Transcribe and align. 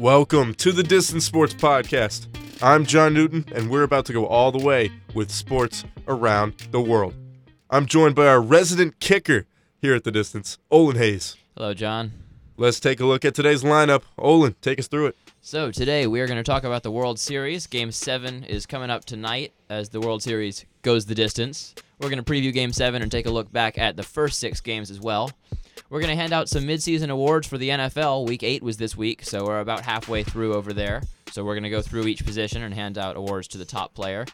Welcome 0.00 0.54
to 0.54 0.72
the 0.72 0.82
Distance 0.82 1.26
Sports 1.26 1.52
Podcast. 1.52 2.26
I'm 2.62 2.86
John 2.86 3.12
Newton, 3.12 3.44
and 3.54 3.68
we're 3.68 3.82
about 3.82 4.06
to 4.06 4.14
go 4.14 4.24
all 4.24 4.50
the 4.50 4.64
way 4.64 4.90
with 5.12 5.30
sports 5.30 5.84
around 6.08 6.54
the 6.70 6.80
world. 6.80 7.12
I'm 7.68 7.84
joined 7.84 8.14
by 8.14 8.26
our 8.26 8.40
resident 8.40 8.98
kicker 8.98 9.44
here 9.76 9.94
at 9.94 10.04
the 10.04 10.10
Distance, 10.10 10.56
Olin 10.70 10.96
Hayes. 10.96 11.36
Hello, 11.54 11.74
John. 11.74 12.12
Let's 12.56 12.80
take 12.80 12.98
a 13.00 13.04
look 13.04 13.26
at 13.26 13.34
today's 13.34 13.62
lineup. 13.62 14.00
Olin, 14.16 14.56
take 14.62 14.78
us 14.78 14.88
through 14.88 15.08
it. 15.08 15.16
So, 15.42 15.70
today 15.70 16.06
we 16.06 16.22
are 16.22 16.26
going 16.26 16.42
to 16.42 16.50
talk 16.50 16.64
about 16.64 16.82
the 16.82 16.90
World 16.90 17.18
Series. 17.18 17.66
Game 17.66 17.92
7 17.92 18.44
is 18.44 18.64
coming 18.64 18.88
up 18.88 19.04
tonight 19.04 19.52
as 19.68 19.90
the 19.90 20.00
World 20.00 20.22
Series 20.22 20.64
goes 20.80 21.04
the 21.04 21.14
distance. 21.14 21.74
We're 21.98 22.08
going 22.08 22.24
to 22.24 22.32
preview 22.32 22.54
Game 22.54 22.72
7 22.72 23.02
and 23.02 23.12
take 23.12 23.26
a 23.26 23.30
look 23.30 23.52
back 23.52 23.76
at 23.76 23.98
the 23.98 24.02
first 24.02 24.38
six 24.38 24.62
games 24.62 24.90
as 24.90 24.98
well. 24.98 25.30
We're 25.90 25.98
going 25.98 26.16
to 26.16 26.22
hand 26.22 26.32
out 26.32 26.48
some 26.48 26.62
midseason 26.62 27.10
awards 27.10 27.48
for 27.48 27.58
the 27.58 27.70
NFL. 27.70 28.28
Week 28.28 28.44
8 28.44 28.62
was 28.62 28.76
this 28.76 28.96
week, 28.96 29.24
so 29.24 29.44
we're 29.44 29.58
about 29.58 29.80
halfway 29.80 30.22
through 30.22 30.54
over 30.54 30.72
there. 30.72 31.02
So, 31.32 31.42
we're 31.42 31.54
going 31.54 31.64
to 31.64 31.70
go 31.70 31.82
through 31.82 32.06
each 32.06 32.24
position 32.24 32.62
and 32.62 32.72
hand 32.72 32.96
out 32.96 33.16
awards 33.16 33.48
to 33.48 33.58
the 33.58 33.64
top 33.64 33.92
player. 33.92 34.24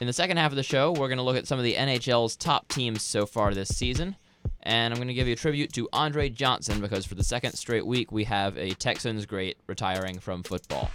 In 0.00 0.08
the 0.08 0.12
second 0.12 0.36
half 0.36 0.50
of 0.50 0.56
the 0.56 0.64
show, 0.64 0.90
we're 0.90 1.06
going 1.06 1.18
to 1.18 1.22
look 1.22 1.36
at 1.36 1.46
some 1.46 1.60
of 1.60 1.64
the 1.64 1.74
NHL's 1.74 2.34
top 2.34 2.66
teams 2.66 3.02
so 3.02 3.24
far 3.24 3.54
this 3.54 3.68
season. 3.68 4.16
And 4.64 4.92
I'm 4.92 4.98
going 4.98 5.06
to 5.06 5.14
give 5.14 5.28
you 5.28 5.34
a 5.34 5.36
tribute 5.36 5.72
to 5.74 5.88
Andre 5.92 6.28
Johnson 6.28 6.80
because 6.80 7.06
for 7.06 7.14
the 7.14 7.22
second 7.22 7.52
straight 7.52 7.86
week, 7.86 8.10
we 8.10 8.24
have 8.24 8.58
a 8.58 8.70
Texans 8.70 9.26
great 9.26 9.58
retiring 9.68 10.18
from 10.18 10.42
football. 10.42 10.90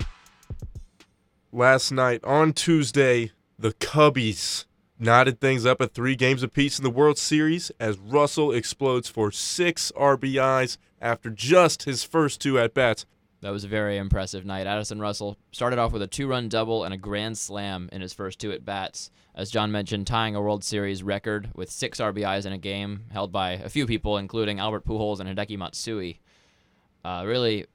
Last 1.53 1.89
night 1.89 2.21
on 2.25 2.51
Tuesday, 2.51 3.31
the 3.57 3.71
Cubbies 3.71 4.65
knotted 5.03 5.41
things 5.41 5.65
up 5.65 5.81
at 5.81 5.93
three 5.93 6.15
games 6.15 6.41
apiece 6.43 6.79
in 6.79 6.83
the 6.83 6.89
World 6.89 7.17
Series 7.17 7.71
as 7.79 7.97
Russell 7.97 8.53
explodes 8.53 9.09
for 9.09 9.31
six 9.31 9.91
RBIs 9.97 10.77
after 11.01 11.29
just 11.29 11.83
his 11.83 12.03
first 12.03 12.39
two 12.39 12.57
at 12.57 12.73
bats. 12.73 13.05
That 13.41 13.51
was 13.51 13.65
a 13.65 13.67
very 13.67 13.97
impressive 13.97 14.45
night. 14.45 14.65
Addison 14.65 15.01
Russell 15.01 15.37
started 15.51 15.77
off 15.77 15.91
with 15.91 16.01
a 16.01 16.07
two 16.07 16.27
run 16.27 16.47
double 16.47 16.85
and 16.85 16.93
a 16.93 16.97
grand 16.97 17.37
slam 17.37 17.89
in 17.91 17.99
his 17.99 18.13
first 18.13 18.39
two 18.39 18.53
at 18.53 18.63
bats. 18.63 19.11
As 19.35 19.51
John 19.51 19.73
mentioned, 19.73 20.07
tying 20.07 20.35
a 20.35 20.41
World 20.41 20.63
Series 20.63 21.03
record 21.03 21.49
with 21.53 21.69
six 21.69 21.99
RBIs 21.99 22.45
in 22.45 22.53
a 22.53 22.57
game, 22.57 23.03
held 23.11 23.33
by 23.33 23.51
a 23.51 23.67
few 23.67 23.85
people, 23.85 24.17
including 24.17 24.59
Albert 24.59 24.85
Pujols 24.85 25.19
and 25.19 25.27
Hideki 25.27 25.57
Matsui. 25.57 26.21
Uh, 27.03 27.23
really 27.25 27.65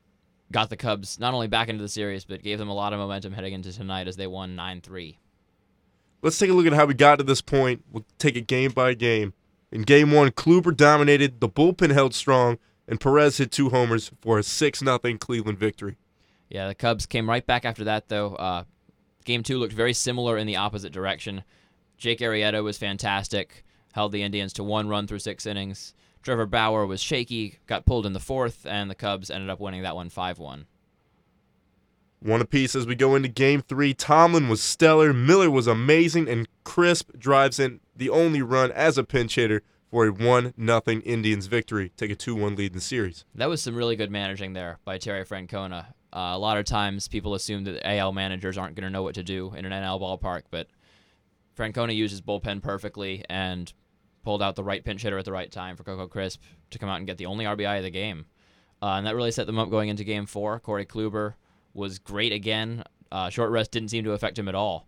got 0.50 0.70
the 0.70 0.76
Cubs 0.78 1.20
not 1.20 1.34
only 1.34 1.48
back 1.48 1.68
into 1.68 1.82
the 1.82 1.88
series, 1.88 2.24
but 2.24 2.42
gave 2.42 2.58
them 2.58 2.70
a 2.70 2.74
lot 2.74 2.94
of 2.94 2.98
momentum 2.98 3.34
heading 3.34 3.52
into 3.52 3.70
tonight 3.70 4.08
as 4.08 4.16
they 4.16 4.26
won 4.26 4.56
9 4.56 4.80
3. 4.80 5.18
Let's 6.20 6.38
take 6.38 6.50
a 6.50 6.52
look 6.52 6.66
at 6.66 6.72
how 6.72 6.86
we 6.86 6.94
got 6.94 7.16
to 7.16 7.24
this 7.24 7.40
point. 7.40 7.84
We'll 7.92 8.04
take 8.18 8.36
it 8.36 8.46
game 8.46 8.72
by 8.72 8.94
game. 8.94 9.34
In 9.70 9.82
game 9.82 10.10
one, 10.10 10.30
Kluber 10.30 10.76
dominated, 10.76 11.40
the 11.40 11.48
bullpen 11.48 11.92
held 11.92 12.14
strong, 12.14 12.58
and 12.88 13.00
Perez 13.00 13.36
hit 13.36 13.52
two 13.52 13.68
homers 13.68 14.10
for 14.20 14.38
a 14.38 14.42
6 14.42 14.78
0 14.78 14.98
Cleveland 15.20 15.58
victory. 15.58 15.96
Yeah, 16.48 16.68
the 16.68 16.74
Cubs 16.74 17.06
came 17.06 17.28
right 17.28 17.46
back 17.46 17.64
after 17.64 17.84
that, 17.84 18.08
though. 18.08 18.34
Uh, 18.34 18.64
game 19.24 19.42
two 19.42 19.58
looked 19.58 19.74
very 19.74 19.92
similar 19.92 20.38
in 20.38 20.46
the 20.46 20.56
opposite 20.56 20.92
direction. 20.92 21.44
Jake 21.98 22.20
Arrieta 22.20 22.64
was 22.64 22.78
fantastic, 22.78 23.64
held 23.92 24.12
the 24.12 24.22
Indians 24.22 24.52
to 24.54 24.64
one 24.64 24.88
run 24.88 25.06
through 25.06 25.18
six 25.18 25.46
innings. 25.46 25.94
Trevor 26.22 26.46
Bauer 26.46 26.86
was 26.86 27.00
shaky, 27.00 27.58
got 27.66 27.86
pulled 27.86 28.06
in 28.06 28.12
the 28.12 28.20
fourth, 28.20 28.66
and 28.66 28.90
the 28.90 28.94
Cubs 28.94 29.30
ended 29.30 29.50
up 29.50 29.60
winning 29.60 29.82
that 29.82 29.96
one 29.96 30.08
5 30.08 30.38
1. 30.38 30.66
One 32.20 32.40
apiece 32.40 32.74
as 32.74 32.86
we 32.86 32.96
go 32.96 33.14
into 33.14 33.28
game 33.28 33.62
three. 33.62 33.94
Tomlin 33.94 34.48
was 34.48 34.60
stellar, 34.60 35.12
Miller 35.12 35.50
was 35.50 35.68
amazing, 35.68 36.28
and 36.28 36.48
Crisp 36.64 37.16
drives 37.16 37.60
in 37.60 37.80
the 37.94 38.10
only 38.10 38.42
run 38.42 38.72
as 38.72 38.98
a 38.98 39.04
pinch 39.04 39.36
hitter 39.36 39.62
for 39.90 40.06
a 40.06 40.12
1 40.12 40.54
0 40.58 40.82
Indians 41.04 41.46
victory. 41.46 41.92
Take 41.96 42.10
a 42.10 42.16
2 42.16 42.34
1 42.34 42.56
lead 42.56 42.72
in 42.72 42.78
the 42.78 42.80
series. 42.80 43.24
That 43.34 43.48
was 43.48 43.62
some 43.62 43.76
really 43.76 43.94
good 43.94 44.10
managing 44.10 44.52
there 44.52 44.78
by 44.84 44.98
Terry 44.98 45.24
Francona. 45.24 45.86
Uh, 46.12 46.32
a 46.34 46.38
lot 46.38 46.58
of 46.58 46.64
times 46.64 47.06
people 47.06 47.34
assume 47.34 47.64
that 47.64 47.86
AL 47.86 48.12
managers 48.12 48.58
aren't 48.58 48.74
going 48.74 48.84
to 48.84 48.90
know 48.90 49.02
what 49.02 49.14
to 49.14 49.22
do 49.22 49.54
in 49.54 49.64
an 49.64 49.72
NL 49.72 50.00
ballpark, 50.00 50.42
but 50.50 50.66
Francona 51.56 51.94
used 51.94 52.12
his 52.12 52.22
bullpen 52.22 52.62
perfectly 52.62 53.24
and 53.28 53.72
pulled 54.24 54.42
out 54.42 54.56
the 54.56 54.64
right 54.64 54.84
pinch 54.84 55.02
hitter 55.02 55.18
at 55.18 55.24
the 55.24 55.32
right 55.32 55.50
time 55.50 55.76
for 55.76 55.84
Coco 55.84 56.06
Crisp 56.06 56.42
to 56.70 56.78
come 56.78 56.88
out 56.88 56.98
and 56.98 57.06
get 57.06 57.18
the 57.18 57.26
only 57.26 57.44
RBI 57.44 57.78
of 57.78 57.84
the 57.84 57.90
game. 57.90 58.26
Uh, 58.82 58.92
and 58.92 59.06
that 59.06 59.16
really 59.16 59.30
set 59.30 59.46
them 59.46 59.58
up 59.58 59.70
going 59.70 59.88
into 59.88 60.04
game 60.04 60.26
four. 60.26 60.60
Corey 60.60 60.86
Kluber 60.86 61.34
was 61.74 61.98
great 61.98 62.32
again. 62.32 62.84
Uh, 63.10 63.30
short 63.30 63.50
rest 63.50 63.70
didn't 63.70 63.90
seem 63.90 64.04
to 64.04 64.12
affect 64.12 64.38
him 64.38 64.48
at 64.48 64.54
all. 64.54 64.86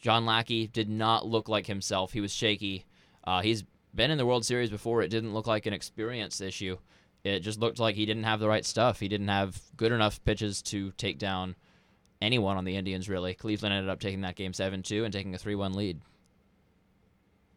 John 0.00 0.26
Lackey 0.26 0.66
did 0.66 0.88
not 0.88 1.26
look 1.26 1.48
like 1.48 1.66
himself. 1.66 2.12
He 2.12 2.20
was 2.20 2.32
shaky. 2.32 2.84
Uh, 3.24 3.42
he's 3.42 3.64
been 3.94 4.10
in 4.10 4.18
the 4.18 4.26
World 4.26 4.44
Series 4.44 4.70
before. 4.70 5.02
It 5.02 5.08
didn't 5.08 5.34
look 5.34 5.46
like 5.46 5.66
an 5.66 5.72
experience 5.72 6.40
issue. 6.40 6.78
It 7.24 7.40
just 7.40 7.58
looked 7.58 7.80
like 7.80 7.96
he 7.96 8.06
didn't 8.06 8.24
have 8.24 8.40
the 8.40 8.48
right 8.48 8.64
stuff. 8.64 9.00
He 9.00 9.08
didn't 9.08 9.28
have 9.28 9.60
good 9.76 9.92
enough 9.92 10.22
pitches 10.24 10.62
to 10.62 10.92
take 10.92 11.18
down 11.18 11.56
anyone 12.22 12.56
on 12.56 12.64
the 12.64 12.76
Indians, 12.76 13.08
really. 13.08 13.34
Cleveland 13.34 13.74
ended 13.74 13.90
up 13.90 14.00
taking 14.00 14.20
that 14.22 14.36
game 14.36 14.52
7 14.52 14.82
2 14.82 15.04
and 15.04 15.12
taking 15.12 15.34
a 15.34 15.38
3 15.38 15.54
1 15.54 15.74
lead. 15.74 16.00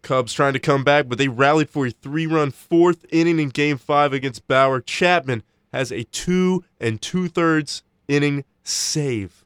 Cubs 0.01 0.33
trying 0.33 0.53
to 0.53 0.59
come 0.59 0.83
back, 0.83 1.07
but 1.07 1.17
they 1.17 1.27
rallied 1.27 1.69
for 1.69 1.85
a 1.85 1.91
three 1.91 2.25
run 2.25 2.49
fourth 2.49 3.05
inning 3.11 3.39
in 3.39 3.49
game 3.49 3.77
five 3.77 4.13
against 4.13 4.47
Bauer. 4.47 4.81
Chapman 4.81 5.43
has 5.71 5.91
a 5.91 6.03
two 6.05 6.63
and 6.79 6.99
two 6.99 7.27
thirds 7.27 7.83
inning 8.07 8.43
save. 8.63 9.45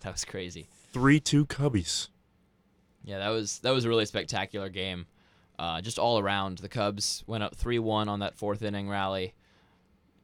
That 0.00 0.12
was 0.12 0.24
crazy. 0.24 0.68
3 0.92 1.20
2 1.20 1.46
Cubbies. 1.46 2.08
Yeah, 3.04 3.18
that 3.18 3.28
was 3.28 3.58
that 3.60 3.72
was 3.72 3.84
a 3.84 3.88
really 3.88 4.06
spectacular 4.06 4.68
game. 4.68 5.06
Uh, 5.58 5.80
just 5.80 5.98
all 5.98 6.18
around, 6.18 6.58
the 6.58 6.68
Cubs 6.68 7.22
went 7.26 7.44
up 7.44 7.54
3 7.54 7.78
1 7.78 8.08
on 8.08 8.20
that 8.20 8.34
fourth 8.34 8.62
inning 8.62 8.88
rally. 8.88 9.34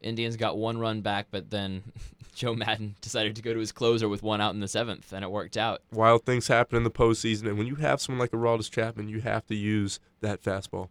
Indians 0.02 0.36
got 0.36 0.56
one 0.56 0.78
run 0.78 1.02
back, 1.02 1.26
but 1.30 1.50
then 1.50 1.82
Joe 2.34 2.54
Maddon 2.54 2.96
decided 3.00 3.36
to 3.36 3.42
go 3.42 3.52
to 3.52 3.60
his 3.60 3.72
closer 3.72 4.08
with 4.08 4.22
one 4.22 4.40
out 4.40 4.54
in 4.54 4.60
the 4.60 4.68
seventh, 4.68 5.12
and 5.12 5.24
it 5.24 5.30
worked 5.30 5.56
out. 5.56 5.82
Wild 5.92 6.24
things 6.24 6.48
happen 6.48 6.76
in 6.76 6.84
the 6.84 6.90
postseason, 6.90 7.46
and 7.46 7.58
when 7.58 7.66
you 7.66 7.76
have 7.76 8.00
someone 8.00 8.18
like 8.18 8.30
Aroldis 8.30 8.70
Chapman, 8.70 9.08
you 9.08 9.20
have 9.20 9.46
to 9.46 9.54
use 9.54 10.00
that 10.20 10.42
fastball. 10.42 10.88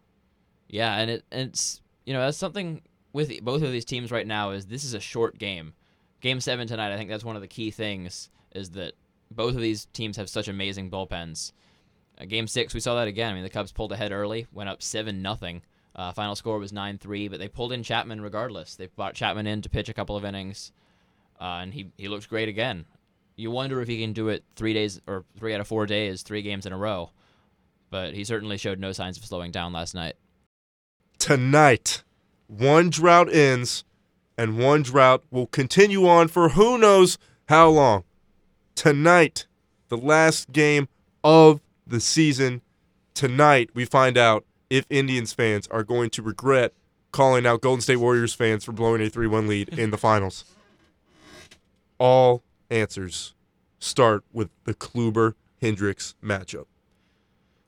Yeah, 0.68 0.96
and 0.96 1.10
it 1.10 1.24
and 1.32 1.48
it's 1.48 1.80
you 2.06 2.12
know 2.12 2.20
that's 2.20 2.38
something 2.38 2.82
with 3.12 3.42
both 3.42 3.62
of 3.62 3.72
these 3.72 3.84
teams 3.84 4.12
right 4.12 4.26
now 4.26 4.50
is 4.50 4.66
this 4.66 4.84
is 4.84 4.94
a 4.94 5.00
short 5.00 5.38
game. 5.38 5.74
Game 6.20 6.40
seven 6.40 6.68
tonight, 6.68 6.92
I 6.92 6.96
think 6.96 7.08
that's 7.08 7.24
one 7.24 7.36
of 7.36 7.42
the 7.42 7.48
key 7.48 7.70
things 7.70 8.28
is 8.54 8.70
that 8.70 8.94
both 9.30 9.54
of 9.54 9.60
these 9.60 9.86
teams 9.86 10.16
have 10.16 10.28
such 10.28 10.48
amazing 10.48 10.90
bullpens. 10.90 11.52
Uh, 12.20 12.24
game 12.24 12.46
six, 12.46 12.74
we 12.74 12.80
saw 12.80 12.96
that 12.96 13.08
again. 13.08 13.30
I 13.30 13.34
mean, 13.34 13.42
the 13.42 13.50
Cubs 13.50 13.72
pulled 13.72 13.92
ahead 13.92 14.12
early, 14.12 14.46
went 14.52 14.68
up 14.68 14.82
seven 14.82 15.22
nothing. 15.22 15.62
Uh, 15.94 16.12
final 16.12 16.36
score 16.36 16.58
was 16.58 16.72
nine 16.72 16.98
three, 16.98 17.28
but 17.28 17.38
they 17.38 17.48
pulled 17.48 17.72
in 17.72 17.82
Chapman 17.82 18.20
regardless. 18.20 18.74
They 18.76 18.86
brought 18.86 19.14
Chapman 19.14 19.46
in 19.46 19.62
to 19.62 19.68
pitch 19.68 19.88
a 19.88 19.94
couple 19.94 20.16
of 20.16 20.24
innings, 20.24 20.72
uh, 21.40 21.60
and 21.62 21.74
he 21.74 21.90
he 21.96 22.08
looks 22.08 22.26
great 22.26 22.48
again. 22.48 22.84
You 23.36 23.50
wonder 23.50 23.80
if 23.80 23.88
he 23.88 24.00
can 24.00 24.12
do 24.12 24.28
it 24.28 24.44
three 24.54 24.74
days 24.74 25.00
or 25.06 25.24
three 25.38 25.54
out 25.54 25.60
of 25.60 25.68
four 25.68 25.86
days, 25.86 26.22
three 26.22 26.42
games 26.42 26.66
in 26.66 26.72
a 26.72 26.78
row. 26.78 27.10
But 27.90 28.14
he 28.14 28.22
certainly 28.22 28.56
showed 28.56 28.78
no 28.78 28.92
signs 28.92 29.16
of 29.16 29.24
slowing 29.24 29.50
down 29.50 29.72
last 29.72 29.94
night. 29.94 30.14
Tonight, 31.18 32.04
one 32.46 32.90
drought 32.90 33.32
ends, 33.32 33.84
and 34.40 34.56
one 34.56 34.80
drought 34.80 35.22
will 35.30 35.48
continue 35.48 36.08
on 36.08 36.26
for 36.26 36.48
who 36.48 36.78
knows 36.78 37.18
how 37.50 37.68
long. 37.68 38.04
Tonight, 38.74 39.46
the 39.88 39.98
last 39.98 40.50
game 40.50 40.88
of 41.22 41.60
the 41.86 42.00
season. 42.00 42.62
Tonight, 43.12 43.68
we 43.74 43.84
find 43.84 44.16
out 44.16 44.46
if 44.70 44.86
Indians 44.88 45.34
fans 45.34 45.68
are 45.70 45.84
going 45.84 46.08
to 46.08 46.22
regret 46.22 46.72
calling 47.12 47.44
out 47.44 47.60
Golden 47.60 47.82
State 47.82 47.96
Warriors 47.96 48.32
fans 48.32 48.64
for 48.64 48.72
blowing 48.72 49.02
a 49.02 49.10
3 49.10 49.26
1 49.26 49.46
lead 49.46 49.78
in 49.78 49.90
the 49.90 49.98
finals. 49.98 50.46
All 51.98 52.42
answers 52.70 53.34
start 53.78 54.24
with 54.32 54.48
the 54.64 54.72
Kluber 54.72 55.34
Hendricks 55.60 56.14
matchup. 56.24 56.64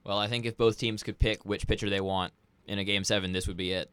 Well, 0.04 0.16
I 0.16 0.26
think 0.26 0.46
if 0.46 0.56
both 0.56 0.78
teams 0.78 1.02
could 1.02 1.18
pick 1.18 1.44
which 1.44 1.66
pitcher 1.66 1.90
they 1.90 2.00
want 2.00 2.32
in 2.66 2.78
a 2.78 2.84
game 2.84 3.04
seven, 3.04 3.32
this 3.32 3.46
would 3.46 3.58
be 3.58 3.72
it. 3.72 3.90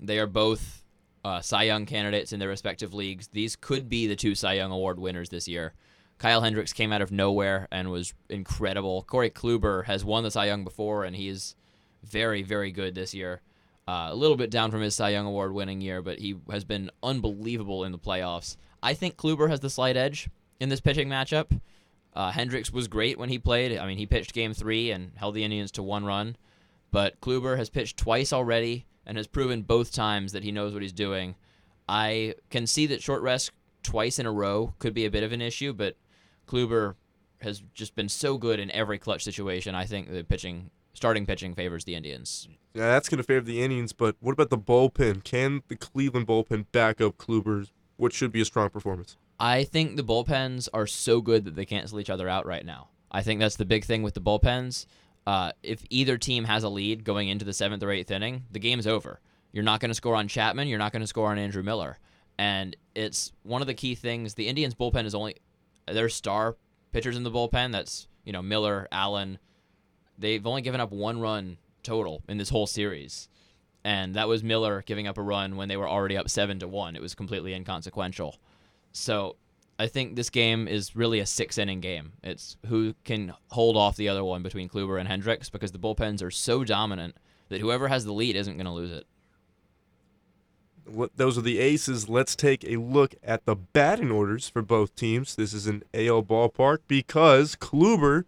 They 0.00 0.18
are 0.18 0.26
both 0.26 0.81
uh, 1.24 1.40
Cy 1.40 1.64
Young 1.64 1.86
candidates 1.86 2.32
in 2.32 2.40
their 2.40 2.48
respective 2.48 2.94
leagues. 2.94 3.28
These 3.28 3.56
could 3.56 3.88
be 3.88 4.06
the 4.06 4.16
two 4.16 4.34
Cy 4.34 4.54
Young 4.54 4.72
Award 4.72 4.98
winners 4.98 5.28
this 5.28 5.48
year. 5.48 5.74
Kyle 6.18 6.40
Hendricks 6.40 6.72
came 6.72 6.92
out 6.92 7.02
of 7.02 7.10
nowhere 7.10 7.66
and 7.72 7.90
was 7.90 8.14
incredible. 8.28 9.02
Corey 9.02 9.30
Kluber 9.30 9.84
has 9.86 10.04
won 10.04 10.22
the 10.22 10.30
Cy 10.30 10.46
Young 10.46 10.64
before, 10.64 11.04
and 11.04 11.16
he's 11.16 11.56
very, 12.04 12.42
very 12.42 12.70
good 12.70 12.94
this 12.94 13.14
year. 13.14 13.40
Uh, 13.88 14.08
a 14.10 14.14
little 14.14 14.36
bit 14.36 14.50
down 14.50 14.70
from 14.70 14.80
his 14.80 14.94
Cy 14.94 15.10
Young 15.10 15.26
Award 15.26 15.52
winning 15.52 15.80
year, 15.80 16.00
but 16.02 16.20
he 16.20 16.36
has 16.50 16.64
been 16.64 16.90
unbelievable 17.02 17.84
in 17.84 17.90
the 17.90 17.98
playoffs. 17.98 18.56
I 18.82 18.94
think 18.94 19.16
Kluber 19.16 19.48
has 19.48 19.60
the 19.60 19.70
slight 19.70 19.96
edge 19.96 20.28
in 20.60 20.68
this 20.68 20.80
pitching 20.80 21.08
matchup. 21.08 21.60
Uh, 22.14 22.30
Hendricks 22.30 22.72
was 22.72 22.88
great 22.88 23.18
when 23.18 23.28
he 23.28 23.38
played. 23.38 23.76
I 23.76 23.86
mean, 23.86 23.98
he 23.98 24.06
pitched 24.06 24.34
game 24.34 24.54
three 24.54 24.90
and 24.90 25.12
held 25.16 25.34
the 25.34 25.44
Indians 25.44 25.72
to 25.72 25.82
one 25.82 26.04
run. 26.04 26.36
But 26.90 27.20
Kluber 27.20 27.56
has 27.56 27.70
pitched 27.70 27.96
twice 27.96 28.32
already 28.32 28.86
and 29.06 29.16
has 29.16 29.26
proven 29.26 29.62
both 29.62 29.92
times 29.92 30.32
that 30.32 30.44
he 30.44 30.52
knows 30.52 30.72
what 30.72 30.82
he's 30.82 30.92
doing. 30.92 31.34
I 31.88 32.34
can 32.50 32.66
see 32.66 32.86
that 32.86 33.02
short 33.02 33.22
rest 33.22 33.50
twice 33.82 34.18
in 34.18 34.26
a 34.26 34.32
row 34.32 34.74
could 34.78 34.94
be 34.94 35.04
a 35.04 35.10
bit 35.10 35.22
of 35.22 35.32
an 35.32 35.42
issue, 35.42 35.72
but 35.72 35.96
Kluber 36.46 36.94
has 37.40 37.62
just 37.74 37.94
been 37.94 38.08
so 38.08 38.38
good 38.38 38.60
in 38.60 38.70
every 38.70 38.98
clutch 38.98 39.24
situation. 39.24 39.74
I 39.74 39.84
think 39.84 40.10
the 40.10 40.22
pitching, 40.22 40.70
starting 40.94 41.26
pitching, 41.26 41.54
favors 41.54 41.84
the 41.84 41.94
Indians. 41.94 42.48
Yeah, 42.74 42.90
that's 42.90 43.08
going 43.08 43.18
to 43.18 43.24
favor 43.24 43.44
the 43.44 43.62
Indians, 43.62 43.92
but 43.92 44.16
what 44.20 44.32
about 44.32 44.50
the 44.50 44.58
bullpen? 44.58 45.24
Can 45.24 45.62
the 45.68 45.76
Cleveland 45.76 46.26
bullpen 46.26 46.66
back 46.72 47.00
up 47.00 47.18
Kluber's 47.18 47.72
what 47.96 48.12
should 48.12 48.32
be 48.32 48.40
a 48.40 48.44
strong 48.44 48.70
performance? 48.70 49.16
I 49.38 49.64
think 49.64 49.96
the 49.96 50.04
bullpens 50.04 50.68
are 50.72 50.86
so 50.86 51.20
good 51.20 51.44
that 51.44 51.56
they 51.56 51.64
cancel 51.64 52.00
each 52.00 52.10
other 52.10 52.28
out 52.28 52.46
right 52.46 52.64
now. 52.64 52.88
I 53.10 53.22
think 53.22 53.40
that's 53.40 53.56
the 53.56 53.64
big 53.64 53.84
thing 53.84 54.02
with 54.02 54.14
the 54.14 54.20
bullpens. 54.20 54.86
Uh, 55.26 55.52
if 55.62 55.84
either 55.90 56.18
team 56.18 56.44
has 56.44 56.64
a 56.64 56.68
lead 56.68 57.04
going 57.04 57.28
into 57.28 57.44
the 57.44 57.52
seventh 57.52 57.82
or 57.82 57.90
eighth 57.90 58.10
inning, 58.10 58.44
the 58.50 58.58
game's 58.58 58.86
over. 58.86 59.20
You're 59.52 59.64
not 59.64 59.80
going 59.80 59.90
to 59.90 59.94
score 59.94 60.16
on 60.16 60.28
Chapman. 60.28 60.68
You're 60.68 60.78
not 60.78 60.92
going 60.92 61.02
to 61.02 61.06
score 61.06 61.30
on 61.30 61.38
Andrew 61.38 61.62
Miller. 61.62 61.98
And 62.38 62.76
it's 62.94 63.32
one 63.42 63.60
of 63.60 63.66
the 63.66 63.74
key 63.74 63.94
things. 63.94 64.34
The 64.34 64.48
Indians 64.48 64.74
bullpen 64.74 65.04
is 65.04 65.14
only 65.14 65.36
their 65.86 66.08
star 66.08 66.56
pitchers 66.92 67.16
in 67.16 67.22
the 67.22 67.30
bullpen. 67.30 67.72
That's 67.72 68.08
you 68.24 68.32
know 68.32 68.42
Miller, 68.42 68.88
Allen. 68.90 69.38
They've 70.18 70.46
only 70.46 70.62
given 70.62 70.80
up 70.80 70.90
one 70.90 71.20
run 71.20 71.58
total 71.82 72.22
in 72.28 72.38
this 72.38 72.48
whole 72.48 72.66
series, 72.66 73.28
and 73.84 74.14
that 74.14 74.28
was 74.28 74.42
Miller 74.42 74.82
giving 74.86 75.06
up 75.06 75.18
a 75.18 75.22
run 75.22 75.56
when 75.56 75.68
they 75.68 75.76
were 75.76 75.88
already 75.88 76.16
up 76.16 76.28
seven 76.30 76.58
to 76.60 76.68
one. 76.68 76.96
It 76.96 77.02
was 77.02 77.14
completely 77.14 77.54
inconsequential. 77.54 78.36
So 78.92 79.36
I 79.82 79.88
think 79.88 80.14
this 80.14 80.30
game 80.30 80.68
is 80.68 80.94
really 80.94 81.18
a 81.18 81.26
six 81.26 81.58
inning 81.58 81.80
game. 81.80 82.12
It's 82.22 82.56
who 82.66 82.94
can 83.02 83.34
hold 83.50 83.76
off 83.76 83.96
the 83.96 84.08
other 84.08 84.22
one 84.22 84.40
between 84.40 84.68
Kluber 84.68 85.00
and 85.00 85.08
Hendricks 85.08 85.50
because 85.50 85.72
the 85.72 85.78
bullpens 85.80 86.22
are 86.22 86.30
so 86.30 86.62
dominant 86.62 87.16
that 87.48 87.60
whoever 87.60 87.88
has 87.88 88.04
the 88.04 88.12
lead 88.12 88.36
isn't 88.36 88.54
going 88.54 88.66
to 88.66 88.70
lose 88.70 88.92
it. 88.92 89.06
Those 91.16 91.36
are 91.36 91.42
the 91.42 91.58
aces. 91.58 92.08
Let's 92.08 92.36
take 92.36 92.62
a 92.62 92.76
look 92.76 93.16
at 93.24 93.44
the 93.44 93.56
batting 93.56 94.12
orders 94.12 94.48
for 94.48 94.62
both 94.62 94.94
teams. 94.94 95.34
This 95.34 95.52
is 95.52 95.66
an 95.66 95.82
AL 95.92 96.22
ballpark 96.22 96.78
because 96.86 97.56
Kluber, 97.56 98.22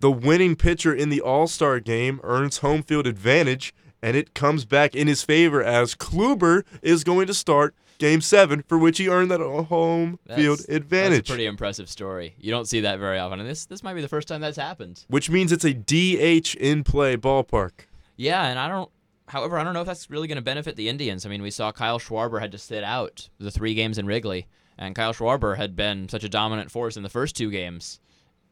the 0.00 0.10
winning 0.10 0.56
pitcher 0.56 0.94
in 0.94 1.10
the 1.10 1.20
All 1.20 1.46
Star 1.46 1.78
game, 1.78 2.20
earns 2.22 2.58
home 2.58 2.82
field 2.82 3.06
advantage, 3.06 3.74
and 4.00 4.16
it 4.16 4.32
comes 4.32 4.64
back 4.64 4.94
in 4.94 5.08
his 5.08 5.22
favor 5.22 5.62
as 5.62 5.94
Kluber 5.94 6.64
is 6.80 7.04
going 7.04 7.26
to 7.26 7.34
start 7.34 7.74
Game 7.98 8.20
Seven, 8.20 8.62
for 8.68 8.78
which 8.78 8.98
he 8.98 9.08
earned 9.08 9.30
that 9.30 9.40
home 9.40 10.18
field 10.34 10.60
advantage. 10.68 11.18
That's 11.18 11.28
a 11.30 11.32
pretty 11.32 11.46
impressive 11.46 11.88
story. 11.88 12.34
You 12.38 12.50
don't 12.50 12.66
see 12.66 12.80
that 12.80 12.98
very 12.98 13.18
often, 13.18 13.40
and 13.40 13.48
this 13.48 13.66
this 13.66 13.82
might 13.82 13.94
be 13.94 14.00
the 14.02 14.08
first 14.08 14.28
time 14.28 14.40
that's 14.40 14.56
happened. 14.56 15.04
which 15.08 15.30
means 15.30 15.52
it's 15.52 15.64
a 15.64 15.72
DH 15.72 16.54
in 16.56 16.84
play 16.84 17.16
ballpark. 17.16 17.86
Yeah, 18.16 18.46
and 18.46 18.58
I 18.58 18.68
don't. 18.68 18.90
However, 19.28 19.58
I 19.58 19.64
don't 19.64 19.74
know 19.74 19.80
if 19.80 19.86
that's 19.86 20.08
really 20.08 20.28
going 20.28 20.36
to 20.36 20.42
benefit 20.42 20.76
the 20.76 20.88
Indians. 20.88 21.26
I 21.26 21.28
mean, 21.28 21.42
we 21.42 21.50
saw 21.50 21.72
Kyle 21.72 21.98
Schwarber 21.98 22.40
had 22.40 22.52
to 22.52 22.58
sit 22.58 22.84
out 22.84 23.28
the 23.38 23.50
three 23.50 23.74
games 23.74 23.98
in 23.98 24.06
Wrigley, 24.06 24.46
and 24.78 24.94
Kyle 24.94 25.12
Schwarber 25.12 25.56
had 25.56 25.74
been 25.74 26.08
such 26.08 26.22
a 26.22 26.28
dominant 26.28 26.70
force 26.70 26.96
in 26.96 27.02
the 27.02 27.08
first 27.08 27.34
two 27.36 27.50
games 27.50 27.98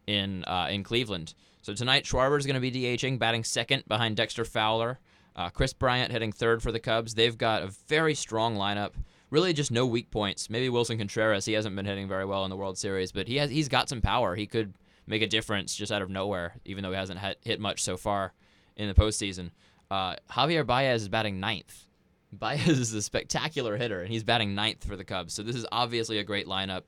in 0.07 0.45
uh, 0.45 0.67
in 0.71 0.83
Cleveland. 0.83 1.35
So 1.63 1.73
tonight, 1.75 2.05
Schwarber 2.05 2.39
is 2.39 2.45
going 2.47 2.61
to 2.61 2.61
be 2.61 2.71
DHing, 2.73 3.19
batting 3.19 3.45
second 3.45 3.85
behind 3.89 4.17
Dexter 4.17 4.45
Fowler. 4.45 4.99
Uh, 5.37 5.49
Kris 5.49 5.73
Bryant 5.73 6.13
hitting 6.13 6.31
third 6.31 6.63
for 6.63 6.71
the 6.71 6.79
Cubs. 6.79 7.15
They've 7.15 7.37
got 7.39 7.63
a 7.63 7.69
very 7.89 8.15
strong 8.15 8.57
lineup. 8.57 8.93
Really, 9.35 9.53
just 9.53 9.73
no 9.73 9.85
weak 9.85 10.13
points. 10.13 10.49
Maybe 10.49 10.69
Willson 10.69 10.97
Contreras. 10.97 11.45
He 11.45 11.55
hasn't 11.55 11.75
been 11.75 11.87
hitting 11.87 12.07
very 12.07 12.25
well 12.25 12.45
in 12.45 12.51
the 12.51 12.57
World 12.57 12.79
Series, 12.79 13.11
but 13.11 13.27
he 13.27 13.35
has. 13.39 13.51
He's 13.51 13.69
got 13.69 13.89
some 13.89 14.01
power. 14.01 14.37
He 14.37 14.47
could 14.47 14.75
make 15.09 15.23
a 15.23 15.27
difference 15.27 15.75
just 15.75 15.91
out 15.91 16.03
of 16.03 16.09
nowhere, 16.09 16.55
even 16.65 16.85
though 16.85 16.93
he 16.93 16.97
hasn't 16.97 17.19
hit, 17.41 17.59
much 17.59 17.83
so 17.83 17.97
far 17.97 18.33
in 18.77 18.87
the 18.87 18.95
postseason. 18.95 19.51
Uh, 19.91 20.15
Javier 20.31 20.65
Baez 20.65 21.03
is 21.03 21.09
batting 21.09 21.41
ninth. 21.41 21.87
Baez 22.33 22.69
is 22.69 22.95
a 22.95 23.03
spectacular 23.03 23.77
hitter, 23.77 24.03
and 24.03 24.13
he's 24.13 24.23
batting 24.23 24.55
ninth 24.55 24.85
for 24.85 24.95
the 24.95 25.03
Cubs. 25.03 25.35
So 25.35 25.43
this 25.43 25.57
is 25.57 25.67
obviously 25.73 26.19
a 26.19 26.25
great 26.25 26.47
lineup 26.47 26.83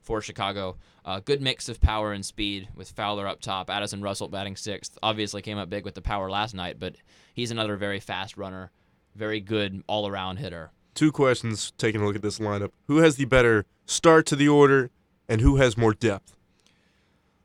for 0.00 0.20
Chicago. 0.20 0.78
Uh, 1.04 1.20
good 1.20 1.40
mix 1.40 1.68
of 1.68 1.80
power 1.80 2.12
and 2.12 2.26
speed 2.26 2.66
with 2.74 2.90
Fowler 2.90 3.28
up 3.28 3.40
top. 3.40 3.70
Addison 3.70 4.02
Russell 4.02 4.26
batting 4.26 4.56
sixth. 4.56 4.98
Obviously 5.04 5.40
came 5.40 5.56
up 5.56 5.70
big 5.70 5.84
with 5.84 5.94
the 5.94 6.02
power 6.02 6.28
last 6.28 6.52
night, 6.52 6.80
but 6.80 6.96
he's 7.32 7.52
another 7.52 7.76
very 7.76 8.00
fast 8.00 8.36
runner, 8.36 8.72
very 9.14 9.38
good 9.38 9.84
all 9.86 10.08
around 10.08 10.38
hitter. 10.38 10.72
Two 10.94 11.12
questions 11.12 11.72
taking 11.78 12.00
a 12.00 12.06
look 12.06 12.16
at 12.16 12.22
this 12.22 12.38
lineup. 12.38 12.70
Who 12.86 12.98
has 12.98 13.16
the 13.16 13.24
better 13.24 13.64
start 13.86 14.26
to 14.26 14.36
the 14.36 14.48
order, 14.48 14.90
and 15.28 15.40
who 15.40 15.56
has 15.56 15.76
more 15.76 15.94
depth? 15.94 16.36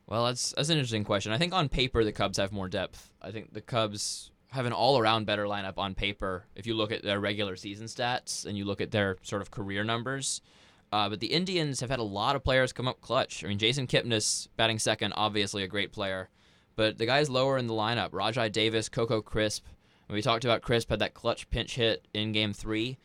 Well, 0.06 0.26
that's 0.26 0.52
that's 0.56 0.68
an 0.68 0.78
interesting 0.78 1.04
question. 1.04 1.32
I 1.32 1.38
think 1.38 1.52
on 1.52 1.68
paper 1.68 2.04
the 2.04 2.12
Cubs 2.12 2.38
have 2.38 2.52
more 2.52 2.68
depth. 2.68 3.10
I 3.20 3.30
think 3.30 3.52
the 3.52 3.60
Cubs 3.60 4.30
have 4.50 4.64
an 4.64 4.72
all-around 4.72 5.26
better 5.26 5.44
lineup 5.44 5.76
on 5.76 5.94
paper 5.94 6.46
if 6.54 6.66
you 6.66 6.74
look 6.74 6.90
at 6.90 7.02
their 7.02 7.20
regular 7.20 7.56
season 7.56 7.86
stats 7.86 8.46
and 8.46 8.56
you 8.56 8.64
look 8.64 8.80
at 8.80 8.90
their 8.90 9.18
sort 9.22 9.42
of 9.42 9.50
career 9.50 9.84
numbers. 9.84 10.40
Uh, 10.90 11.08
but 11.10 11.20
the 11.20 11.26
Indians 11.26 11.80
have 11.80 11.90
had 11.90 11.98
a 11.98 12.04
lot 12.04 12.34
of 12.34 12.42
players 12.42 12.72
come 12.72 12.88
up 12.88 13.02
clutch. 13.02 13.44
I 13.44 13.48
mean, 13.48 13.58
Jason 13.58 13.86
Kipnis 13.86 14.48
batting 14.56 14.78
second, 14.78 15.12
obviously 15.12 15.62
a 15.62 15.68
great 15.68 15.92
player, 15.92 16.30
but 16.76 16.96
the 16.96 17.04
guys 17.04 17.28
lower 17.28 17.58
in 17.58 17.66
the 17.66 17.74
lineup, 17.74 18.10
Rajai 18.10 18.50
Davis, 18.50 18.88
Coco 18.88 19.20
Crisp. 19.20 19.66
When 20.06 20.14
we 20.14 20.22
talked 20.22 20.46
about 20.46 20.62
Crisp 20.62 20.88
had 20.88 21.00
that 21.00 21.12
clutch 21.12 21.50
pinch 21.50 21.74
hit 21.74 22.08
in 22.14 22.32
Game 22.32 22.54
Three. 22.54 22.96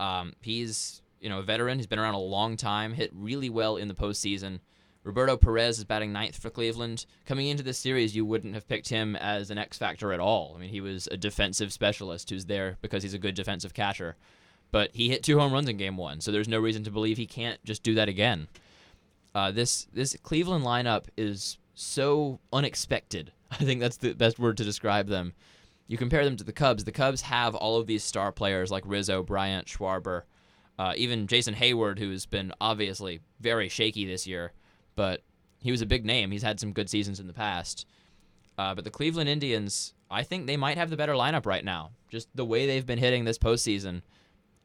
Um, 0.00 0.34
he's 0.40 1.02
you 1.20 1.28
know 1.28 1.38
a 1.38 1.42
veteran. 1.42 1.78
He's 1.78 1.86
been 1.86 1.98
around 1.98 2.14
a 2.14 2.18
long 2.18 2.56
time. 2.56 2.92
Hit 2.92 3.10
really 3.14 3.50
well 3.50 3.76
in 3.76 3.88
the 3.88 3.94
postseason. 3.94 4.60
Roberto 5.04 5.36
Perez 5.36 5.78
is 5.78 5.84
batting 5.84 6.12
ninth 6.12 6.36
for 6.36 6.48
Cleveland. 6.48 7.04
Coming 7.26 7.48
into 7.48 7.62
this 7.62 7.76
series, 7.76 8.16
you 8.16 8.24
wouldn't 8.24 8.54
have 8.54 8.66
picked 8.66 8.88
him 8.88 9.16
as 9.16 9.50
an 9.50 9.58
X 9.58 9.76
factor 9.76 10.14
at 10.14 10.20
all. 10.20 10.54
I 10.56 10.60
mean, 10.60 10.70
he 10.70 10.80
was 10.80 11.06
a 11.12 11.16
defensive 11.18 11.74
specialist 11.74 12.30
who's 12.30 12.46
there 12.46 12.78
because 12.80 13.02
he's 13.02 13.12
a 13.12 13.18
good 13.18 13.34
defensive 13.34 13.74
catcher. 13.74 14.16
But 14.70 14.90
he 14.94 15.10
hit 15.10 15.22
two 15.22 15.38
home 15.38 15.52
runs 15.52 15.68
in 15.68 15.76
Game 15.76 15.98
One, 15.98 16.20
so 16.20 16.32
there's 16.32 16.48
no 16.48 16.58
reason 16.58 16.84
to 16.84 16.90
believe 16.90 17.18
he 17.18 17.26
can't 17.26 17.62
just 17.64 17.82
do 17.82 17.94
that 17.94 18.08
again. 18.08 18.48
Uh, 19.34 19.50
this 19.50 19.86
this 19.92 20.16
Cleveland 20.22 20.64
lineup 20.64 21.04
is 21.16 21.58
so 21.74 22.40
unexpected. 22.52 23.32
I 23.50 23.56
think 23.56 23.80
that's 23.80 23.98
the 23.98 24.14
best 24.14 24.38
word 24.38 24.56
to 24.56 24.64
describe 24.64 25.08
them. 25.08 25.34
You 25.86 25.98
compare 25.98 26.24
them 26.24 26.36
to 26.36 26.44
the 26.44 26.52
Cubs. 26.52 26.84
The 26.84 26.92
Cubs 26.92 27.22
have 27.22 27.54
all 27.54 27.78
of 27.78 27.86
these 27.86 28.02
star 28.02 28.32
players 28.32 28.70
like 28.70 28.84
Rizzo, 28.86 29.22
Bryant, 29.22 29.66
Schwarber, 29.66 30.22
uh, 30.78 30.94
even 30.96 31.26
Jason 31.26 31.54
Heyward, 31.54 31.98
who's 31.98 32.26
been 32.26 32.52
obviously 32.60 33.20
very 33.40 33.68
shaky 33.68 34.06
this 34.06 34.26
year, 34.26 34.52
but 34.96 35.22
he 35.60 35.70
was 35.70 35.82
a 35.82 35.86
big 35.86 36.04
name. 36.04 36.30
He's 36.30 36.42
had 36.42 36.58
some 36.58 36.72
good 36.72 36.90
seasons 36.90 37.20
in 37.20 37.26
the 37.26 37.32
past. 37.32 37.86
Uh, 38.56 38.74
but 38.74 38.84
the 38.84 38.90
Cleveland 38.90 39.28
Indians, 39.28 39.94
I 40.10 40.22
think 40.22 40.46
they 40.46 40.56
might 40.56 40.78
have 40.78 40.90
the 40.90 40.96
better 40.96 41.14
lineup 41.14 41.46
right 41.46 41.64
now. 41.64 41.90
Just 42.08 42.28
the 42.34 42.44
way 42.44 42.66
they've 42.66 42.86
been 42.86 42.98
hitting 42.98 43.24
this 43.24 43.38
postseason. 43.38 44.02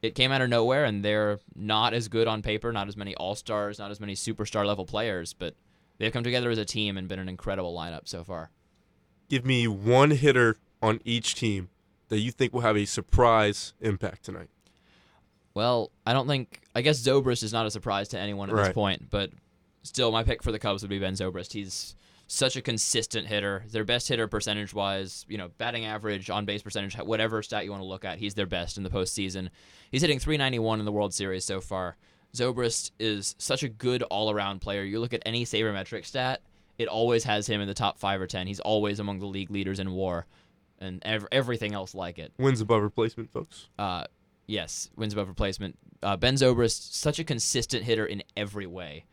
It 0.01 0.15
came 0.15 0.31
out 0.31 0.42
of 0.42 0.50
nowhere, 0.50 0.86
and 0.86 1.04
they're 1.04 1.39
not 1.56 1.94
as 1.94 2.07
good 2.07 2.27
on 2.27 2.42
paper, 2.42 2.72
not 2.72 2.88
as 2.88 2.95
many 2.95 3.15
all 3.15 3.36
stars, 3.36 3.80
not 3.80 3.92
as 3.92 4.00
many 4.00 4.15
superstar 4.15 4.65
level 4.65 4.86
players, 4.86 5.33
but 5.33 5.56
they've 5.98 6.13
come 6.13 6.24
together 6.24 6.50
as 6.50 6.57
a 6.57 6.65
team 6.65 6.98
and 6.98 7.10
been 7.10 7.19
an 7.19 7.27
incredible 7.27 7.75
lineup 7.75 8.08
so 8.08 8.24
far. 8.24 8.51
Give 9.27 9.46
me 9.46 9.67
one 9.67 10.12
hitter 10.12 10.58
on 10.81 11.01
each 11.05 11.36
team 11.36 11.69
that 12.09 12.19
you 12.19 12.31
think 12.31 12.53
will 12.53 12.62
have 12.62 12.77
a 12.77 12.86
surprise 12.86 13.74
impact 13.81 14.24
tonight. 14.24 14.50
Well, 15.53 15.91
I 16.05 16.13
don't 16.13 16.27
think. 16.27 16.62
I 16.75 16.81
guess 16.81 17.00
Zobrist 17.00 17.43
is 17.43 17.53
not 17.53 17.65
a 17.65 17.71
surprise 17.71 18.07
to 18.09 18.19
anyone 18.19 18.50
at 18.50 18.55
this 18.55 18.74
point, 18.74 19.09
but 19.09 19.31
still, 19.83 20.12
my 20.12 20.24
pick 20.24 20.43
for 20.43 20.51
the 20.51 20.59
Cubs 20.59 20.81
would 20.83 20.89
be 20.89 21.00
Ben 21.00 21.13
Zobrist. 21.13 21.53
He's 21.53 21.95
such 22.27 22.55
a 22.55 22.62
consistent 22.62 23.27
hitter. 23.27 23.63
Their 23.71 23.83
best 23.83 24.07
hitter 24.07 24.27
percentage 24.27 24.74
wise, 24.74 25.25
you 25.27 25.38
know, 25.38 25.50
batting 25.57 25.86
average, 25.86 26.29
on 26.29 26.45
base 26.45 26.62
percentage, 26.62 26.95
whatever 26.95 27.41
stat 27.41 27.65
you 27.65 27.71
want 27.71 27.81
to 27.81 27.88
look 27.88 28.05
at, 28.05 28.19
he's 28.19 28.36
their 28.36 28.45
best 28.45 28.77
in 28.77 28.83
the 28.83 28.89
postseason. 28.89 29.50
He's 29.91 30.01
hitting 30.01 30.19
391 30.19 30.79
in 30.79 30.86
the 30.86 30.91
World 30.91 31.13
Series 31.13 31.43
so 31.43 31.59
far. 31.59 31.98
Zobrist 32.36 32.91
is 33.00 33.36
such 33.39 33.63
a 33.63 33.69
good 33.69 34.03
all 34.03 34.29
around 34.29 34.62
player. 34.62 34.83
You 34.83 35.00
look 35.00 35.13
at 35.13 35.24
any 35.25 35.43
sabermetric 35.43 36.05
stat, 36.05 36.41
it 36.77 36.88
always 36.88 37.24
has 37.24 37.48
him 37.48 37.62
in 37.62 37.67
the 37.67 37.74
top 37.74 37.98
five 37.98 38.21
or 38.21 38.27
ten. 38.27 38.45
He's 38.45 38.59
always 38.59 39.00
among 39.00 39.19
the 39.19 39.25
league 39.25 39.50
leaders 39.50 39.79
in 39.79 39.91
WAR, 39.91 40.27
and 40.79 41.01
ev- 41.05 41.27
everything 41.31 41.74
else 41.74 41.93
like 41.93 42.17
it. 42.17 42.33
Wins 42.38 42.62
above 42.62 42.81
replacement, 42.81 43.31
folks. 43.31 43.69
Uh, 43.77 44.05
yes, 44.48 44.89
wins 44.95 45.13
above 45.13 45.27
replacement. 45.27 45.77
Uh, 46.01 46.17
ben 46.17 46.36
Zobrist, 46.36 46.93
such 46.93 47.19
a 47.19 47.24
consistent 47.24 47.83
hitter 47.83 48.05
in 48.05 48.24
every 48.36 48.65
way. 48.65 49.05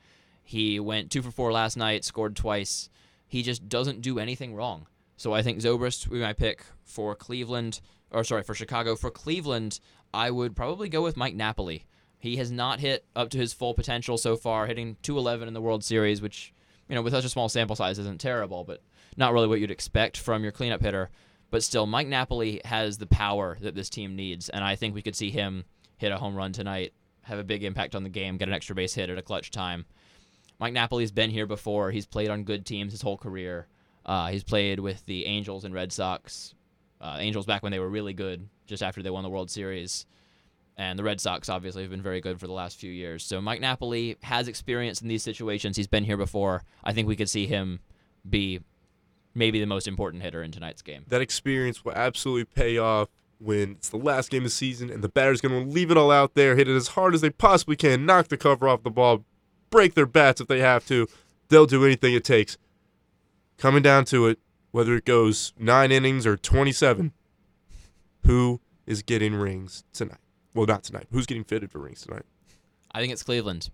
He 0.42 0.78
went 0.78 1.10
two 1.10 1.22
for 1.22 1.30
four 1.32 1.52
last 1.52 1.76
night, 1.76 2.04
scored 2.04 2.36
twice. 2.36 2.88
He 3.26 3.42
just 3.42 3.68
doesn't 3.68 4.00
do 4.00 4.18
anything 4.18 4.54
wrong. 4.54 4.86
So 5.16 5.32
I 5.32 5.42
think 5.42 5.60
Zobrist 5.60 6.08
would 6.08 6.16
be 6.16 6.20
my 6.20 6.32
pick 6.32 6.64
for 6.84 7.14
Cleveland, 7.14 7.80
or 8.10 8.22
sorry, 8.22 8.44
for 8.44 8.54
Chicago. 8.54 8.94
For 8.94 9.10
Cleveland, 9.10 9.80
I 10.14 10.30
would 10.30 10.54
probably 10.54 10.88
go 10.88 11.02
with 11.02 11.16
Mike 11.16 11.34
Napoli. 11.34 11.86
He 12.18 12.36
has 12.36 12.50
not 12.50 12.80
hit 12.80 13.04
up 13.16 13.30
to 13.30 13.38
his 13.38 13.52
full 13.52 13.74
potential 13.74 14.18
so 14.18 14.36
far, 14.36 14.66
hitting 14.66 14.96
211 15.02 15.48
in 15.48 15.54
the 15.54 15.60
World 15.60 15.82
Series, 15.84 16.22
which, 16.22 16.52
you 16.88 16.94
know, 16.94 17.02
with 17.02 17.12
such 17.12 17.24
a 17.24 17.28
small 17.28 17.48
sample 17.48 17.76
size 17.76 17.98
isn't 17.98 18.20
terrible, 18.20 18.62
but 18.64 18.82
not 19.16 19.32
really 19.32 19.48
what 19.48 19.60
you'd 19.60 19.70
expect 19.70 20.16
from 20.16 20.42
your 20.42 20.52
cleanup 20.52 20.82
hitter. 20.82 21.10
But 21.50 21.62
still, 21.62 21.86
Mike 21.86 22.08
Napoli 22.08 22.60
has 22.64 22.98
the 22.98 23.06
power 23.06 23.56
that 23.60 23.74
this 23.74 23.88
team 23.88 24.16
needs, 24.16 24.48
and 24.48 24.64
I 24.64 24.76
think 24.76 24.94
we 24.94 25.02
could 25.02 25.16
see 25.16 25.30
him 25.30 25.64
hit 25.96 26.12
a 26.12 26.18
home 26.18 26.34
run 26.34 26.52
tonight, 26.52 26.92
have 27.22 27.38
a 27.38 27.44
big 27.44 27.64
impact 27.64 27.94
on 27.94 28.02
the 28.02 28.08
game, 28.08 28.36
get 28.36 28.48
an 28.48 28.54
extra 28.54 28.74
base 28.74 28.94
hit 28.94 29.10
at 29.10 29.18
a 29.18 29.22
clutch 29.22 29.50
time. 29.50 29.86
Mike 30.58 30.72
Napoli's 30.72 31.12
been 31.12 31.30
here 31.30 31.46
before. 31.46 31.90
He's 31.90 32.06
played 32.06 32.30
on 32.30 32.44
good 32.44 32.64
teams 32.64 32.92
his 32.92 33.02
whole 33.02 33.16
career. 33.16 33.66
Uh, 34.04 34.28
he's 34.28 34.44
played 34.44 34.80
with 34.80 35.04
the 35.06 35.26
Angels 35.26 35.64
and 35.64 35.74
Red 35.74 35.92
Sox. 35.92 36.54
Uh, 37.00 37.18
Angels 37.20 37.46
back 37.46 37.62
when 37.62 37.72
they 37.72 37.78
were 37.78 37.88
really 37.90 38.14
good, 38.14 38.48
just 38.66 38.82
after 38.82 39.02
they 39.02 39.10
won 39.10 39.22
the 39.22 39.28
World 39.28 39.50
Series. 39.50 40.06
And 40.78 40.98
the 40.98 41.04
Red 41.04 41.20
Sox 41.20 41.48
obviously 41.48 41.82
have 41.82 41.90
been 41.90 42.02
very 42.02 42.20
good 42.20 42.38
for 42.38 42.46
the 42.46 42.52
last 42.52 42.78
few 42.78 42.90
years. 42.90 43.24
So 43.24 43.40
Mike 43.40 43.60
Napoli 43.60 44.16
has 44.22 44.48
experience 44.48 45.00
in 45.00 45.08
these 45.08 45.22
situations. 45.22 45.76
He's 45.76 45.86
been 45.86 46.04
here 46.04 46.16
before. 46.16 46.62
I 46.84 46.92
think 46.92 47.08
we 47.08 47.16
could 47.16 47.30
see 47.30 47.46
him 47.46 47.80
be 48.28 48.60
maybe 49.36 49.60
the 49.60 49.66
most 49.66 49.86
important 49.86 50.22
hitter 50.22 50.42
in 50.42 50.50
tonight's 50.50 50.82
game. 50.82 51.04
That 51.08 51.20
experience 51.20 51.84
will 51.84 51.92
absolutely 51.92 52.46
pay 52.46 52.78
off 52.78 53.08
when 53.38 53.72
it's 53.72 53.90
the 53.90 53.98
last 53.98 54.30
game 54.30 54.40
of 54.40 54.44
the 54.44 54.50
season 54.50 54.88
and 54.88 55.04
the 55.04 55.10
batter's 55.10 55.42
going 55.42 55.52
to 55.66 55.70
leave 55.70 55.90
it 55.90 55.96
all 55.98 56.10
out 56.10 56.34
there, 56.34 56.56
hit 56.56 56.68
it 56.68 56.74
as 56.74 56.88
hard 56.88 57.14
as 57.14 57.20
they 57.20 57.28
possibly 57.28 57.76
can, 57.76 58.06
knock 58.06 58.28
the 58.28 58.36
cover 58.38 58.66
off 58.66 58.82
the 58.82 58.90
ball, 58.90 59.24
break 59.68 59.94
their 59.94 60.06
bats 60.06 60.40
if 60.40 60.48
they 60.48 60.60
have 60.60 60.86
to. 60.86 61.06
They'll 61.48 61.66
do 61.66 61.84
anything 61.84 62.14
it 62.14 62.24
takes. 62.24 62.56
Coming 63.58 63.82
down 63.82 64.06
to 64.06 64.26
it, 64.26 64.38
whether 64.70 64.94
it 64.96 65.04
goes 65.04 65.52
nine 65.58 65.92
innings 65.92 66.26
or 66.26 66.36
27, 66.36 67.12
who 68.24 68.60
is 68.86 69.02
getting 69.02 69.34
rings 69.34 69.84
tonight? 69.92 70.18
Well, 70.54 70.66
not 70.66 70.82
tonight. 70.82 71.06
Who's 71.12 71.26
getting 71.26 71.44
fitted 71.44 71.70
for 71.70 71.78
rings 71.78 72.00
tonight? 72.02 72.24
I 72.92 73.00
think 73.00 73.12
it's 73.12 73.22
Cleveland. 73.22 73.70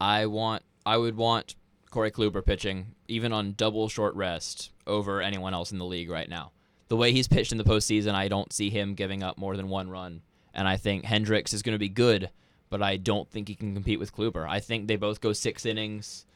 I 0.00 0.26
want. 0.26 0.64
I 0.84 0.96
would 0.96 1.16
want 1.16 1.54
Corey 1.90 2.10
Kluber 2.10 2.44
pitching 2.44 2.94
even 3.06 3.32
on 3.32 3.54
double 3.54 3.88
short 3.88 4.14
rest 4.14 4.70
over 4.86 5.20
anyone 5.20 5.54
else 5.54 5.72
in 5.72 5.78
the 5.78 5.84
league 5.84 6.10
right 6.10 6.28
now. 6.28 6.52
The 6.88 6.96
way 6.96 7.12
he's 7.12 7.28
pitched 7.28 7.52
in 7.52 7.58
the 7.58 7.64
postseason, 7.64 8.14
I 8.14 8.28
don't 8.28 8.52
see 8.52 8.70
him 8.70 8.94
giving 8.94 9.22
up 9.22 9.38
more 9.38 9.56
than 9.56 9.68
one 9.68 9.90
run. 9.90 10.22
And 10.54 10.66
I 10.66 10.76
think 10.76 11.04
Hendricks 11.04 11.52
is 11.52 11.62
going 11.62 11.74
to 11.74 11.78
be 11.78 11.88
good, 11.88 12.30
but 12.70 12.82
I 12.82 12.96
don't 12.96 13.30
think 13.30 13.48
he 13.48 13.54
can 13.54 13.74
compete 13.74 13.98
with 13.98 14.14
Kluber. 14.14 14.48
I 14.48 14.60
think 14.60 14.88
they 14.88 14.96
both 14.96 15.20
go 15.20 15.32
six 15.32 15.66
innings, 15.66 16.26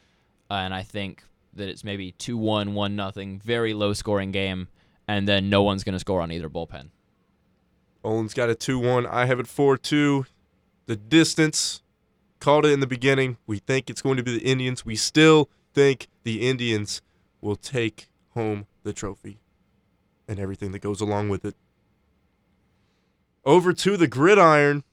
uh, 0.51 0.55
and 0.55 0.75
I 0.75 0.83
think 0.83 1.25
that 1.55 1.69
it's 1.69 1.85
maybe 1.85 2.13
2 2.13 2.37
1, 2.37 2.75
1 2.75 2.97
nothing, 2.97 3.41
very 3.45 3.75
low 3.75 3.93
scoring 3.93 4.31
game, 4.31 4.69
and 5.09 5.27
then 5.27 5.51
no 5.51 5.63
one's 5.63 5.85
going 5.85 5.95
to 5.95 5.99
score 5.99 6.21
on 6.21 6.31
either 6.33 6.49
bullpen. 6.49 6.89
Olin's 8.05 8.35
got 8.35 8.51
a 8.51 8.55
2 8.55 8.79
1. 8.79 9.07
I 9.07 9.27
have 9.27 9.41
it 9.41 9.47
4 9.47 9.77
2. 9.77 10.27
The 10.87 10.97
distance, 10.97 11.82
called 12.43 12.67
it 12.67 12.73
in 12.73 12.81
the 12.81 12.87
beginning. 12.87 13.39
We 13.47 13.59
think 13.59 13.89
it's 13.89 14.03
going 14.03 14.17
to 14.17 14.23
be 14.23 14.37
the 14.37 14.45
Indians. 14.45 14.85
We 14.85 14.97
still 14.97 15.49
think 15.73 16.09
the 16.25 16.47
Indians 16.47 17.01
will 17.41 17.57
take 17.57 18.09
home 18.35 18.67
the 18.83 18.93
trophy 18.93 19.39
and 20.27 20.41
everything 20.41 20.73
that 20.73 20.81
goes 20.81 21.01
along 21.01 21.29
with 21.29 21.45
it. 21.45 21.55
Over 23.45 23.73
to 23.73 23.97
the 23.97 24.09
gridiron. 24.09 24.85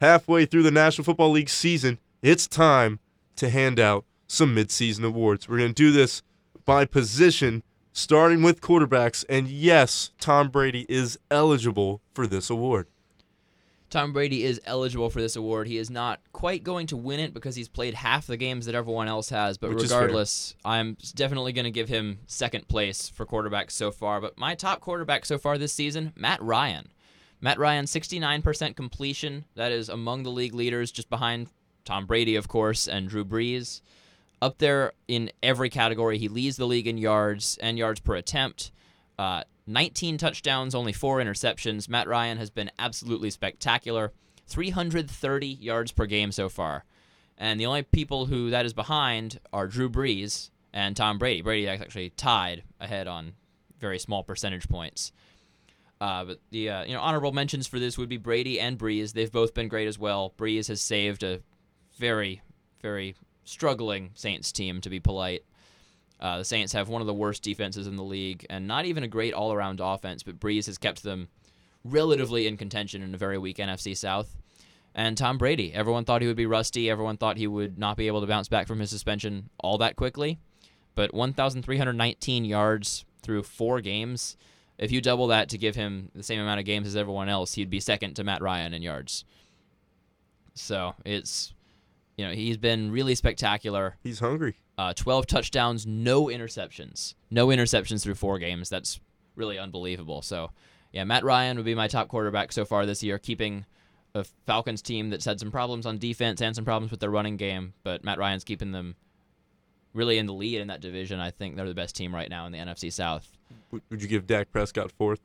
Halfway 0.00 0.46
through 0.46 0.64
the 0.64 0.72
National 0.72 1.04
Football 1.04 1.30
League 1.30 1.48
season, 1.48 2.00
it's 2.22 2.48
time 2.48 2.98
to 3.36 3.48
hand 3.48 3.78
out 3.78 4.04
some 4.26 4.56
midseason 4.56 5.04
awards. 5.04 5.48
We're 5.48 5.58
going 5.58 5.74
to 5.74 5.74
do 5.74 5.92
this 5.92 6.22
by 6.64 6.86
position, 6.86 7.62
starting 7.92 8.42
with 8.42 8.60
quarterbacks. 8.60 9.24
And 9.28 9.46
yes, 9.46 10.10
Tom 10.18 10.48
Brady 10.48 10.86
is 10.88 11.20
eligible 11.30 12.00
for 12.14 12.26
this 12.26 12.50
award. 12.50 12.88
Tom 13.92 14.14
Brady 14.14 14.42
is 14.42 14.58
eligible 14.64 15.10
for 15.10 15.20
this 15.20 15.36
award. 15.36 15.66
He 15.66 15.76
is 15.76 15.90
not 15.90 16.18
quite 16.32 16.64
going 16.64 16.86
to 16.86 16.96
win 16.96 17.20
it 17.20 17.34
because 17.34 17.54
he's 17.54 17.68
played 17.68 17.92
half 17.92 18.26
the 18.26 18.38
games 18.38 18.64
that 18.64 18.74
everyone 18.74 19.06
else 19.06 19.28
has. 19.28 19.58
But 19.58 19.68
Which 19.68 19.82
regardless, 19.82 20.54
I'm 20.64 20.96
definitely 21.14 21.52
going 21.52 21.66
to 21.66 21.70
give 21.70 21.90
him 21.90 22.20
second 22.26 22.68
place 22.68 23.10
for 23.10 23.26
quarterbacks 23.26 23.72
so 23.72 23.90
far. 23.90 24.18
But 24.22 24.38
my 24.38 24.54
top 24.54 24.80
quarterback 24.80 25.26
so 25.26 25.36
far 25.36 25.58
this 25.58 25.74
season, 25.74 26.14
Matt 26.16 26.40
Ryan. 26.40 26.88
Matt 27.42 27.58
Ryan, 27.58 27.84
69% 27.84 28.76
completion. 28.76 29.44
That 29.56 29.72
is 29.72 29.90
among 29.90 30.22
the 30.22 30.30
league 30.30 30.54
leaders, 30.54 30.90
just 30.90 31.10
behind 31.10 31.48
Tom 31.84 32.06
Brady, 32.06 32.36
of 32.36 32.48
course, 32.48 32.88
and 32.88 33.10
Drew 33.10 33.26
Brees. 33.26 33.82
Up 34.40 34.56
there 34.56 34.94
in 35.06 35.30
every 35.42 35.68
category. 35.68 36.16
He 36.16 36.28
leads 36.28 36.56
the 36.56 36.66
league 36.66 36.86
in 36.86 36.96
yards 36.96 37.58
and 37.60 37.76
yards 37.76 38.00
per 38.00 38.14
attempt. 38.14 38.72
Uh, 39.18 39.42
19 39.66 40.18
touchdowns, 40.18 40.74
only 40.74 40.92
four 40.92 41.18
interceptions. 41.18 41.88
Matt 41.88 42.08
Ryan 42.08 42.38
has 42.38 42.50
been 42.50 42.70
absolutely 42.78 43.30
spectacular. 43.30 44.12
330 44.46 45.46
yards 45.46 45.92
per 45.92 46.06
game 46.06 46.32
so 46.32 46.48
far. 46.48 46.84
And 47.38 47.58
the 47.58 47.66
only 47.66 47.82
people 47.82 48.26
who 48.26 48.50
that 48.50 48.66
is 48.66 48.72
behind 48.72 49.40
are 49.52 49.66
Drew 49.66 49.88
Brees 49.88 50.50
and 50.72 50.96
Tom 50.96 51.18
Brady. 51.18 51.42
Brady 51.42 51.68
actually 51.68 52.10
tied 52.10 52.62
ahead 52.80 53.06
on 53.06 53.34
very 53.78 53.98
small 53.98 54.22
percentage 54.22 54.68
points. 54.68 55.12
Uh, 56.00 56.24
but 56.24 56.40
the 56.50 56.68
uh, 56.68 56.84
you 56.84 56.94
know 56.94 57.00
honorable 57.00 57.32
mentions 57.32 57.66
for 57.68 57.78
this 57.78 57.96
would 57.96 58.08
be 58.08 58.16
Brady 58.16 58.58
and 58.58 58.76
Brees. 58.78 59.12
They've 59.12 59.30
both 59.30 59.54
been 59.54 59.68
great 59.68 59.86
as 59.86 59.98
well. 59.98 60.34
Brees 60.36 60.68
has 60.68 60.80
saved 60.80 61.22
a 61.22 61.40
very, 61.96 62.42
very 62.80 63.14
struggling 63.44 64.10
Saints 64.14 64.50
team, 64.50 64.80
to 64.80 64.90
be 64.90 64.98
polite. 64.98 65.44
Uh, 66.22 66.38
the 66.38 66.44
Saints 66.44 66.72
have 66.72 66.88
one 66.88 67.00
of 67.00 67.08
the 67.08 67.12
worst 67.12 67.42
defenses 67.42 67.88
in 67.88 67.96
the 67.96 68.04
league, 68.04 68.46
and 68.48 68.68
not 68.68 68.84
even 68.84 69.02
a 69.02 69.08
great 69.08 69.34
all-around 69.34 69.80
offense. 69.80 70.22
But 70.22 70.38
Brees 70.38 70.66
has 70.66 70.78
kept 70.78 71.02
them 71.02 71.28
relatively 71.84 72.46
in 72.46 72.56
contention 72.56 73.02
in 73.02 73.12
a 73.12 73.18
very 73.18 73.38
weak 73.38 73.56
NFC 73.56 73.96
South. 73.96 74.36
And 74.94 75.18
Tom 75.18 75.36
Brady, 75.36 75.74
everyone 75.74 76.04
thought 76.04 76.22
he 76.22 76.28
would 76.28 76.36
be 76.36 76.46
rusty. 76.46 76.88
Everyone 76.88 77.16
thought 77.16 77.38
he 77.38 77.48
would 77.48 77.76
not 77.76 77.96
be 77.96 78.06
able 78.06 78.20
to 78.20 78.26
bounce 78.28 78.48
back 78.48 78.68
from 78.68 78.78
his 78.78 78.90
suspension 78.90 79.50
all 79.58 79.78
that 79.78 79.96
quickly. 79.96 80.38
But 80.94 81.12
1,319 81.12 82.44
yards 82.44 83.04
through 83.22 83.42
four 83.42 83.80
games. 83.80 84.36
If 84.78 84.92
you 84.92 85.00
double 85.00 85.26
that 85.28 85.48
to 85.48 85.58
give 85.58 85.74
him 85.74 86.10
the 86.14 86.22
same 86.22 86.40
amount 86.40 86.60
of 86.60 86.66
games 86.66 86.86
as 86.86 86.94
everyone 86.94 87.30
else, 87.30 87.54
he'd 87.54 87.70
be 87.70 87.80
second 87.80 88.14
to 88.14 88.24
Matt 88.24 88.42
Ryan 88.42 88.74
in 88.74 88.82
yards. 88.82 89.24
So 90.54 90.94
it's, 91.04 91.52
you 92.16 92.26
know, 92.26 92.32
he's 92.32 92.58
been 92.58 92.92
really 92.92 93.14
spectacular. 93.14 93.96
He's 94.04 94.20
hungry. 94.20 94.56
Uh, 94.82 94.92
12 94.92 95.28
touchdowns, 95.28 95.86
no 95.86 96.24
interceptions. 96.24 97.14
No 97.30 97.46
interceptions 97.48 98.02
through 98.02 98.16
four 98.16 98.40
games. 98.40 98.68
That's 98.68 98.98
really 99.36 99.56
unbelievable. 99.56 100.22
So, 100.22 100.50
yeah, 100.90 101.04
Matt 101.04 101.22
Ryan 101.22 101.56
would 101.56 101.64
be 101.64 101.76
my 101.76 101.86
top 101.86 102.08
quarterback 102.08 102.50
so 102.50 102.64
far 102.64 102.84
this 102.84 103.00
year, 103.00 103.16
keeping 103.16 103.64
a 104.16 104.24
Falcons 104.44 104.82
team 104.82 105.08
that's 105.08 105.24
had 105.24 105.38
some 105.38 105.52
problems 105.52 105.86
on 105.86 105.98
defense 105.98 106.42
and 106.42 106.56
some 106.56 106.64
problems 106.64 106.90
with 106.90 106.98
their 106.98 107.10
running 107.10 107.36
game. 107.36 107.74
But 107.84 108.02
Matt 108.02 108.18
Ryan's 108.18 108.42
keeping 108.42 108.72
them 108.72 108.96
really 109.94 110.18
in 110.18 110.26
the 110.26 110.32
lead 110.32 110.60
in 110.60 110.66
that 110.66 110.80
division. 110.80 111.20
I 111.20 111.30
think 111.30 111.54
they're 111.54 111.68
the 111.68 111.74
best 111.74 111.94
team 111.94 112.12
right 112.12 112.28
now 112.28 112.46
in 112.46 112.50
the 112.50 112.58
NFC 112.58 112.92
South. 112.92 113.30
Would 113.70 113.82
would 113.88 114.02
you 114.02 114.08
give 114.08 114.26
Dak 114.26 114.50
Prescott 114.50 114.90
fourth? 114.90 115.20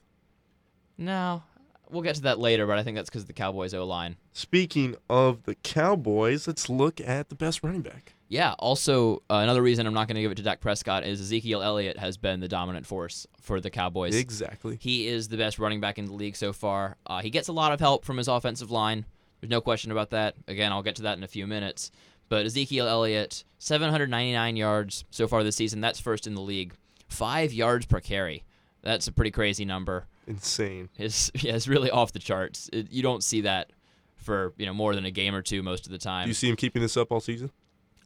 No, 1.00 1.42
we'll 1.90 2.04
get 2.04 2.14
to 2.18 2.22
that 2.22 2.38
later, 2.38 2.68
but 2.68 2.78
I 2.78 2.84
think 2.84 2.96
that's 2.96 3.10
because 3.10 3.24
of 3.24 3.28
the 3.28 3.34
Cowboys 3.34 3.74
O 3.74 3.84
line. 3.86 4.18
Speaking 4.34 4.98
of 5.10 5.46
the 5.46 5.56
Cowboys, 5.56 6.46
let's 6.46 6.70
look 6.70 7.02
at 7.02 7.30
the 7.30 7.36
best 7.36 7.64
running 7.64 7.82
back. 7.82 8.14
Yeah. 8.30 8.54
Also, 8.60 9.24
uh, 9.30 9.36
another 9.36 9.62
reason 9.62 9.88
I'm 9.88 9.94
not 9.94 10.08
going 10.08 10.16
to 10.16 10.22
give 10.22 10.32
it 10.32 10.36
to 10.36 10.44
Dak 10.44 10.60
Prescott 10.60 11.06
is 11.06 11.22
Ezekiel 11.22 11.62
Elliott 11.62 11.98
has 11.98 12.18
been 12.18 12.40
the 12.40 12.48
dominant 12.48 12.86
force 12.86 13.26
for 13.42 13.62
the 13.62 13.70
Cowboys. 13.70 14.16
Exactly. 14.16 14.78
He 14.82 15.08
is 15.08 15.30
the 15.30 15.38
best 15.38 15.60
running 15.60 15.80
back 15.80 15.98
in 15.98 16.06
the 16.06 16.14
league 16.14 16.36
so 16.36 16.54
far. 16.54 16.98
Uh, 17.06 17.22
he 17.22 17.30
gets 17.30 17.48
a 17.48 17.54
lot 17.54 17.72
of 17.72 17.80
help 17.80 18.06
from 18.06 18.18
his 18.18 18.28
offensive 18.28 18.72
line. 18.72 19.06
There's 19.40 19.52
no 19.52 19.62
question 19.62 19.92
about 19.92 20.10
that. 20.12 20.36
Again, 20.48 20.72
I'll 20.72 20.84
get 20.84 20.96
to 20.98 21.04
that 21.04 21.18
in 21.18 21.24
a 21.24 21.28
few 21.28 21.48
minutes. 21.48 21.92
But 22.30 22.46
Ezekiel 22.46 22.88
Elliott, 22.88 23.44
799 23.60 24.58
yards 24.58 25.06
so 25.12 25.28
far 25.28 25.44
this 25.44 25.56
season. 25.56 25.80
That's 25.80 26.00
first 26.00 26.28
in 26.28 26.36
the 26.36 26.42
league. 26.42 26.74
Five 27.08 27.54
yards 27.54 27.86
per 27.86 28.02
carry. 28.02 28.44
That's 28.82 29.08
a 29.08 29.12
pretty 29.14 29.32
crazy 29.32 29.64
number. 29.64 30.08
Insane. 30.28 30.90
It's, 30.98 31.32
yeah, 31.36 31.56
it's 31.56 31.68
really 31.68 31.90
off 31.90 32.12
the 32.12 32.20
charts. 32.20 32.70
It, 32.74 32.92
you 32.92 33.02
don't 33.02 33.24
see 33.24 33.42
that 33.42 33.72
for 34.16 34.54
you 34.58 34.66
know 34.66 34.74
more 34.74 34.94
than 34.94 35.06
a 35.06 35.12
game 35.12 35.34
or 35.34 35.42
two 35.42 35.64
most 35.64 35.86
of 35.86 35.92
the 35.92 35.98
time. 35.98 36.26
Do 36.26 36.30
you 36.30 36.34
see 36.34 36.50
him 36.50 36.58
keeping 36.58 36.82
this 36.82 36.98
up 36.98 37.12
all 37.12 37.22
season? 37.22 37.50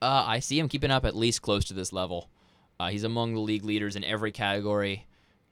Uh, 0.01 0.23
I 0.27 0.39
see 0.39 0.57
him 0.59 0.67
keeping 0.67 0.91
up 0.91 1.05
at 1.05 1.15
least 1.15 1.41
close 1.41 1.65
to 1.65 1.73
this 1.73 1.93
level. 1.93 2.29
Uh, 2.79 2.89
he's 2.89 3.03
among 3.03 3.33
the 3.35 3.39
league 3.39 3.63
leaders 3.63 3.95
in 3.95 4.03
every 4.03 4.31
category. 4.31 5.05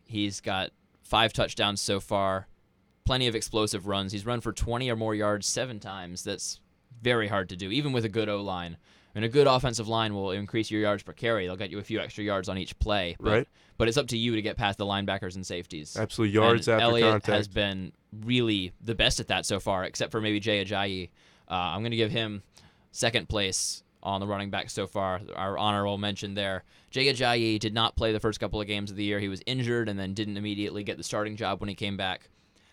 He's 0.04 0.42
got 0.42 0.72
five 1.04 1.34
touchdowns 1.34 1.82
so 1.82 2.00
far, 2.00 2.48
plenty 3.06 3.28
of 3.28 3.36
explosive 3.36 3.86
runs. 3.86 4.12
He's 4.12 4.26
run 4.26 4.42
for 4.42 4.52
20 4.52 4.90
or 4.90 4.96
more 4.96 5.14
yards 5.14 5.46
seven 5.46 5.80
times. 5.80 6.24
That's 6.24 6.60
very 7.02 7.28
hard 7.28 7.50
to 7.50 7.56
do, 7.56 7.70
even 7.70 7.92
with 7.94 8.06
a 8.06 8.10
good 8.10 8.30
O 8.30 8.42
line. 8.42 8.78
And 9.16 9.26
a 9.26 9.30
good 9.30 9.48
offensive 9.48 9.88
line 9.88 10.14
will 10.14 10.32
increase 10.32 10.70
your 10.72 10.82
yards 10.82 11.04
per 11.04 11.14
carry. 11.14 11.46
They'll 11.46 11.56
get 11.56 11.72
you 11.72 11.80
a 11.80 11.84
few 11.84 12.00
extra 12.00 12.24
yards 12.24 12.48
on 12.48 12.58
each 12.58 12.78
play. 12.80 13.16
But, 13.20 13.30
Right. 13.32 13.48
But 13.78 13.88
it's 13.88 13.98
up 13.98 14.08
to 14.08 14.18
you 14.18 14.36
to 14.36 14.42
get 14.42 14.58
past 14.58 14.78
the 14.78 14.86
linebackers 14.86 15.36
and 15.36 15.46
safeties. 15.46 15.96
Absolutely. 15.98 16.34
Yards 16.36 16.68
And 16.68 16.76
after 16.76 16.84
Elliott 16.84 17.12
contact. 17.12 17.28
has 17.28 17.48
been 17.48 17.92
really 18.26 18.74
the 18.82 18.94
best 18.94 19.20
at 19.20 19.28
that 19.28 19.46
so 19.46 19.60
far, 19.60 19.84
except 19.86 20.12
for 20.12 20.20
maybe 20.20 20.40
Jay 20.40 20.64
Ajayi. 20.64 21.10
Uh, 21.50 21.54
I'm 21.54 21.82
going 21.82 21.92
to 21.92 21.98
give 21.98 22.12
him 22.12 22.44
second 22.92 23.30
place 23.30 23.84
on 24.02 24.20
the 24.20 24.28
running 24.28 24.50
back 24.50 24.70
so 24.70 24.88
far. 24.88 25.22
Our 25.36 25.58
honorable 25.58 25.98
mention 25.98 26.34
there. 26.34 26.64
Jay 26.92 27.06
Ajayi 27.06 27.60
did 27.60 27.74
not 27.74 27.96
play 27.96 28.12
the 28.12 28.20
first 28.20 28.40
couple 28.40 28.62
of 28.62 28.68
games 28.68 28.92
of 28.92 28.98
the 28.98 29.04
year. 29.04 29.20
He 29.20 29.28
was 29.28 29.42
injured 29.46 29.90
and 29.90 30.00
then 30.00 30.14
didn't 30.14 30.38
immediately 30.38 30.84
get 30.84 30.98
the 30.98 31.04
starting 31.04 31.36
job 31.36 31.60
when 31.60 31.70
he 31.70 31.76
came 31.76 31.98
back. 31.98 32.30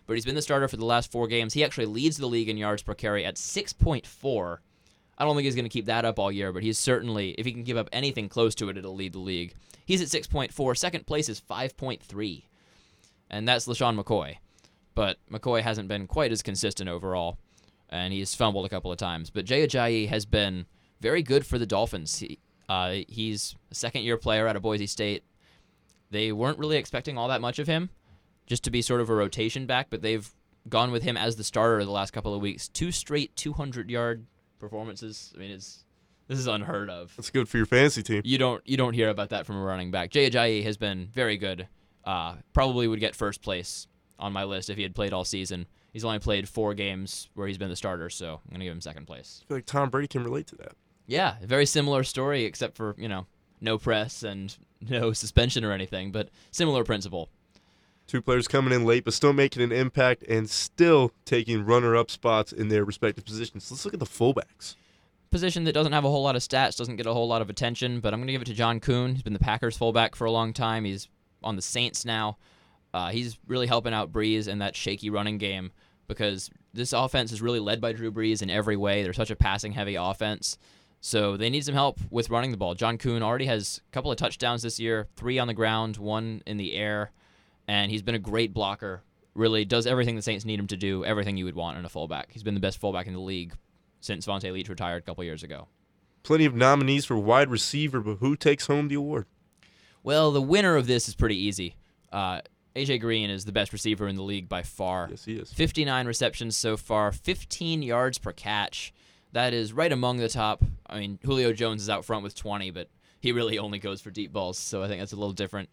But 0.06 0.14
he's 0.14 0.24
been 0.24 0.36
the 0.36 0.42
starter 0.42 0.68
for 0.68 0.76
the 0.76 0.84
last 0.84 1.10
four 1.10 1.26
games. 1.26 1.54
He 1.54 1.64
actually 1.64 1.86
leads 1.86 2.16
the 2.16 2.26
league 2.26 2.48
in 2.48 2.56
yards 2.56 2.82
per 2.82 2.94
carry 2.94 3.24
at 3.24 3.36
6.4. 3.36 4.58
I 5.18 5.24
don't 5.24 5.34
think 5.34 5.44
he's 5.44 5.56
going 5.56 5.64
to 5.64 5.70
keep 5.70 5.86
that 5.86 6.04
up 6.04 6.18
all 6.18 6.30
year, 6.30 6.52
but 6.52 6.62
he's 6.62 6.78
certainly, 6.78 7.30
if 7.30 7.46
he 7.46 7.52
can 7.52 7.64
give 7.64 7.76
up 7.76 7.88
anything 7.92 8.28
close 8.28 8.54
to 8.56 8.68
it, 8.68 8.76
it'll 8.76 8.94
lead 8.94 9.14
the 9.14 9.18
league. 9.18 9.54
He's 9.84 10.02
at 10.02 10.08
6.4. 10.08 10.76
Second 10.76 11.06
place 11.06 11.28
is 11.28 11.40
5.3 11.40 12.44
and 13.30 13.46
that's 13.46 13.66
LeSean 13.66 14.00
McCoy. 14.00 14.36
But 14.94 15.18
McCoy 15.30 15.62
hasn't 15.62 15.88
been 15.88 16.06
quite 16.06 16.32
as 16.32 16.42
consistent 16.42 16.88
overall, 16.88 17.38
and 17.90 18.12
he's 18.12 18.34
fumbled 18.34 18.66
a 18.66 18.70
couple 18.70 18.90
of 18.90 18.98
times. 18.98 19.30
But 19.30 19.44
Jay 19.44 19.66
Ajayi 19.66 20.08
has 20.08 20.24
been 20.24 20.66
very 21.00 21.22
good 21.22 21.46
for 21.46 21.58
the 21.58 21.66
Dolphins. 21.66 22.18
He, 22.18 22.38
uh, 22.68 22.96
he's 23.08 23.54
a 23.70 23.74
second-year 23.74 24.16
player 24.16 24.48
out 24.48 24.56
of 24.56 24.62
Boise 24.62 24.86
State. 24.86 25.22
They 26.10 26.32
weren't 26.32 26.58
really 26.58 26.76
expecting 26.76 27.18
all 27.18 27.28
that 27.28 27.40
much 27.40 27.58
of 27.58 27.66
him, 27.66 27.90
just 28.46 28.64
to 28.64 28.70
be 28.70 28.82
sort 28.82 29.00
of 29.00 29.10
a 29.10 29.14
rotation 29.14 29.66
back, 29.66 29.88
but 29.90 30.02
they've 30.02 30.28
gone 30.68 30.90
with 30.90 31.02
him 31.02 31.16
as 31.16 31.36
the 31.36 31.44
starter 31.44 31.84
the 31.84 31.90
last 31.90 32.12
couple 32.12 32.34
of 32.34 32.40
weeks. 32.40 32.68
Two 32.68 32.90
straight 32.92 33.34
200-yard 33.36 34.26
performances. 34.58 35.32
I 35.36 35.38
mean, 35.38 35.50
it's 35.50 35.84
this 36.28 36.38
is 36.38 36.46
unheard 36.48 36.90
of 36.90 37.14
That's 37.16 37.30
good 37.30 37.48
for 37.48 37.56
your 37.56 37.66
fantasy 37.66 38.02
team. 38.02 38.22
you 38.24 38.36
don't 38.36 38.60
you 38.66 38.76
don't 38.76 38.94
hear 38.94 39.10
about 39.10 39.28
that 39.30 39.46
from 39.46 39.56
a 39.56 39.62
running 39.62 39.90
back. 39.92 40.10
Jay 40.10 40.28
Ajayi 40.28 40.64
has 40.64 40.76
been 40.76 41.08
very 41.12 41.36
good. 41.36 41.68
Uh, 42.04 42.34
probably 42.52 42.88
would 42.88 43.00
get 43.00 43.14
first 43.14 43.42
place 43.42 43.86
on 44.18 44.32
my 44.32 44.44
list 44.44 44.70
if 44.70 44.76
he 44.76 44.82
had 44.82 44.94
played 44.94 45.12
all 45.12 45.24
season. 45.24 45.66
He's 45.92 46.04
only 46.04 46.18
played 46.18 46.48
four 46.48 46.74
games 46.74 47.28
where 47.34 47.46
he's 47.46 47.58
been 47.58 47.68
the 47.68 47.76
starter, 47.76 48.10
so 48.10 48.40
I'm 48.46 48.52
gonna 48.52 48.64
give 48.64 48.72
him 48.72 48.80
second 48.80 49.06
place. 49.06 49.40
I 49.44 49.48
feel 49.48 49.56
like 49.56 49.66
Tom 49.66 49.88
Brady 49.88 50.08
can 50.08 50.24
relate 50.24 50.46
to 50.48 50.56
that. 50.56 50.72
Yeah, 51.06 51.36
very 51.42 51.66
similar 51.66 52.02
story, 52.04 52.44
except 52.44 52.76
for 52.76 52.94
you 52.98 53.08
know 53.08 53.26
no 53.60 53.78
press 53.78 54.22
and 54.22 54.56
no 54.88 55.12
suspension 55.12 55.64
or 55.64 55.72
anything, 55.72 56.12
but 56.12 56.28
similar 56.50 56.84
principle. 56.84 57.28
Two 58.06 58.22
players 58.22 58.46
coming 58.46 58.72
in 58.72 58.84
late, 58.84 59.04
but 59.04 59.14
still 59.14 59.32
making 59.32 59.62
an 59.62 59.72
impact 59.72 60.22
and 60.28 60.48
still 60.48 61.10
taking 61.24 61.66
runner-up 61.66 62.08
spots 62.08 62.52
in 62.52 62.68
their 62.68 62.84
respective 62.84 63.24
positions. 63.24 63.68
Let's 63.68 63.84
look 63.84 63.94
at 63.94 64.00
the 64.00 64.06
fullbacks. 64.06 64.76
Position 65.32 65.64
that 65.64 65.72
doesn't 65.72 65.92
have 65.92 66.04
a 66.04 66.08
whole 66.08 66.22
lot 66.22 66.36
of 66.36 66.42
stats, 66.42 66.76
doesn't 66.76 66.96
get 66.96 67.06
a 67.06 67.12
whole 67.12 67.26
lot 67.26 67.42
of 67.42 67.50
attention, 67.50 67.98
but 67.98 68.14
I'm 68.14 68.20
going 68.20 68.28
to 68.28 68.32
give 68.32 68.42
it 68.42 68.46
to 68.46 68.54
John 68.54 68.78
Kuhn. 68.78 69.14
He's 69.14 69.24
been 69.24 69.32
the 69.32 69.40
Packers 69.40 69.76
fullback 69.76 70.14
for 70.14 70.24
a 70.24 70.30
long 70.30 70.52
time. 70.52 70.84
He's 70.84 71.08
on 71.42 71.56
the 71.56 71.62
Saints 71.62 72.04
now. 72.04 72.38
Uh, 72.94 73.08
he's 73.10 73.38
really 73.48 73.66
helping 73.66 73.92
out 73.92 74.12
Brees 74.12 74.46
in 74.46 74.60
that 74.60 74.76
shaky 74.76 75.10
running 75.10 75.36
game 75.36 75.72
because 76.06 76.48
this 76.72 76.92
offense 76.92 77.32
is 77.32 77.42
really 77.42 77.58
led 77.58 77.80
by 77.80 77.92
Drew 77.92 78.12
Brees 78.12 78.40
in 78.40 78.50
every 78.50 78.76
way. 78.76 79.02
They're 79.02 79.12
such 79.12 79.32
a 79.32 79.36
passing 79.36 79.72
heavy 79.72 79.96
offense. 79.96 80.58
So 81.00 81.36
they 81.36 81.50
need 81.50 81.64
some 81.64 81.74
help 81.74 81.98
with 82.10 82.30
running 82.30 82.50
the 82.50 82.56
ball. 82.56 82.74
John 82.74 82.98
Kuhn 82.98 83.22
already 83.22 83.46
has 83.46 83.80
a 83.88 83.92
couple 83.92 84.10
of 84.10 84.16
touchdowns 84.16 84.62
this 84.62 84.80
year, 84.80 85.06
three 85.16 85.38
on 85.38 85.46
the 85.46 85.54
ground, 85.54 85.98
one 85.98 86.42
in 86.46 86.56
the 86.56 86.74
air, 86.74 87.12
and 87.68 87.90
he's 87.90 88.02
been 88.02 88.14
a 88.14 88.20
great 88.20 88.52
blocker. 88.52 89.02
Really 89.34 89.64
does 89.64 89.86
everything 89.86 90.16
the 90.16 90.22
Saints 90.22 90.44
need 90.44 90.58
him 90.58 90.66
to 90.68 90.76
do, 90.76 91.04
everything 91.04 91.36
you 91.36 91.44
would 91.44 91.54
want 91.54 91.78
in 91.78 91.84
a 91.84 91.88
fullback. 91.88 92.28
He's 92.30 92.42
been 92.42 92.54
the 92.54 92.60
best 92.60 92.78
fullback 92.78 93.06
in 93.06 93.12
the 93.12 93.20
league 93.20 93.54
since 94.00 94.26
Vonta 94.26 94.52
Leach 94.52 94.68
retired 94.68 95.02
a 95.02 95.06
couple 95.06 95.22
years 95.24 95.42
ago. 95.42 95.68
Plenty 96.22 96.44
of 96.46 96.54
nominees 96.54 97.04
for 97.04 97.16
wide 97.16 97.50
receiver, 97.50 98.00
but 98.00 98.16
who 98.16 98.34
takes 98.34 98.66
home 98.66 98.88
the 98.88 98.96
award? 98.96 99.26
Well, 100.02 100.32
the 100.32 100.42
winner 100.42 100.76
of 100.76 100.86
this 100.86 101.08
is 101.08 101.14
pretty 101.14 101.36
easy. 101.36 101.76
Uh, 102.12 102.40
AJ 102.74 103.00
Green 103.00 103.30
is 103.30 103.44
the 103.44 103.52
best 103.52 103.72
receiver 103.72 104.06
in 104.06 104.16
the 104.16 104.22
league 104.22 104.48
by 104.48 104.62
far. 104.62 105.08
Yes, 105.10 105.24
he 105.24 105.34
is. 105.36 105.52
59 105.52 106.06
receptions 106.06 106.56
so 106.56 106.76
far, 106.76 107.10
15 107.10 107.82
yards 107.82 108.18
per 108.18 108.32
catch. 108.32 108.92
That 109.36 109.52
is 109.52 109.74
right 109.74 109.92
among 109.92 110.16
the 110.16 110.30
top. 110.30 110.64
I 110.86 110.98
mean, 110.98 111.18
Julio 111.22 111.52
Jones 111.52 111.82
is 111.82 111.90
out 111.90 112.06
front 112.06 112.22
with 112.22 112.34
20, 112.34 112.70
but 112.70 112.88
he 113.20 113.32
really 113.32 113.58
only 113.58 113.78
goes 113.78 114.00
for 114.00 114.10
deep 114.10 114.32
balls, 114.32 114.56
so 114.56 114.82
I 114.82 114.88
think 114.88 114.98
that's 114.98 115.12
a 115.12 115.16
little 115.16 115.34
different. 115.34 115.68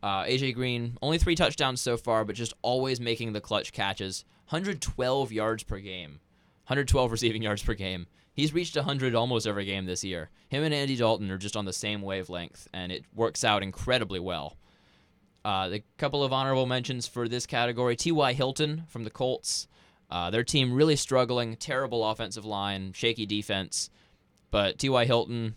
Uh, 0.00 0.22
AJ 0.22 0.54
Green, 0.54 0.96
only 1.02 1.18
three 1.18 1.34
touchdowns 1.34 1.80
so 1.80 1.96
far, 1.96 2.24
but 2.24 2.36
just 2.36 2.54
always 2.62 3.00
making 3.00 3.32
the 3.32 3.40
clutch 3.40 3.72
catches. 3.72 4.24
112 4.50 5.32
yards 5.32 5.64
per 5.64 5.80
game, 5.80 6.20
112 6.68 7.10
receiving 7.10 7.42
yards 7.48 7.64
per 7.64 7.74
game. 7.74 8.06
He's 8.32 8.54
reached 8.54 8.76
100 8.76 9.12
almost 9.12 9.48
every 9.48 9.64
game 9.64 9.86
this 9.86 10.04
year. 10.04 10.30
Him 10.48 10.62
and 10.62 10.72
Andy 10.72 10.94
Dalton 10.94 11.32
are 11.32 11.36
just 11.36 11.56
on 11.56 11.64
the 11.64 11.72
same 11.72 12.00
wavelength, 12.00 12.68
and 12.72 12.92
it 12.92 13.06
works 13.12 13.42
out 13.42 13.64
incredibly 13.64 14.20
well. 14.20 14.56
Uh, 15.44 15.68
the 15.68 15.82
couple 15.96 16.22
of 16.22 16.32
honorable 16.32 16.66
mentions 16.66 17.08
for 17.08 17.26
this 17.26 17.44
category 17.44 17.96
T.Y. 17.96 18.34
Hilton 18.34 18.84
from 18.86 19.02
the 19.02 19.10
Colts. 19.10 19.66
Uh, 20.10 20.30
their 20.30 20.44
team 20.44 20.72
really 20.72 20.96
struggling, 20.96 21.56
terrible 21.56 22.04
offensive 22.08 22.44
line, 22.44 22.92
shaky 22.92 23.26
defense. 23.26 23.90
But 24.50 24.78
T.Y. 24.78 25.04
Hilton 25.04 25.54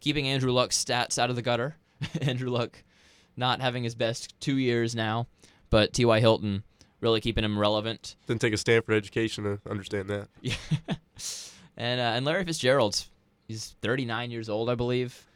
keeping 0.00 0.28
Andrew 0.28 0.52
Luck's 0.52 0.82
stats 0.82 1.18
out 1.18 1.30
of 1.30 1.36
the 1.36 1.42
gutter. 1.42 1.76
Andrew 2.20 2.50
Luck 2.50 2.84
not 3.36 3.60
having 3.60 3.84
his 3.84 3.94
best 3.94 4.38
two 4.40 4.56
years 4.56 4.94
now, 4.94 5.26
but 5.70 5.92
T.Y. 5.92 6.20
Hilton 6.20 6.62
really 7.00 7.20
keeping 7.20 7.44
him 7.44 7.58
relevant. 7.58 8.16
Didn't 8.26 8.40
take 8.40 8.52
a 8.52 8.58
Stanford 8.58 8.94
education 8.94 9.44
to 9.44 9.60
understand 9.70 10.08
that. 10.08 10.28
Yeah. 10.40 10.54
and 11.76 12.00
uh, 12.00 12.12
and 12.16 12.24
Larry 12.24 12.44
Fitzgerald, 12.44 13.04
he's 13.48 13.76
39 13.82 14.30
years 14.30 14.48
old, 14.48 14.68
I 14.68 14.74
believe. 14.74 15.26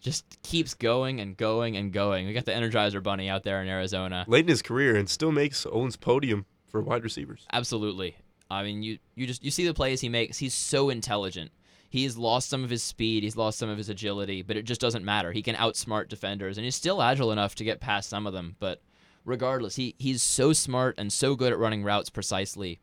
Just 0.00 0.42
keeps 0.42 0.72
going 0.72 1.20
and 1.20 1.36
going 1.36 1.76
and 1.76 1.92
going. 1.92 2.26
We 2.26 2.32
got 2.32 2.46
the 2.46 2.52
Energizer 2.52 3.02
Bunny 3.02 3.28
out 3.28 3.42
there 3.42 3.60
in 3.60 3.68
Arizona. 3.68 4.24
Late 4.26 4.44
in 4.44 4.48
his 4.48 4.62
career, 4.62 4.96
and 4.96 5.08
still 5.10 5.30
makes 5.30 5.66
Olin's 5.66 5.96
podium 5.96 6.46
for 6.70 6.80
wide 6.80 7.04
receivers. 7.04 7.46
Absolutely. 7.52 8.16
I 8.50 8.62
mean, 8.62 8.82
you 8.82 8.98
you 9.14 9.26
just 9.26 9.44
you 9.44 9.50
see 9.50 9.66
the 9.66 9.74
plays 9.74 10.00
he 10.00 10.08
makes. 10.08 10.38
He's 10.38 10.54
so 10.54 10.90
intelligent. 10.90 11.52
He's 11.88 12.16
lost 12.16 12.48
some 12.48 12.62
of 12.62 12.70
his 12.70 12.84
speed, 12.84 13.24
he's 13.24 13.36
lost 13.36 13.58
some 13.58 13.68
of 13.68 13.76
his 13.76 13.88
agility, 13.88 14.42
but 14.42 14.56
it 14.56 14.62
just 14.62 14.80
doesn't 14.80 15.04
matter. 15.04 15.32
He 15.32 15.42
can 15.42 15.56
outsmart 15.56 16.08
defenders, 16.08 16.56
and 16.56 16.64
he's 16.64 16.76
still 16.76 17.02
agile 17.02 17.32
enough 17.32 17.56
to 17.56 17.64
get 17.64 17.80
past 17.80 18.08
some 18.08 18.28
of 18.28 18.32
them. 18.32 18.54
But 18.60 18.80
regardless, 19.24 19.74
he 19.74 19.96
he's 19.98 20.22
so 20.22 20.52
smart 20.52 20.94
and 20.98 21.12
so 21.12 21.34
good 21.34 21.52
at 21.52 21.58
running 21.58 21.82
routes 21.82 22.08
precisely 22.08 22.78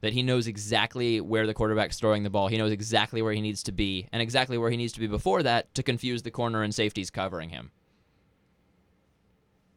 that 0.00 0.12
he 0.12 0.22
knows 0.22 0.46
exactly 0.46 1.20
where 1.20 1.46
the 1.46 1.52
quarterback's 1.52 1.98
throwing 1.98 2.22
the 2.22 2.30
ball. 2.30 2.48
He 2.48 2.56
knows 2.56 2.72
exactly 2.72 3.20
where 3.20 3.32
he 3.32 3.42
needs 3.42 3.62
to 3.64 3.72
be, 3.72 4.08
and 4.12 4.22
exactly 4.22 4.56
where 4.56 4.70
he 4.70 4.76
needs 4.76 4.94
to 4.94 5.00
be 5.00 5.06
before 5.06 5.42
that 5.42 5.74
to 5.74 5.82
confuse 5.82 6.22
the 6.22 6.30
corner 6.30 6.62
and 6.62 6.74
safeties 6.74 7.10
covering 7.10 7.50
him. 7.50 7.70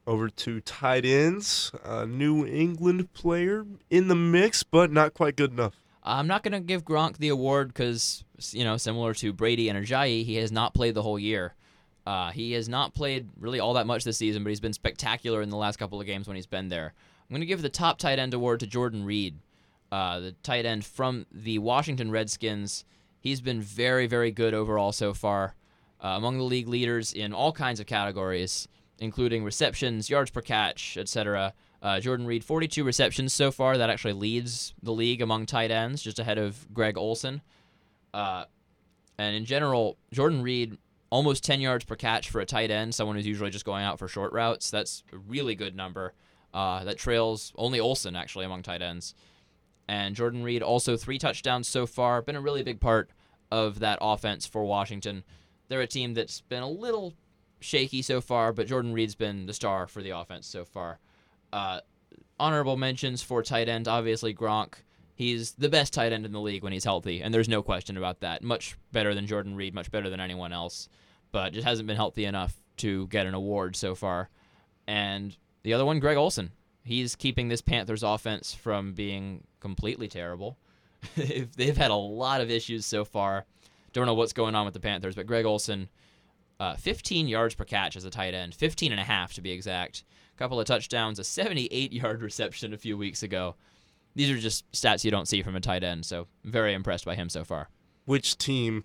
Over 0.07 0.29
to 0.29 0.61
tight 0.61 1.05
ends, 1.05 1.71
a 1.83 2.05
New 2.07 2.45
England 2.45 3.13
player 3.13 3.65
in 3.89 4.07
the 4.07 4.15
mix, 4.15 4.63
but 4.63 4.91
not 4.91 5.13
quite 5.13 5.35
good 5.35 5.51
enough. 5.51 5.75
I'm 6.03 6.25
not 6.25 6.41
going 6.41 6.53
to 6.53 6.59
give 6.59 6.83
Gronk 6.83 7.17
the 7.17 7.29
award 7.29 7.67
because, 7.67 8.23
you 8.51 8.63
know, 8.63 8.77
similar 8.77 9.13
to 9.15 9.31
Brady 9.31 9.69
and 9.69 9.77
Ajayi, 9.77 10.25
he 10.25 10.35
has 10.35 10.51
not 10.51 10.73
played 10.73 10.95
the 10.95 11.03
whole 11.03 11.19
year. 11.19 11.53
Uh, 12.07 12.31
he 12.31 12.53
has 12.53 12.67
not 12.67 12.95
played 12.95 13.29
really 13.39 13.59
all 13.59 13.75
that 13.75 13.85
much 13.85 14.03
this 14.03 14.17
season, 14.17 14.43
but 14.43 14.49
he's 14.49 14.59
been 14.59 14.73
spectacular 14.73 15.41
in 15.43 15.51
the 15.51 15.57
last 15.57 15.77
couple 15.77 16.01
of 16.01 16.07
games 16.07 16.27
when 16.27 16.35
he's 16.35 16.47
been 16.47 16.69
there. 16.69 16.93
I'm 17.29 17.33
going 17.33 17.41
to 17.41 17.45
give 17.45 17.61
the 17.61 17.69
top 17.69 17.99
tight 17.99 18.17
end 18.17 18.33
award 18.33 18.59
to 18.61 18.67
Jordan 18.67 19.05
Reed, 19.05 19.37
uh, 19.91 20.19
the 20.19 20.31
tight 20.43 20.65
end 20.65 20.83
from 20.83 21.27
the 21.31 21.59
Washington 21.59 22.09
Redskins. 22.09 22.85
He's 23.19 23.39
been 23.39 23.61
very, 23.61 24.07
very 24.07 24.31
good 24.31 24.55
overall 24.55 24.91
so 24.91 25.13
far, 25.13 25.53
uh, 26.03 26.09
among 26.09 26.39
the 26.39 26.43
league 26.43 26.67
leaders 26.67 27.13
in 27.13 27.33
all 27.33 27.51
kinds 27.51 27.79
of 27.79 27.85
categories, 27.85 28.67
including 29.01 29.43
receptions, 29.43 30.09
yards 30.09 30.29
per 30.29 30.41
catch, 30.41 30.95
etc. 30.95 31.53
Uh, 31.81 31.99
Jordan 31.99 32.27
Reed, 32.27 32.45
42 32.45 32.83
receptions 32.83 33.33
so 33.33 33.51
far. 33.51 33.77
That 33.77 33.89
actually 33.89 34.13
leads 34.13 34.73
the 34.81 34.93
league 34.93 35.21
among 35.21 35.47
tight 35.47 35.71
ends, 35.71 36.01
just 36.01 36.19
ahead 36.19 36.37
of 36.37 36.71
Greg 36.71 36.97
Olsen. 36.97 37.41
Uh, 38.13 38.45
and 39.17 39.35
in 39.35 39.43
general, 39.43 39.97
Jordan 40.13 40.43
Reed, 40.43 40.77
almost 41.09 41.43
10 41.43 41.59
yards 41.59 41.83
per 41.83 41.95
catch 41.95 42.29
for 42.29 42.39
a 42.39 42.45
tight 42.45 42.69
end, 42.69 42.93
someone 42.93 43.15
who's 43.15 43.27
usually 43.27 43.49
just 43.49 43.65
going 43.65 43.83
out 43.83 43.97
for 43.97 44.07
short 44.07 44.31
routes. 44.33 44.69
That's 44.69 45.03
a 45.11 45.17
really 45.17 45.55
good 45.55 45.75
number. 45.75 46.13
Uh, 46.53 46.83
that 46.83 46.97
trails 46.97 47.51
only 47.55 47.79
Olsen, 47.79 48.15
actually, 48.15 48.45
among 48.45 48.61
tight 48.61 48.83
ends. 48.83 49.15
And 49.87 50.15
Jordan 50.15 50.43
Reed, 50.43 50.61
also 50.61 50.95
three 50.95 51.17
touchdowns 51.17 51.67
so 51.67 51.87
far. 51.87 52.21
Been 52.21 52.35
a 52.35 52.41
really 52.41 52.63
big 52.63 52.79
part 52.79 53.09
of 53.51 53.79
that 53.79 53.97
offense 53.99 54.45
for 54.45 54.63
Washington. 54.63 55.23
They're 55.69 55.81
a 55.81 55.87
team 55.87 56.13
that's 56.13 56.41
been 56.41 56.63
a 56.63 56.69
little 56.69 57.15
shaky 57.61 58.01
so 58.01 58.19
far, 58.19 58.51
but 58.51 58.67
Jordan 58.67 58.93
Reed's 58.93 59.15
been 59.15 59.45
the 59.45 59.53
star 59.53 59.87
for 59.87 60.01
the 60.01 60.09
offense 60.09 60.47
so 60.47 60.65
far. 60.65 60.99
Uh, 61.53 61.79
honorable 62.39 62.75
mentions 62.75 63.21
for 63.21 63.41
tight 63.43 63.69
end, 63.69 63.87
obviously 63.87 64.33
Gronk. 64.33 64.73
He's 65.13 65.51
the 65.53 65.69
best 65.69 65.93
tight 65.93 66.11
end 66.11 66.25
in 66.25 66.31
the 66.31 66.41
league 66.41 66.63
when 66.63 66.73
he's 66.73 66.83
healthy, 66.83 67.21
and 67.21 67.33
there's 67.33 67.49
no 67.49 67.61
question 67.61 67.95
about 67.97 68.21
that. 68.21 68.43
Much 68.43 68.75
better 68.91 69.13
than 69.13 69.27
Jordan 69.27 69.55
Reed, 69.55 69.73
much 69.73 69.91
better 69.91 70.09
than 70.09 70.19
anyone 70.19 70.51
else, 70.51 70.89
but 71.31 71.53
just 71.53 71.67
hasn't 71.67 71.87
been 71.87 71.95
healthy 71.95 72.25
enough 72.25 72.55
to 72.77 73.07
get 73.07 73.27
an 73.27 73.35
award 73.35 73.75
so 73.75 73.93
far. 73.93 74.29
And 74.87 75.37
the 75.63 75.73
other 75.73 75.85
one, 75.85 75.99
Greg 75.99 76.17
Olsen. 76.17 76.51
He's 76.83 77.15
keeping 77.15 77.47
this 77.47 77.61
Panthers 77.61 78.01
offense 78.01 78.55
from 78.55 78.93
being 78.93 79.43
completely 79.59 80.07
terrible. 80.07 80.57
They've 81.15 81.77
had 81.77 81.91
a 81.91 81.95
lot 81.95 82.41
of 82.41 82.49
issues 82.49 82.87
so 82.87 83.05
far. 83.05 83.45
Don't 83.93 84.07
know 84.07 84.15
what's 84.15 84.33
going 84.33 84.55
on 84.55 84.65
with 84.65 84.73
the 84.73 84.79
Panthers, 84.79 85.15
but 85.15 85.27
Greg 85.27 85.45
Olsen, 85.45 85.89
uh, 86.61 86.75
15 86.75 87.27
yards 87.27 87.55
per 87.55 87.65
catch 87.65 87.95
as 87.95 88.05
a 88.05 88.11
tight 88.11 88.35
end, 88.35 88.53
15 88.53 88.91
and 88.91 89.01
a 89.01 89.03
half 89.03 89.33
to 89.33 89.41
be 89.41 89.51
exact 89.51 90.03
A 90.35 90.37
couple 90.37 90.59
of 90.59 90.67
touchdowns, 90.67 91.17
a 91.17 91.23
78 91.23 91.91
yard 91.93 92.21
reception 92.21 92.71
a 92.71 92.77
few 92.77 92.95
weeks 92.95 93.23
ago. 93.23 93.55
These 94.13 94.29
are 94.29 94.37
just 94.37 94.71
stats 94.71 95.03
you 95.03 95.09
don't 95.09 95.27
see 95.27 95.41
from 95.41 95.55
a 95.55 95.59
tight 95.59 95.83
end, 95.83 96.05
so 96.05 96.27
I'm 96.45 96.51
very 96.51 96.75
impressed 96.75 97.03
by 97.03 97.15
him 97.15 97.29
so 97.29 97.43
far. 97.43 97.69
Which 98.05 98.37
team 98.37 98.83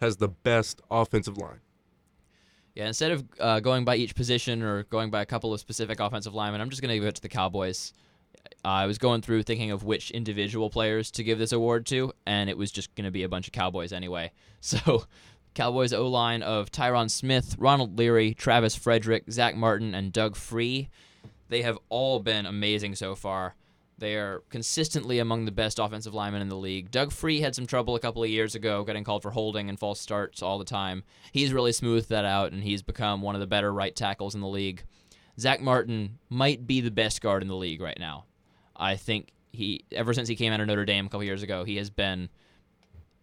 has 0.00 0.18
the 0.18 0.28
best 0.28 0.80
offensive 0.88 1.36
line? 1.36 1.60
Yeah, 2.76 2.86
instead 2.86 3.10
of 3.10 3.24
uh, 3.40 3.58
going 3.58 3.84
by 3.84 3.96
each 3.96 4.14
position 4.14 4.62
or 4.62 4.84
going 4.84 5.10
by 5.10 5.22
a 5.22 5.26
couple 5.26 5.52
of 5.52 5.58
specific 5.58 5.98
offensive 5.98 6.34
linemen, 6.34 6.60
I'm 6.60 6.70
just 6.70 6.80
going 6.80 6.90
to 6.90 6.96
give 6.96 7.08
it 7.08 7.16
to 7.16 7.22
the 7.22 7.28
Cowboys. 7.28 7.92
Uh, 8.64 8.68
I 8.68 8.86
was 8.86 8.98
going 8.98 9.22
through 9.22 9.42
thinking 9.42 9.72
of 9.72 9.82
which 9.82 10.12
individual 10.12 10.70
players 10.70 11.10
to 11.12 11.24
give 11.24 11.38
this 11.38 11.52
award 11.52 11.86
to, 11.86 12.12
and 12.24 12.48
it 12.48 12.56
was 12.56 12.70
just 12.70 12.94
going 12.94 13.06
to 13.06 13.10
be 13.10 13.24
a 13.24 13.28
bunch 13.28 13.48
of 13.48 13.52
Cowboys 13.52 13.92
anyway. 13.92 14.30
So 14.60 15.04
Cowboys 15.56 15.94
O 15.94 16.06
line 16.06 16.42
of 16.42 16.70
Tyron 16.70 17.10
Smith, 17.10 17.56
Ronald 17.58 17.98
Leary, 17.98 18.34
Travis 18.34 18.76
Frederick, 18.76 19.24
Zack 19.30 19.56
Martin, 19.56 19.94
and 19.94 20.12
Doug 20.12 20.36
Free. 20.36 20.90
They 21.48 21.62
have 21.62 21.78
all 21.88 22.20
been 22.20 22.44
amazing 22.44 22.94
so 22.94 23.14
far. 23.14 23.54
They 23.96 24.16
are 24.16 24.42
consistently 24.50 25.18
among 25.18 25.46
the 25.46 25.52
best 25.52 25.78
offensive 25.78 26.12
linemen 26.12 26.42
in 26.42 26.50
the 26.50 26.56
league. 26.56 26.90
Doug 26.90 27.10
Free 27.10 27.40
had 27.40 27.54
some 27.54 27.66
trouble 27.66 27.96
a 27.96 28.00
couple 28.00 28.22
of 28.22 28.28
years 28.28 28.54
ago, 28.54 28.84
getting 28.84 29.02
called 29.02 29.22
for 29.22 29.30
holding 29.30 29.70
and 29.70 29.80
false 29.80 29.98
starts 29.98 30.42
all 30.42 30.58
the 30.58 30.64
time. 30.66 31.02
He's 31.32 31.54
really 31.54 31.72
smoothed 31.72 32.10
that 32.10 32.26
out, 32.26 32.52
and 32.52 32.62
he's 32.62 32.82
become 32.82 33.22
one 33.22 33.34
of 33.34 33.40
the 33.40 33.46
better 33.46 33.72
right 33.72 33.96
tackles 33.96 34.34
in 34.34 34.42
the 34.42 34.46
league. 34.46 34.84
Zack 35.40 35.62
Martin 35.62 36.18
might 36.28 36.66
be 36.66 36.82
the 36.82 36.90
best 36.90 37.22
guard 37.22 37.40
in 37.40 37.48
the 37.48 37.56
league 37.56 37.80
right 37.80 37.98
now. 37.98 38.26
I 38.76 38.96
think 38.96 39.32
he, 39.52 39.86
ever 39.90 40.12
since 40.12 40.28
he 40.28 40.36
came 40.36 40.52
out 40.52 40.60
of 40.60 40.66
Notre 40.66 40.84
Dame 40.84 41.06
a 41.06 41.08
couple 41.08 41.24
years 41.24 41.42
ago, 41.42 41.64
he 41.64 41.76
has 41.76 41.88
been 41.88 42.28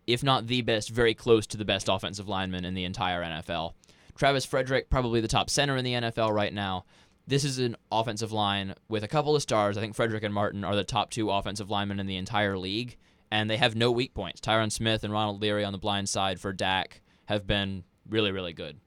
if 0.07 0.23
not 0.23 0.47
the 0.47 0.61
best, 0.61 0.89
very 0.89 1.13
close 1.13 1.47
to 1.47 1.57
the 1.57 1.65
best 1.65 1.87
offensive 1.89 2.27
lineman 2.27 2.65
in 2.65 2.73
the 2.73 2.83
entire 2.83 3.23
NFL. 3.23 3.73
Travis 4.15 4.45
Frederick, 4.45 4.89
probably 4.89 5.21
the 5.21 5.27
top 5.27 5.49
center 5.49 5.75
in 5.77 5.85
the 5.85 5.93
NFL 5.93 6.31
right 6.33 6.53
now. 6.53 6.85
this 7.25 7.43
is 7.45 7.57
an 7.57 7.75
offensive 7.91 8.31
line 8.31 8.75
with 8.89 9.03
a 9.03 9.07
couple 9.07 9.35
of 9.35 9.41
stars. 9.41 9.77
I 9.77 9.81
think 9.81 9.95
Frederick 9.95 10.23
and 10.23 10.33
Martin 10.33 10.63
are 10.63 10.75
the 10.75 10.83
top 10.83 11.09
two 11.09 11.29
offensive 11.31 11.69
linemen 11.69 11.99
in 11.99 12.05
the 12.05 12.17
entire 12.17 12.57
league, 12.57 12.97
and 13.31 13.49
they 13.49 13.57
have 13.57 13.75
no 13.75 13.91
weak 13.91 14.13
points. 14.13 14.41
Tyron 14.41 14.71
Smith 14.71 15.03
and 15.03 15.13
Ronald 15.13 15.41
Leary 15.41 15.63
on 15.63 15.71
the 15.71 15.79
blind 15.79 16.09
side 16.09 16.39
for 16.39 16.51
Dak 16.51 17.01
have 17.25 17.47
been 17.47 17.85
really, 18.09 18.31
really 18.31 18.53
good. 18.53 18.77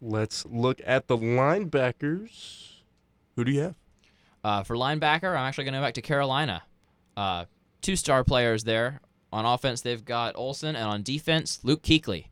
Let's 0.00 0.46
look 0.46 0.80
at 0.86 1.08
the 1.08 1.16
linebackers. 1.18 2.82
Who 3.36 3.44
do 3.44 3.52
you 3.52 3.60
have? 3.60 3.74
Uh, 4.44 4.62
for 4.62 4.76
linebacker, 4.76 5.30
I'm 5.30 5.46
actually 5.46 5.64
going 5.64 5.74
to 5.74 5.80
go 5.80 5.84
back 5.84 5.94
to 5.94 6.02
Carolina. 6.02 6.62
Uh, 7.16 7.44
two 7.80 7.96
star 7.96 8.24
players 8.24 8.64
there. 8.64 9.00
On 9.32 9.46
offense, 9.46 9.80
they've 9.80 10.04
got 10.04 10.36
Olsen, 10.36 10.76
and 10.76 10.84
on 10.84 11.02
defense, 11.02 11.60
Luke 11.62 11.82
Kuechly. 11.82 12.26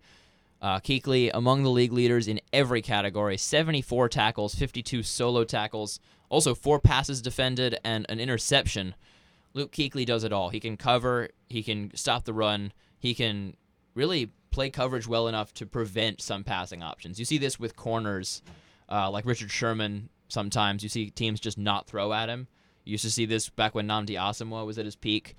Uh, 0.61 0.79
Kuechly 0.79 1.31
among 1.33 1.63
the 1.63 1.71
league 1.71 1.93
leaders 1.93 2.29
in 2.29 2.41
every 2.53 2.83
category 2.83 3.39
74 3.39 4.11
tackles, 4.11 4.55
52 4.55 5.03
solo 5.03 5.45
tackles, 5.45 5.99
also 6.29 6.55
four 6.55 6.79
passes 6.79 7.23
defended, 7.23 7.79
and 7.83 8.05
an 8.11 8.21
interception. 8.21 8.95
Luke 9.55 9.73
Kuechly 9.73 10.05
does 10.05 10.23
it 10.23 10.33
all. 10.33 10.51
He 10.51 10.61
can 10.61 10.77
cover, 10.77 11.31
he 11.49 11.63
can 11.63 11.91
stop 11.95 12.25
the 12.25 12.35
run, 12.35 12.73
he 12.99 13.15
can 13.15 13.57
really 13.95 14.31
play 14.51 14.69
coverage 14.69 15.07
well 15.07 15.29
enough 15.29 15.55
to 15.55 15.67
prevent 15.67 16.21
some 16.21 16.45
passing 16.45 16.83
options. 16.83 17.19
You 17.19 17.25
see 17.25 17.39
this 17.39 17.59
with 17.59 17.77
corners 17.77 18.43
uh, 18.91 19.11
like 19.11 19.25
Richard 19.25 19.51
Sherman 19.51 20.09
sometimes. 20.29 20.83
You 20.83 20.89
see 20.89 21.11
teams 21.11 21.41
just 21.41 21.59
not 21.59 21.87
throw 21.87 22.13
at 22.13 22.29
him. 22.29 22.49
You 22.85 22.93
used 22.93 23.05
to 23.05 23.11
see 23.11 23.27
this 23.27 23.49
back 23.49 23.75
when 23.75 23.87
Nnamdi 23.87 24.19
Asomugha 24.19 24.67
was 24.67 24.79
at 24.79 24.85
his 24.85 24.97
peak. 24.97 25.37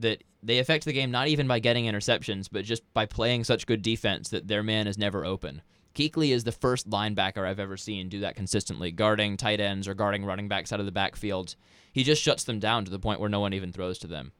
That 0.00 0.24
they 0.42 0.58
affect 0.58 0.84
the 0.84 0.92
game 0.92 1.10
not 1.10 1.28
even 1.28 1.46
by 1.46 1.58
getting 1.58 1.84
interceptions, 1.84 2.48
but 2.50 2.64
just 2.64 2.82
by 2.94 3.06
playing 3.06 3.44
such 3.44 3.66
good 3.66 3.82
defense 3.82 4.30
that 4.30 4.48
their 4.48 4.62
man 4.62 4.86
is 4.86 4.98
never 4.98 5.24
open. 5.24 5.62
Kuechly 5.94 6.30
is 6.30 6.44
the 6.44 6.52
first 6.52 6.88
linebacker 6.88 7.46
I've 7.46 7.60
ever 7.60 7.76
seen 7.76 8.08
do 8.08 8.20
that 8.20 8.36
consistently, 8.36 8.90
guarding 8.90 9.36
tight 9.36 9.60
ends 9.60 9.88
or 9.88 9.94
guarding 9.94 10.24
running 10.24 10.48
backs 10.48 10.72
out 10.72 10.80
of 10.80 10.86
the 10.86 10.92
backfield. 10.92 11.56
He 11.92 12.04
just 12.04 12.22
shuts 12.22 12.44
them 12.44 12.60
down 12.60 12.84
to 12.84 12.90
the 12.90 12.98
point 12.98 13.20
where 13.20 13.28
no 13.28 13.40
one 13.40 13.52
even 13.52 13.72
throws 13.72 13.98
to 13.98 14.06
them. 14.06 14.32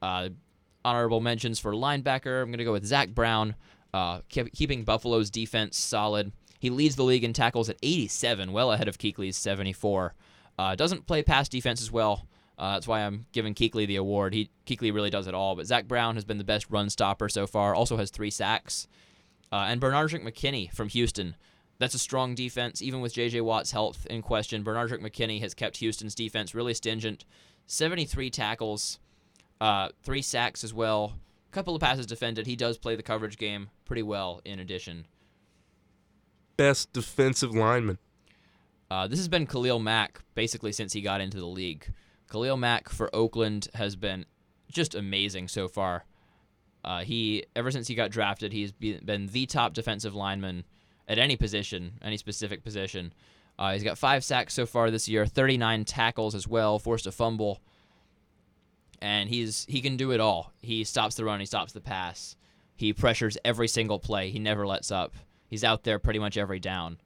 Uh, 0.00 0.30
honorable 0.84 1.20
mentions 1.20 1.58
for 1.58 1.72
linebacker. 1.72 2.42
I'm 2.42 2.48
going 2.48 2.58
to 2.58 2.64
go 2.64 2.72
with 2.72 2.86
Zach 2.86 3.10
Brown, 3.10 3.56
uh, 3.92 4.20
keeping 4.28 4.84
Buffalo's 4.84 5.30
defense 5.30 5.76
solid. 5.76 6.32
He 6.58 6.70
leads 6.70 6.94
the 6.94 7.02
league 7.02 7.24
in 7.24 7.32
tackles 7.32 7.68
at 7.68 7.76
87, 7.82 8.52
well 8.52 8.70
ahead 8.70 8.88
of 8.88 8.98
Kuechly's 8.98 9.36
74. 9.36 10.14
Uh, 10.58 10.76
doesn't 10.76 11.06
play 11.06 11.22
pass 11.22 11.48
defense 11.48 11.82
as 11.82 11.90
well. 11.90 12.26
Uh, 12.58 12.74
that's 12.74 12.86
why 12.86 13.00
I'm 13.00 13.26
giving 13.32 13.54
Kuechly 13.54 13.86
the 13.86 13.96
award. 13.96 14.34
He 14.34 14.50
Kuechly 14.66 14.92
really 14.92 15.10
does 15.10 15.26
it 15.26 15.34
all. 15.34 15.56
But 15.56 15.66
Zach 15.66 15.88
Brown 15.88 16.14
has 16.14 16.24
been 16.24 16.38
the 16.38 16.44
best 16.44 16.66
run 16.70 16.90
stopper 16.90 17.28
so 17.28 17.46
far. 17.46 17.74
Also 17.74 17.96
has 17.96 18.10
three 18.10 18.30
sacks. 18.30 18.86
Uh, 19.50 19.66
and 19.68 19.80
Benardrick 19.80 20.22
McKinney 20.22 20.72
from 20.72 20.88
Houston. 20.88 21.36
That's 21.78 21.94
a 21.94 21.98
strong 21.98 22.34
defense, 22.34 22.80
even 22.80 23.00
with 23.00 23.14
J.J. 23.14 23.40
Watt's 23.40 23.72
health 23.72 24.06
in 24.08 24.22
question. 24.22 24.62
Benardrick 24.62 25.00
McKinney 25.00 25.40
has 25.40 25.54
kept 25.54 25.78
Houston's 25.78 26.14
defense 26.14 26.54
really 26.54 26.74
stingent. 26.74 27.24
73 27.66 28.30
tackles, 28.30 28.98
uh, 29.60 29.88
three 30.02 30.22
sacks 30.22 30.62
as 30.62 30.72
well. 30.72 31.14
A 31.48 31.52
couple 31.52 31.74
of 31.74 31.80
passes 31.80 32.06
defended. 32.06 32.46
He 32.46 32.56
does 32.56 32.78
play 32.78 32.96
the 32.96 33.02
coverage 33.02 33.36
game 33.36 33.70
pretty 33.84 34.02
well. 34.02 34.40
In 34.44 34.58
addition, 34.58 35.06
best 36.56 36.92
defensive 36.92 37.54
lineman. 37.54 37.98
Uh, 38.90 39.06
this 39.08 39.18
has 39.18 39.28
been 39.28 39.46
Khalil 39.46 39.78
Mack 39.78 40.20
basically 40.34 40.72
since 40.72 40.92
he 40.92 41.00
got 41.00 41.20
into 41.20 41.38
the 41.38 41.46
league. 41.46 41.92
Khalil 42.32 42.56
Mack 42.56 42.88
for 42.88 43.14
Oakland 43.14 43.68
has 43.74 43.94
been 43.94 44.24
just 44.70 44.94
amazing 44.94 45.48
so 45.48 45.68
far. 45.68 46.04
Uh, 46.84 47.02
he 47.02 47.44
ever 47.54 47.70
since 47.70 47.86
he 47.86 47.94
got 47.94 48.10
drafted, 48.10 48.52
he's 48.52 48.72
been 48.72 49.28
the 49.30 49.46
top 49.46 49.74
defensive 49.74 50.14
lineman 50.14 50.64
at 51.06 51.18
any 51.18 51.36
position, 51.36 51.92
any 52.02 52.16
specific 52.16 52.64
position. 52.64 53.12
Uh, 53.58 53.72
he's 53.72 53.84
got 53.84 53.98
five 53.98 54.24
sacks 54.24 54.54
so 54.54 54.66
far 54.66 54.90
this 54.90 55.08
year, 55.08 55.26
39 55.26 55.84
tackles 55.84 56.34
as 56.34 56.48
well, 56.48 56.78
forced 56.78 57.06
a 57.06 57.12
fumble 57.12 57.60
and 59.02 59.28
he's 59.28 59.66
he 59.68 59.82
can 59.82 59.96
do 59.96 60.12
it 60.12 60.20
all. 60.20 60.52
He 60.62 60.84
stops 60.84 61.16
the 61.16 61.24
run, 61.24 61.40
he 61.40 61.46
stops 61.46 61.72
the 61.72 61.80
pass, 61.80 62.36
he 62.76 62.92
pressures 62.92 63.36
every 63.44 63.68
single 63.68 63.98
play. 63.98 64.30
He 64.30 64.38
never 64.38 64.66
lets 64.66 64.90
up. 64.90 65.12
He's 65.48 65.64
out 65.64 65.82
there 65.82 65.98
pretty 65.98 66.18
much 66.18 66.38
every 66.38 66.60
down. 66.60 66.98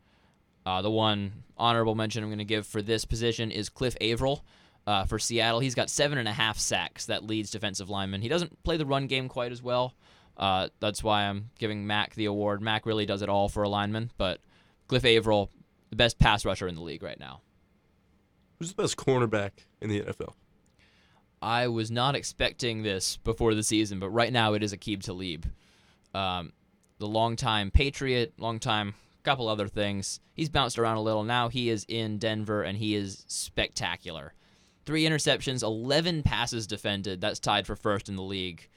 Uh, 0.65 0.83
the 0.83 0.91
one 0.91 1.33
honorable 1.57 1.95
mention 1.95 2.23
I'm 2.23 2.29
going 2.29 2.39
to 2.39 2.45
give 2.45 2.67
for 2.67 2.83
this 2.83 3.05
position 3.05 3.51
is 3.51 3.69
Cliff 3.69 3.97
Avril. 4.01 4.45
Uh, 4.87 5.05
for 5.05 5.19
Seattle, 5.19 5.61
he's 5.61 5.75
got 5.75 5.91
seven 5.91 6.19
and 6.19 6.29
a 6.29 6.33
half 6.33 6.59
sacks. 6.59 7.07
That 7.07 7.25
leads 7.25 7.51
defensive 7.51 7.91
lineman. 7.91 8.23
He 8.23 8.29
doesn't 8.29 8.63
play 8.63 8.77
the 8.77 8.87
run 8.87 9.07
game 9.07 9.29
quite 9.29 9.53
as 9.53 9.63
well. 9.63 9.95
Uh, 10.37 10.69
that's 10.81 11.03
why 11.03 11.25
I'm 11.25 11.51
giving 11.59 11.87
Mack 11.87 12.15
the 12.15 12.27
award. 12.27 12.63
Mack 12.63 12.87
really 12.87 13.07
does 13.07 13.23
it 13.23 13.29
all 13.29 13.49
for 13.49 13.63
a 13.63 13.69
lineman, 13.69 14.13
but 14.17 14.41
Cliff 14.87 15.05
Avril, 15.05 15.51
the 15.91 15.97
best 15.97 16.19
pass 16.19 16.45
rusher 16.45 16.69
in 16.69 16.75
the 16.75 16.83
league 16.83 17.03
right 17.03 17.19
now. 17.19 17.41
Who's 18.59 18.73
the 18.73 18.83
best 18.83 18.97
cornerback 18.97 19.51
in 19.81 19.89
the 19.89 20.03
NFL? 20.03 20.35
I 21.43 21.69
was 21.69 21.91
not 21.91 22.15
expecting 22.15 22.83
this 22.83 23.17
before 23.19 23.55
the 23.55 23.63
season, 23.63 23.99
but 23.99 24.11
right 24.11 24.33
now 24.33 24.55
it 24.55 24.63
is 24.63 24.73
Aqib 24.73 25.03
Talib. 25.03 25.47
Um, 26.15 26.53
the 26.99 27.07
longtime 27.07 27.71
Patriot, 27.71 28.35
longtime 28.39 28.95
couple 29.27 29.49
other 29.49 29.67
things. 29.67 30.21
He's 30.35 30.49
bounced 30.49 30.79
around 30.79 30.99
a 30.99 31.03
little. 31.03 31.25
Now 31.25 31.49
he 31.49 31.69
is 31.69 31.85
in 31.89 32.19
Denver 32.19 32.63
and 32.63 32.79
he 32.79 32.95
is 32.95 33.25
spectacular. 33.27 34.33
Three 34.87 35.05
interceptions, 35.05 35.63
11 35.65 36.23
passes 36.23 36.67
defended. 36.67 37.21
That's 37.21 37.41
tied 37.41 37.67
for 37.67 37.75
first 37.75 38.09
in 38.09 38.17
the 38.17 38.23
league. 38.23 38.69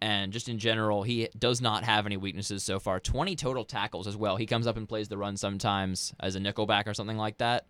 And 0.00 0.32
just 0.32 0.48
in 0.48 0.58
general, 0.58 1.02
he 1.02 1.28
does 1.36 1.60
not 1.60 1.84
have 1.84 2.06
any 2.06 2.16
weaknesses 2.16 2.62
so 2.62 2.78
far. 2.78 3.00
20 3.00 3.34
total 3.34 3.64
tackles 3.64 4.06
as 4.06 4.16
well. 4.16 4.36
He 4.36 4.46
comes 4.46 4.66
up 4.66 4.76
and 4.76 4.88
plays 4.88 5.08
the 5.08 5.18
run 5.18 5.36
sometimes 5.36 6.12
as 6.20 6.36
a 6.36 6.38
nickelback 6.38 6.86
or 6.86 6.94
something 6.94 7.16
like 7.16 7.38
that. 7.38 7.66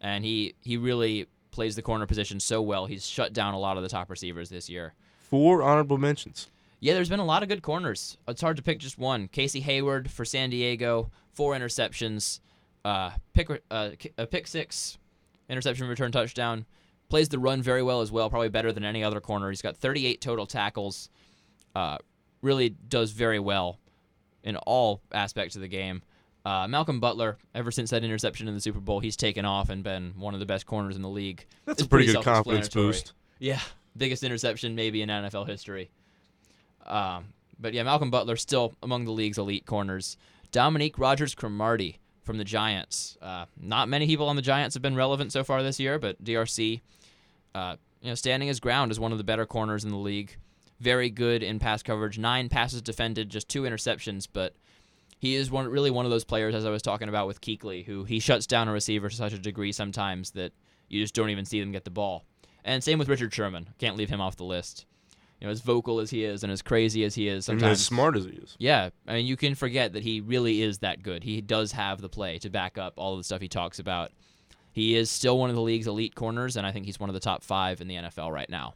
And 0.00 0.24
he, 0.24 0.54
he 0.60 0.76
really 0.76 1.26
plays 1.50 1.76
the 1.76 1.82
corner 1.82 2.06
position 2.06 2.38
so 2.38 2.60
well. 2.62 2.86
He's 2.86 3.06
shut 3.06 3.32
down 3.32 3.54
a 3.54 3.58
lot 3.58 3.76
of 3.76 3.82
the 3.82 3.88
top 3.88 4.10
receivers 4.10 4.50
this 4.50 4.68
year. 4.68 4.94
Four 5.18 5.62
honorable 5.62 5.98
mentions. 5.98 6.48
Yeah, 6.80 6.94
there's 6.94 7.08
been 7.08 7.20
a 7.20 7.24
lot 7.24 7.42
of 7.42 7.48
good 7.48 7.62
corners. 7.62 8.18
It's 8.28 8.40
hard 8.40 8.56
to 8.56 8.62
pick 8.62 8.80
just 8.80 8.98
one. 8.98 9.28
Casey 9.28 9.60
Hayward 9.60 10.10
for 10.10 10.24
San 10.24 10.50
Diego, 10.50 11.10
four 11.32 11.54
interceptions, 11.54 12.40
uh, 12.84 13.12
pick 13.32 13.48
uh, 13.70 13.90
a 14.18 14.26
pick 14.26 14.46
six, 14.46 14.98
interception 15.48 15.86
return 15.86 16.10
touchdown. 16.12 16.66
Plays 17.12 17.28
the 17.28 17.38
run 17.38 17.60
very 17.60 17.82
well 17.82 18.00
as 18.00 18.10
well, 18.10 18.30
probably 18.30 18.48
better 18.48 18.72
than 18.72 18.86
any 18.86 19.04
other 19.04 19.20
corner. 19.20 19.50
He's 19.50 19.60
got 19.60 19.76
38 19.76 20.22
total 20.22 20.46
tackles. 20.46 21.10
Uh, 21.74 21.98
really 22.40 22.70
does 22.70 23.10
very 23.10 23.38
well 23.38 23.78
in 24.42 24.56
all 24.56 25.02
aspects 25.12 25.54
of 25.54 25.60
the 25.60 25.68
game. 25.68 26.00
Uh, 26.46 26.66
Malcolm 26.66 27.00
Butler, 27.00 27.36
ever 27.54 27.70
since 27.70 27.90
that 27.90 28.02
interception 28.02 28.48
in 28.48 28.54
the 28.54 28.62
Super 28.62 28.80
Bowl, 28.80 28.98
he's 28.98 29.14
taken 29.14 29.44
off 29.44 29.68
and 29.68 29.84
been 29.84 30.14
one 30.16 30.32
of 30.32 30.40
the 30.40 30.46
best 30.46 30.64
corners 30.64 30.96
in 30.96 31.02
the 31.02 31.08
league. 31.10 31.44
That's 31.66 31.80
it's 31.80 31.86
a 31.86 31.90
pretty, 31.90 32.06
pretty 32.06 32.16
good 32.16 32.24
confidence 32.24 32.70
boost. 32.70 33.12
Yeah, 33.38 33.60
biggest 33.98 34.24
interception 34.24 34.74
maybe 34.74 35.02
in 35.02 35.10
NFL 35.10 35.46
history. 35.46 35.90
Um, 36.86 37.34
but 37.60 37.74
yeah, 37.74 37.82
Malcolm 37.82 38.10
Butler 38.10 38.36
still 38.36 38.72
among 38.82 39.04
the 39.04 39.12
league's 39.12 39.36
elite 39.36 39.66
corners. 39.66 40.16
Dominique 40.50 40.98
Rodgers 40.98 41.34
Cromartie 41.34 41.98
from 42.22 42.38
the 42.38 42.44
Giants. 42.44 43.18
Uh, 43.20 43.44
not 43.60 43.90
many 43.90 44.06
people 44.06 44.30
on 44.30 44.36
the 44.36 44.40
Giants 44.40 44.74
have 44.74 44.82
been 44.82 44.96
relevant 44.96 45.30
so 45.30 45.44
far 45.44 45.62
this 45.62 45.78
year, 45.78 45.98
but 45.98 46.24
DRC, 46.24 46.80
uh, 47.54 47.76
you 48.00 48.08
know, 48.08 48.14
standing 48.14 48.48
his 48.48 48.60
ground 48.60 48.90
as 48.90 49.00
one 49.00 49.12
of 49.12 49.18
the 49.18 49.24
better 49.24 49.46
corners 49.46 49.84
in 49.84 49.90
the 49.90 49.96
league. 49.96 50.36
Very 50.80 51.10
good 51.10 51.42
in 51.42 51.58
pass 51.58 51.82
coverage. 51.82 52.18
Nine 52.18 52.48
passes 52.48 52.82
defended, 52.82 53.30
just 53.30 53.48
two 53.48 53.62
interceptions, 53.62 54.26
but 54.32 54.54
he 55.18 55.36
is 55.36 55.50
one 55.50 55.68
really 55.68 55.92
one 55.92 56.04
of 56.04 56.10
those 56.10 56.24
players, 56.24 56.54
as 56.54 56.66
I 56.66 56.70
was 56.70 56.82
talking 56.82 57.08
about 57.08 57.28
with 57.28 57.40
Kuechly, 57.40 57.84
who 57.84 58.02
he 58.02 58.18
shuts 58.18 58.46
down 58.46 58.66
a 58.66 58.72
receiver 58.72 59.08
to 59.08 59.14
such 59.14 59.32
a 59.32 59.38
degree 59.38 59.70
sometimes 59.70 60.32
that 60.32 60.52
you 60.88 61.00
just 61.00 61.14
don't 61.14 61.30
even 61.30 61.44
see 61.44 61.60
them 61.60 61.70
get 61.70 61.84
the 61.84 61.90
ball. 61.90 62.24
And 62.64 62.82
same 62.82 62.98
with 62.98 63.08
Richard 63.08 63.32
Sherman. 63.32 63.68
Can't 63.78 63.96
leave 63.96 64.10
him 64.10 64.20
off 64.20 64.36
the 64.36 64.44
list. 64.44 64.86
You 65.40 65.46
know, 65.46 65.52
as 65.52 65.60
vocal 65.60 65.98
as 65.98 66.10
he 66.10 66.24
is 66.24 66.42
and 66.44 66.52
as 66.52 66.62
crazy 66.62 67.04
as 67.04 67.14
he 67.14 67.28
is, 67.28 67.46
sometimes 67.46 67.62
and 67.62 67.72
as 67.72 67.84
smart 67.84 68.16
as 68.16 68.24
he 68.24 68.30
is. 68.30 68.56
Yeah, 68.58 68.90
I 69.08 69.14
mean, 69.14 69.26
you 69.26 69.36
can 69.36 69.54
forget 69.56 69.92
that 69.92 70.02
he 70.02 70.20
really 70.20 70.62
is 70.62 70.78
that 70.78 71.02
good. 71.02 71.24
He 71.24 71.40
does 71.40 71.72
have 71.72 72.00
the 72.00 72.08
play 72.08 72.38
to 72.38 72.50
back 72.50 72.78
up 72.78 72.94
all 72.96 73.14
of 73.14 73.18
the 73.18 73.24
stuff 73.24 73.40
he 73.40 73.48
talks 73.48 73.80
about. 73.80 74.12
He 74.72 74.96
is 74.96 75.10
still 75.10 75.38
one 75.38 75.50
of 75.50 75.56
the 75.56 75.62
league's 75.62 75.86
elite 75.86 76.14
corners, 76.14 76.56
and 76.56 76.66
I 76.66 76.72
think 76.72 76.86
he's 76.86 76.98
one 76.98 77.10
of 77.10 77.14
the 77.14 77.20
top 77.20 77.44
five 77.44 77.80
in 77.80 77.88
the 77.88 77.96
NFL 77.96 78.32
right 78.32 78.48
now. 78.48 78.74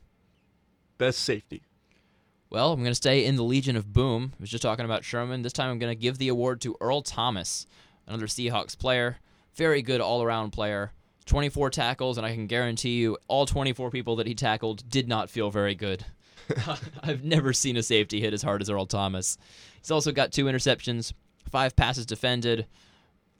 Best 0.98 1.20
safety. 1.20 1.62
Well, 2.50 2.72
I'm 2.72 2.80
going 2.80 2.90
to 2.90 2.94
stay 2.94 3.24
in 3.24 3.37
the 3.37 3.42
Legion 3.42 3.76
of 3.76 3.92
Boom. 3.92 4.32
I 4.35 4.37
was 4.40 4.50
just 4.50 4.62
talking 4.62 4.85
about 4.85 5.04
Sherman. 5.04 5.42
This 5.42 5.52
time 5.52 5.70
I'm 5.70 5.78
going 5.78 5.90
to 5.90 6.00
give 6.00 6.18
the 6.18 6.28
award 6.28 6.61
to 6.61 6.76
Earl 6.80 7.02
Thomas, 7.02 7.66
another 8.06 8.26
Seahawks 8.26 8.78
player. 8.78 9.16
Very 9.54 9.82
good 9.82 10.00
all 10.00 10.22
around 10.22 10.50
player. 10.50 10.92
24 11.24 11.70
tackles, 11.70 12.18
and 12.18 12.26
I 12.26 12.32
can 12.35 12.46
guarantee 12.46 12.98
you 12.98 13.18
all 13.26 13.46
24 13.46 13.90
people 13.90 14.16
that 14.16 14.26
he 14.26 14.35
tackled 14.35 14.88
did 14.88 15.09
not 15.09 15.28
feel 15.28 15.50
very 15.50 15.74
good. 15.74 16.04
I've 17.02 17.24
never 17.24 17.52
seen 17.52 17.76
a 17.76 17.82
safety 17.82 18.20
hit 18.20 18.32
as 18.32 18.42
hard 18.42 18.62
as 18.62 18.70
Earl 18.70 18.87
Thomas. 18.87 19.38
He's 19.80 19.90
also 19.90 20.12
got 20.12 20.30
two 20.30 20.44
interceptions, 20.44 21.12
five 21.50 21.74
passes 21.74 22.06
defended. 22.06 22.66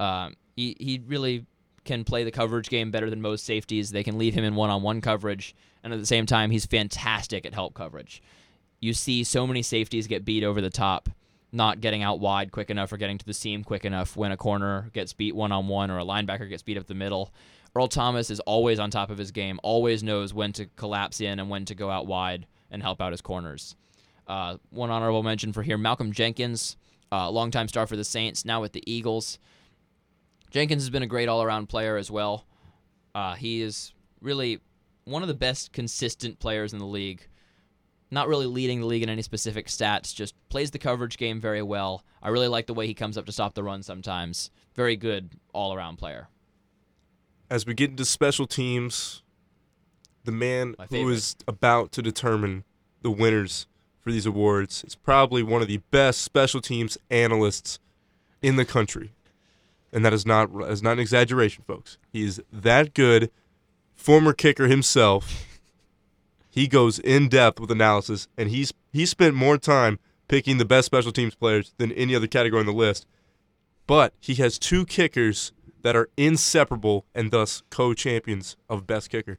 Um, 0.01 0.35
he, 0.57 0.77
he 0.81 1.01
really 1.07 1.47
can 1.87 2.05
play 2.05 2.25
the 2.25 2.31
coverage 2.31 2.69
game 2.69 2.91
better 2.91 3.09
than 3.09 3.23
most 3.23 3.45
safeties. 3.45 3.91
They 3.91 4.05
can 4.05 4.19
leave 4.19 4.35
him 4.35 4.45
in 4.45 4.55
one 4.55 4.71
on 4.71 4.83
one 4.83 5.01
coverage, 5.01 5.55
and 5.83 5.93
at 5.93 5.99
the 5.99 6.07
same 6.07 6.27
time, 6.27 6.51
he's 6.51 6.67
fantastic 6.67 7.47
at 7.47 7.55
help 7.55 7.73
coverage 7.73 8.23
you 8.81 8.93
see 8.93 9.25
so 9.25 9.47
many 9.47 9.63
safeties 9.63 10.07
get 10.07 10.25
beat 10.25 10.45
over 10.45 10.61
the 10.61 10.71
top. 10.71 11.09
not 11.53 11.81
getting 11.81 12.03
out 12.03 12.21
wide 12.21 12.53
quick 12.53 12.71
enough 12.71 12.93
or 12.93 12.97
getting 12.97 13.17
to 13.17 13.25
the 13.25 13.33
seam 13.33 13.65
quick 13.65 13.85
enough 13.85 14.17
when 14.17 14.33
a 14.33 14.37
corner 14.37 14.91
gets 14.93 15.13
beat 15.15 15.35
one 15.35 15.53
on 15.53 15.69
one 15.69 15.91
or 15.91 15.99
a 15.99 16.05
linebacker 16.05 16.47
gets 16.49 16.63
beat 16.63 16.77
up 16.77 16.87
the 16.87 16.95
middle. 16.95 17.33
Earl 17.75 17.89
Thomas 17.89 18.31
is 18.31 18.41
always 18.41 18.79
on 18.79 18.91
top 18.91 19.11
of 19.11 19.17
his 19.17 19.31
game, 19.31 19.59
always 19.63 20.03
knows 20.03 20.35
when 20.35 20.53
to 20.55 20.67
collapse 20.77 21.21
in 21.21 21.39
and 21.39 21.49
when 21.49 21.65
to 21.67 21.75
go 21.75 21.89
out 21.89 22.07
wide 22.07 22.47
and 22.71 22.83
help 22.83 23.01
out 23.01 23.13
his 23.13 23.23
corners. 23.23 23.77
Uh, 24.27 24.57
one 24.71 24.91
honorable 24.91 25.23
mention 25.23 25.53
for 25.53 25.63
here 25.63 25.79
Malcolm 25.79 26.13
Jenkins, 26.13 26.77
uh, 27.13 27.31
longtime 27.31 27.69
star 27.69 27.87
for 27.87 27.97
the 27.97 28.05
Saints, 28.05 28.45
now 28.45 28.61
with 28.61 28.73
the 28.73 28.83
Eagles. 28.91 29.39
Jenkins 30.51 30.83
has 30.83 30.91
been 30.91 31.03
a 31.03 31.07
great 31.07 31.29
all 31.29 31.43
around 31.43 31.69
player 31.69 31.97
as 31.97 32.11
well. 32.11 32.47
Uh, 33.15 33.35
he 33.35 33.63
is 33.63 33.93
really 34.21 34.61
one 35.05 35.23
of 35.23 35.29
the 35.29 35.35
best 35.35 35.73
consistent 35.73 36.39
players 36.39 36.73
in 36.73 36.79
the 36.79 36.87
league. 36.87 37.27
Not 38.11 38.29
really 38.29 38.47
leading 38.47 38.81
the 38.81 38.87
league 38.87 39.03
in 39.03 39.09
any 39.09 39.23
specific 39.23 39.67
stats, 39.67 40.15
just 40.15 40.35
plays 40.49 40.71
the 40.71 40.79
coverage 40.79 41.17
game 41.19 41.41
very 41.41 41.63
well. 41.63 42.05
I 42.23 42.29
really 42.29 42.49
like 42.49 42.67
the 42.67 42.75
way 42.75 42.87
he 42.87 42.95
comes 42.95 43.19
up 43.19 43.27
to 43.27 43.33
stop 43.33 43.55
the 43.55 43.65
run 43.65 43.83
sometimes. 43.83 44.51
Very 44.75 44.97
good 44.97 45.31
all 45.53 45.75
around 45.75 45.97
player. 45.97 46.29
As 47.51 47.67
we 47.67 47.75
get 47.75 47.91
into 47.91 48.05
special 48.05 48.47
teams, 48.47 49.23
the 50.25 50.33
man 50.33 50.75
who 50.91 51.09
is 51.09 51.37
about 51.49 51.93
to 51.93 52.03
determine 52.03 52.65
the 53.03 53.11
winners 53.11 53.67
for 54.01 54.13
these 54.13 54.27
awards 54.27 54.85
is 54.85 54.95
probably 54.95 55.43
one 55.43 55.63
of 55.63 55.69
the 55.69 55.81
best 55.91 56.23
special 56.23 56.61
teams 56.61 56.97
analysts 57.11 57.79
in 58.43 58.57
the 58.57 58.65
country. 58.65 59.13
And 59.97 60.05
that 60.05 60.13
is 60.13 60.27
not 60.27 60.51
is 60.69 60.83
not 60.83 60.93
an 60.93 60.99
exaggeration, 60.99 61.65
folks. 61.67 61.97
He 62.13 62.23
is 62.23 62.43
that 62.53 62.93
good. 62.93 63.31
Former 63.95 64.35
kicker 64.35 64.67
himself. 64.69 65.59
He 66.51 66.69
goes 66.69 66.99
in 66.99 67.31
depth 67.31 67.59
with 67.59 67.71
analysis, 67.71 68.29
and 68.37 68.51
he's 68.51 68.75
he 68.93 69.07
spent 69.07 69.35
more 69.35 69.57
time 69.57 69.99
picking 70.29 70.59
the 70.59 70.67
best 70.67 70.85
special 70.85 71.13
teams 71.13 71.35
players 71.35 71.73
than 71.79 71.93
any 71.93 72.15
other 72.15 72.27
category 72.27 72.61
on 72.61 72.67
the 72.67 72.75
list. 72.75 73.07
But 73.87 74.13
he 74.21 74.35
has 74.35 74.59
two 74.59 74.85
kickers 74.85 75.53
that 75.81 75.97
are 75.97 76.11
inseparable 76.19 77.07
and 77.15 77.31
thus 77.31 77.63
co-champions 77.71 78.59
of 78.69 78.87
best 78.87 79.09
kicker. 79.09 79.39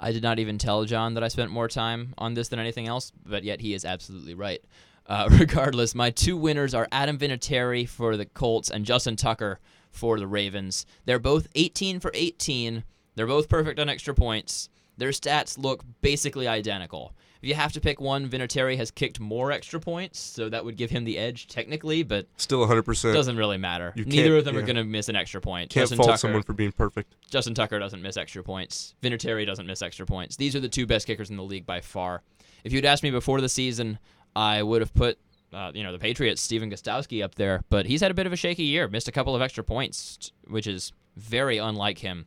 I 0.00 0.10
did 0.10 0.24
not 0.24 0.40
even 0.40 0.58
tell 0.58 0.84
John 0.84 1.14
that 1.14 1.22
I 1.22 1.28
spent 1.28 1.52
more 1.52 1.68
time 1.68 2.12
on 2.18 2.34
this 2.34 2.48
than 2.48 2.58
anything 2.58 2.88
else, 2.88 3.12
but 3.24 3.44
yet 3.44 3.60
he 3.60 3.74
is 3.74 3.84
absolutely 3.84 4.34
right. 4.34 4.64
Uh, 5.10 5.28
regardless, 5.32 5.94
my 5.94 6.08
two 6.08 6.36
winners 6.36 6.72
are 6.72 6.86
Adam 6.92 7.18
Vinatieri 7.18 7.86
for 7.86 8.16
the 8.16 8.24
Colts 8.26 8.70
and 8.70 8.86
Justin 8.86 9.16
Tucker 9.16 9.58
for 9.90 10.20
the 10.20 10.26
Ravens. 10.28 10.86
They're 11.04 11.18
both 11.18 11.48
18 11.56 11.98
for 11.98 12.12
18. 12.14 12.84
They're 13.16 13.26
both 13.26 13.48
perfect 13.48 13.80
on 13.80 13.88
extra 13.88 14.14
points. 14.14 14.68
Their 14.96 15.10
stats 15.10 15.58
look 15.58 15.82
basically 16.00 16.46
identical. 16.46 17.12
If 17.42 17.48
you 17.48 17.54
have 17.54 17.72
to 17.72 17.80
pick 17.80 18.00
one, 18.00 18.28
Vinatieri 18.28 18.76
has 18.76 18.90
kicked 18.90 19.18
more 19.18 19.50
extra 19.50 19.80
points, 19.80 20.20
so 20.20 20.50
that 20.50 20.64
would 20.64 20.76
give 20.76 20.90
him 20.90 21.04
the 21.04 21.16
edge 21.16 21.48
technically, 21.48 22.02
but 22.02 22.26
Still 22.36 22.66
100%. 22.66 23.10
it 23.10 23.14
doesn't 23.14 23.38
really 23.38 23.56
matter. 23.56 23.94
You 23.96 24.04
Neither 24.04 24.36
of 24.36 24.44
them 24.44 24.58
are 24.58 24.62
going 24.62 24.76
to 24.76 24.84
miss 24.84 25.08
an 25.08 25.16
extra 25.16 25.40
point. 25.40 25.70
Can't 25.70 25.84
Justin 25.84 25.96
fault 25.96 26.08
Tucker, 26.10 26.18
someone 26.18 26.42
for 26.42 26.52
being 26.52 26.70
perfect. 26.70 27.14
Justin 27.30 27.54
Tucker 27.54 27.78
doesn't 27.78 28.02
miss 28.02 28.18
extra 28.18 28.44
points. 28.44 28.94
Vinatieri 29.02 29.46
doesn't 29.46 29.66
miss 29.66 29.80
extra 29.80 30.04
points. 30.04 30.36
These 30.36 30.54
are 30.54 30.60
the 30.60 30.68
two 30.68 30.86
best 30.86 31.06
kickers 31.06 31.30
in 31.30 31.36
the 31.36 31.42
league 31.42 31.64
by 31.64 31.80
far. 31.80 32.22
If 32.62 32.74
you'd 32.74 32.84
asked 32.84 33.02
me 33.02 33.10
before 33.10 33.40
the 33.40 33.48
season, 33.48 33.98
I 34.34 34.62
would 34.62 34.80
have 34.80 34.94
put, 34.94 35.18
uh, 35.52 35.72
you 35.74 35.82
know, 35.82 35.92
the 35.92 35.98
Patriots, 35.98 36.40
Stephen 36.40 36.70
Gostkowski 36.70 37.22
up 37.22 37.34
there, 37.34 37.62
but 37.68 37.86
he's 37.86 38.00
had 38.00 38.10
a 38.10 38.14
bit 38.14 38.26
of 38.26 38.32
a 38.32 38.36
shaky 38.36 38.64
year. 38.64 38.88
Missed 38.88 39.08
a 39.08 39.12
couple 39.12 39.34
of 39.34 39.42
extra 39.42 39.64
points, 39.64 40.32
which 40.46 40.66
is 40.66 40.92
very 41.16 41.58
unlike 41.58 41.98
him. 41.98 42.26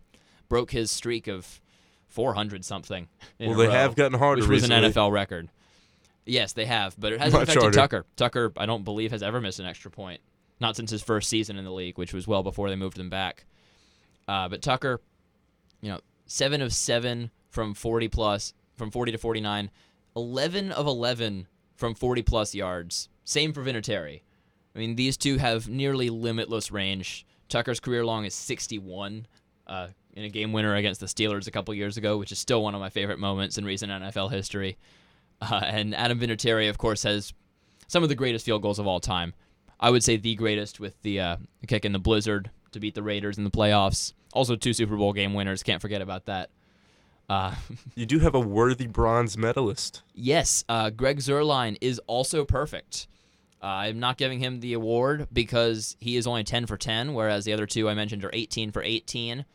Broke 0.49 0.71
his 0.71 0.91
streak 0.91 1.27
of 1.27 1.61
400 2.09 2.63
something. 2.63 3.07
Well, 3.39 3.55
they 3.55 3.67
row, 3.67 3.71
have 3.71 3.95
gotten 3.95 4.17
harder 4.17 4.41
which 4.41 4.49
was 4.49 4.69
an 4.69 4.71
NFL 4.71 5.11
record. 5.11 5.49
Yes, 6.25 6.53
they 6.53 6.65
have, 6.65 6.95
but 6.97 7.11
it 7.11 7.19
hasn't 7.19 7.41
Much 7.41 7.49
affected 7.49 7.61
harder. 7.61 7.77
Tucker. 7.77 8.05
Tucker, 8.15 8.53
I 8.57 8.65
don't 8.65 8.85
believe, 8.85 9.11
has 9.11 9.23
ever 9.23 9.41
missed 9.41 9.59
an 9.59 9.65
extra 9.65 9.91
point. 9.91 10.21
Not 10.59 10.75
since 10.75 10.91
his 10.91 11.01
first 11.01 11.29
season 11.29 11.57
in 11.57 11.65
the 11.65 11.71
league, 11.71 11.97
which 11.97 12.13
was 12.13 12.27
well 12.27 12.43
before 12.43 12.69
they 12.69 12.75
moved 12.75 12.97
him 12.97 13.09
back. 13.09 13.45
Uh, 14.27 14.47
but 14.47 14.61
Tucker, 14.61 15.01
you 15.81 15.89
know, 15.89 15.99
seven 16.25 16.61
of 16.61 16.71
seven 16.71 17.31
from 17.49 17.73
40 17.73 18.07
plus, 18.07 18.53
from 18.75 18.89
40 18.89 19.13
to 19.13 19.17
49, 19.17 19.69
11 20.15 20.71
of 20.71 20.87
11 20.87 21.47
from 21.75 21.95
40 21.95 22.21
plus 22.21 22.55
yards. 22.55 23.09
Same 23.23 23.53
for 23.53 23.63
Vinatieri. 23.63 24.21
I 24.75 24.79
mean, 24.79 24.95
these 24.95 25.17
two 25.17 25.37
have 25.37 25.69
nearly 25.69 26.09
limitless 26.09 26.71
range. 26.71 27.25
Tucker's 27.49 27.79
career 27.79 28.05
long 28.05 28.25
is 28.25 28.33
61 28.33 29.27
uh, 29.67 29.87
in 30.13 30.23
a 30.23 30.29
game 30.29 30.51
winner 30.51 30.75
against 30.75 30.99
the 30.99 31.05
Steelers 31.05 31.47
a 31.47 31.51
couple 31.51 31.73
years 31.73 31.97
ago, 31.97 32.17
which 32.17 32.31
is 32.31 32.39
still 32.39 32.63
one 32.63 32.75
of 32.75 32.81
my 32.81 32.89
favorite 32.89 33.19
moments 33.19 33.57
in 33.57 33.65
recent 33.65 33.91
NFL 33.91 34.31
history. 34.31 34.77
Uh, 35.41 35.61
and 35.63 35.95
Adam 35.95 36.19
Vinatieri, 36.19 36.69
of 36.69 36.77
course, 36.77 37.03
has 37.03 37.33
some 37.87 38.03
of 38.03 38.09
the 38.09 38.15
greatest 38.15 38.45
field 38.45 38.61
goals 38.61 38.79
of 38.79 38.87
all 38.87 38.99
time. 38.99 39.33
I 39.79 39.89
would 39.89 40.03
say 40.03 40.17
the 40.17 40.35
greatest 40.35 40.79
with 40.79 41.01
the 41.01 41.19
uh, 41.19 41.37
kick 41.67 41.85
in 41.85 41.91
the 41.91 41.99
blizzard 41.99 42.49
to 42.71 42.79
beat 42.79 42.95
the 42.95 43.03
Raiders 43.03 43.37
in 43.37 43.43
the 43.43 43.51
playoffs. 43.51 44.13
Also, 44.33 44.55
two 44.55 44.73
Super 44.73 44.95
Bowl 44.95 45.13
game 45.13 45.33
winners. 45.33 45.63
Can't 45.63 45.81
forget 45.81 46.01
about 46.01 46.25
that. 46.25 46.49
Uh, 47.29 47.55
You 47.95 48.05
do 48.05 48.19
have 48.19 48.35
a 48.35 48.39
worthy 48.39 48.87
bronze 48.87 49.37
medalist. 49.37 50.01
yes, 50.13 50.63
uh, 50.69 50.89
Greg 50.89 51.19
Zuerlein 51.19 51.77
is 51.81 51.99
also 52.07 52.45
perfect. 52.45 53.07
Uh, 53.61 53.67
I'm 53.67 53.99
not 53.99 54.17
giving 54.17 54.39
him 54.39 54.59
the 54.59 54.73
award 54.73 55.27
because 55.31 55.95
he 56.01 56.17
is 56.17 56.27
only 56.27 56.43
10 56.43 56.65
for 56.65 56.75
10, 56.75 57.13
whereas 57.13 57.45
the 57.45 57.53
other 57.53 57.65
two 57.65 57.87
I 57.87 57.93
mentioned 57.93 58.25
are 58.25 58.29
18 58.33 58.71
for 58.71 58.83
18. 58.83 59.45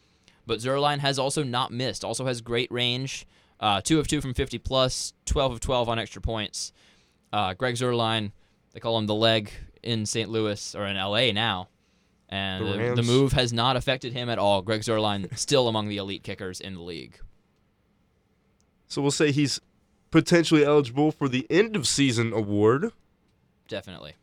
But 0.46 0.60
Zuerlein 0.60 1.00
has 1.00 1.18
also 1.18 1.42
not 1.42 1.70
missed. 1.72 2.04
Also 2.04 2.24
has 2.24 2.40
great 2.40 2.72
range. 2.72 3.26
Uh, 3.60 3.82
two 3.82 3.98
of 4.00 4.08
two 4.08 4.22
from 4.22 4.32
50 4.32 4.56
plus, 4.58 5.12
12 5.26 5.52
of 5.52 5.60
12 5.60 5.88
on 5.90 5.98
extra 5.98 6.22
points. 6.22 6.72
Uh, 7.34 7.52
Greg 7.52 7.74
Zuerlein, 7.74 8.32
they 8.72 8.80
call 8.80 8.96
him 8.96 9.06
the 9.06 9.14
leg 9.14 9.50
in 9.82 10.06
St. 10.06 10.30
Louis 10.30 10.74
or 10.74 10.86
in 10.86 10.96
LA 10.96 11.32
now. 11.32 11.68
And 12.30 12.66
The 12.66 12.72
the, 12.72 12.94
the 12.96 13.02
move 13.02 13.32
has 13.32 13.52
not 13.52 13.76
affected 13.76 14.14
him 14.14 14.30
at 14.30 14.38
all. 14.38 14.62
Greg 14.62 14.80
Zuerlein 14.80 15.36
still 15.36 15.68
among 15.68 15.88
the 15.88 15.98
elite 15.98 16.22
kickers 16.22 16.60
in 16.62 16.72
the 16.74 16.80
league. 16.82 17.18
So 18.88 19.02
we'll 19.02 19.10
say 19.10 19.30
he's 19.30 19.60
potentially 20.10 20.64
eligible 20.64 21.12
for 21.12 21.28
the 21.28 21.46
end 21.50 21.76
of 21.76 21.86
season 21.86 22.32
award. 22.32 22.92
Definitely. 23.68 24.14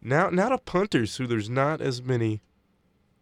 Now, 0.00 0.30
now 0.30 0.50
to 0.50 0.58
punters, 0.58 1.16
who 1.16 1.26
there's 1.26 1.50
not 1.50 1.80
as 1.80 2.00
many 2.00 2.40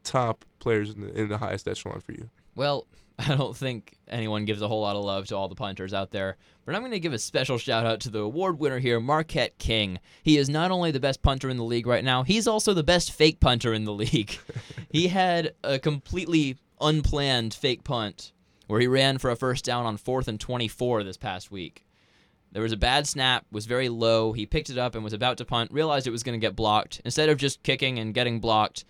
top 0.05 0.45
players 0.59 0.91
in 0.91 1.01
the, 1.01 1.21
in 1.21 1.29
the 1.29 1.39
highest 1.39 1.67
echelon 1.67 2.01
for 2.01 2.12
you. 2.12 2.29
Well, 2.55 2.87
I 3.19 3.35
don't 3.35 3.57
think 3.57 3.97
anyone 4.09 4.45
gives 4.45 4.61
a 4.61 4.69
whole 4.69 4.83
lot 4.83 4.95
of 4.95 5.03
love 5.03 5.27
to 5.29 5.37
all 5.37 5.49
the 5.49 5.55
punters 5.55 5.95
out 5.95 6.11
there, 6.11 6.37
but 6.67 6.75
I'm 6.75 6.83
going 6.83 6.93
to 6.93 7.01
give 7.01 7.15
a 7.15 7.19
special 7.19 7.57
shout 7.57 7.87
out 7.87 8.01
to 8.01 8.11
the 8.11 8.21
award 8.21 8.59
winner 8.59 8.79
here, 8.79 9.01
Marquette 9.01 9.57
King. 9.59 9.99
He 10.23 10.37
is 10.37 10.51
not 10.51 10.71
only 10.71 10.91
the 10.91 11.01
best 11.01 11.23
punter 11.23 11.49
in 11.49 11.57
the 11.57 11.65
league 11.65 11.87
right 11.87 12.05
now, 12.05 12.25
he's 12.25 12.47
also 12.47 12.75
the 12.75 12.83
best 12.83 13.12
fake 13.12 13.41
punter 13.41 13.73
in 13.73 13.85
the 13.85 13.93
league. 13.95 14.39
he 14.91 15.09
had 15.09 15.55
a 15.65 15.79
completely 15.79 16.59
unplanned 16.79 17.55
fake 17.55 17.85
punt 17.85 18.33
where 18.67 18.81
he 18.81 18.87
ran 18.87 19.19
for 19.19 19.31
a 19.31 19.37
first 19.37 19.65
down 19.65 19.87
on 19.87 19.99
4th 19.99 20.29
and 20.29 20.41
24 20.41 21.03
this 21.03 21.17
past 21.17 21.51
week. 21.51 21.85
There 22.53 22.63
was 22.63 22.73
a 22.73 22.77
bad 22.77 23.07
snap, 23.07 23.45
was 23.51 23.67
very 23.67 23.89
low. 23.89 24.33
He 24.33 24.47
picked 24.47 24.71
it 24.71 24.79
up 24.79 24.95
and 24.95 25.05
was 25.05 25.13
about 25.13 25.37
to 25.39 25.45
punt, 25.45 25.73
realized 25.73 26.07
it 26.07 26.13
was 26.13 26.23
going 26.23 26.39
to 26.39 26.45
get 26.45 26.57
blocked. 26.57 27.01
Instead 27.05 27.29
of 27.29 27.39
just 27.39 27.63
kicking 27.63 27.99
and 27.99 28.15
getting 28.15 28.41
blocked, 28.41 28.85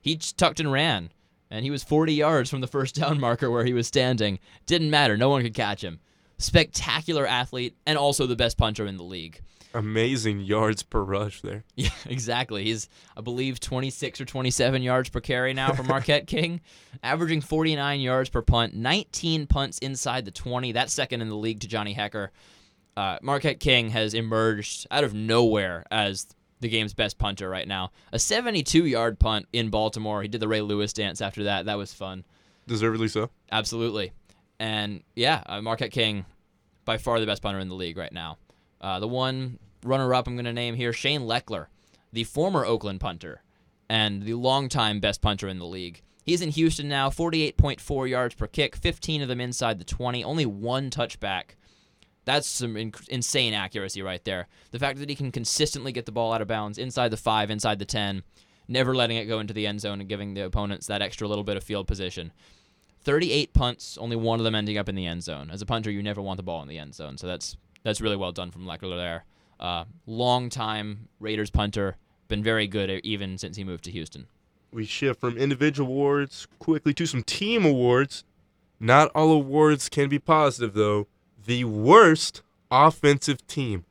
he 0.00 0.16
tucked 0.16 0.60
and 0.60 0.72
ran. 0.72 1.12
And 1.50 1.64
he 1.64 1.70
was 1.70 1.82
40 1.82 2.14
yards 2.14 2.48
from 2.48 2.60
the 2.60 2.66
first 2.66 2.94
down 2.94 3.20
marker 3.20 3.50
where 3.50 3.64
he 3.64 3.72
was 3.72 3.86
standing. 3.86 4.38
Didn't 4.66 4.90
matter. 4.90 5.16
No 5.16 5.28
one 5.28 5.42
could 5.42 5.54
catch 5.54 5.82
him. 5.82 6.00
Spectacular 6.38 7.26
athlete 7.26 7.76
and 7.86 7.98
also 7.98 8.26
the 8.26 8.36
best 8.36 8.56
punter 8.56 8.86
in 8.86 8.96
the 8.96 9.02
league. 9.02 9.42
Amazing 9.72 10.40
yards 10.40 10.82
per 10.82 11.02
rush 11.02 11.42
there. 11.42 11.64
Yeah, 11.76 11.90
exactly. 12.06 12.64
He's, 12.64 12.88
I 13.16 13.20
believe, 13.20 13.60
26 13.60 14.20
or 14.20 14.24
27 14.24 14.82
yards 14.82 15.08
per 15.08 15.20
carry 15.20 15.54
now 15.54 15.72
for 15.72 15.82
Marquette 15.82 16.26
King, 16.26 16.60
averaging 17.02 17.40
49 17.40 18.00
yards 18.00 18.28
per 18.28 18.42
punt, 18.42 18.74
19 18.74 19.46
punts 19.46 19.78
inside 19.78 20.24
the 20.24 20.30
20. 20.30 20.72
That's 20.72 20.92
second 20.92 21.22
in 21.22 21.28
the 21.28 21.36
league 21.36 21.60
to 21.60 21.68
Johnny 21.68 21.94
Hekker. 21.94 22.28
Uh, 22.96 23.18
Marquette 23.22 23.60
King 23.60 23.90
has 23.90 24.14
emerged 24.14 24.86
out 24.90 25.04
of 25.04 25.14
nowhere 25.14 25.84
as 25.90 26.26
the 26.60 26.68
game's 26.68 26.92
best 26.92 27.16
punter 27.16 27.48
right 27.48 27.66
now. 27.66 27.92
A 28.12 28.18
72 28.18 28.84
yard 28.84 29.18
punt 29.18 29.46
in 29.52 29.70
Baltimore. 29.70 30.20
He 30.20 30.28
did 30.28 30.40
the 30.40 30.48
Ray 30.48 30.60
Lewis 30.60 30.92
dance 30.92 31.20
after 31.20 31.44
that. 31.44 31.66
That 31.66 31.78
was 31.78 31.94
fun. 31.94 32.24
Deservedly 32.66 33.08
so. 33.08 33.30
Absolutely. 33.50 34.12
And 34.58 35.02
yeah, 35.16 35.42
uh, 35.46 35.62
Marquette 35.62 35.92
King, 35.92 36.26
by 36.84 36.98
far 36.98 37.20
the 37.20 37.26
best 37.26 37.40
punter 37.40 37.60
in 37.60 37.68
the 37.68 37.74
league 37.74 37.96
right 37.96 38.12
now. 38.12 38.36
Uh, 38.80 38.98
the 39.00 39.08
one 39.08 39.58
runner 39.84 40.12
up 40.14 40.26
I'm 40.26 40.34
going 40.34 40.44
to 40.44 40.52
name 40.52 40.74
here, 40.74 40.92
Shane 40.92 41.22
Lechler, 41.22 41.66
the 42.12 42.24
former 42.24 42.64
Oakland 42.64 43.00
punter 43.00 43.42
and 43.88 44.22
the 44.22 44.34
longtime 44.34 45.00
best 45.00 45.20
punter 45.20 45.48
in 45.48 45.58
the 45.58 45.66
league. 45.66 46.02
He's 46.24 46.42
in 46.42 46.50
Houston 46.50 46.88
now, 46.88 47.10
48.4 47.10 48.08
yards 48.08 48.34
per 48.36 48.46
kick, 48.46 48.76
15 48.76 49.22
of 49.22 49.28
them 49.28 49.40
inside 49.40 49.78
the 49.78 49.84
20, 49.84 50.22
only 50.22 50.46
one 50.46 50.90
touchback. 50.90 51.56
That's 52.24 52.46
some 52.46 52.74
inc- 52.74 53.08
insane 53.08 53.52
accuracy 53.52 54.00
right 54.00 54.24
there. 54.24 54.46
The 54.70 54.78
fact 54.78 55.00
that 55.00 55.08
he 55.08 55.16
can 55.16 55.32
consistently 55.32 55.90
get 55.90 56.06
the 56.06 56.12
ball 56.12 56.32
out 56.32 56.42
of 56.42 56.46
bounds 56.46 56.78
inside 56.78 57.08
the 57.08 57.16
5, 57.16 57.50
inside 57.50 57.80
the 57.80 57.84
10, 57.84 58.22
never 58.68 58.94
letting 58.94 59.16
it 59.16 59.24
go 59.24 59.40
into 59.40 59.54
the 59.54 59.66
end 59.66 59.80
zone 59.80 59.98
and 59.98 60.08
giving 60.08 60.34
the 60.34 60.44
opponents 60.44 60.86
that 60.86 61.02
extra 61.02 61.26
little 61.26 61.42
bit 61.42 61.56
of 61.56 61.64
field 61.64 61.88
position. 61.88 62.32
38 63.02 63.52
punts, 63.54 63.98
only 63.98 64.14
one 64.14 64.38
of 64.38 64.44
them 64.44 64.54
ending 64.54 64.78
up 64.78 64.88
in 64.88 64.94
the 64.94 65.06
end 65.06 65.24
zone. 65.24 65.50
As 65.50 65.62
a 65.62 65.66
punter, 65.66 65.90
you 65.90 66.02
never 66.02 66.22
want 66.22 66.36
the 66.36 66.44
ball 66.44 66.62
in 66.62 66.68
the 66.68 66.78
end 66.78 66.94
zone, 66.94 67.18
so 67.18 67.26
that's 67.26 67.56
that's 67.82 68.00
really 68.00 68.16
well 68.16 68.32
done 68.32 68.50
from 68.50 68.64
Lechler 68.64 68.96
there. 68.96 69.24
Uh, 69.58 69.84
long 70.06 70.48
time 70.48 71.08
Raiders 71.18 71.50
punter, 71.50 71.96
been 72.28 72.42
very 72.42 72.66
good 72.66 72.90
even 73.04 73.36
since 73.38 73.56
he 73.56 73.64
moved 73.64 73.84
to 73.84 73.90
Houston. 73.90 74.26
We 74.72 74.84
shift 74.84 75.20
from 75.20 75.36
individual 75.36 75.90
awards 75.90 76.46
quickly 76.58 76.94
to 76.94 77.06
some 77.06 77.22
team 77.22 77.64
awards. 77.64 78.24
Not 78.78 79.10
all 79.14 79.32
awards 79.32 79.88
can 79.88 80.08
be 80.08 80.18
positive, 80.18 80.74
though. 80.74 81.08
The 81.44 81.64
worst 81.64 82.42
offensive 82.70 83.46
team. 83.46 83.84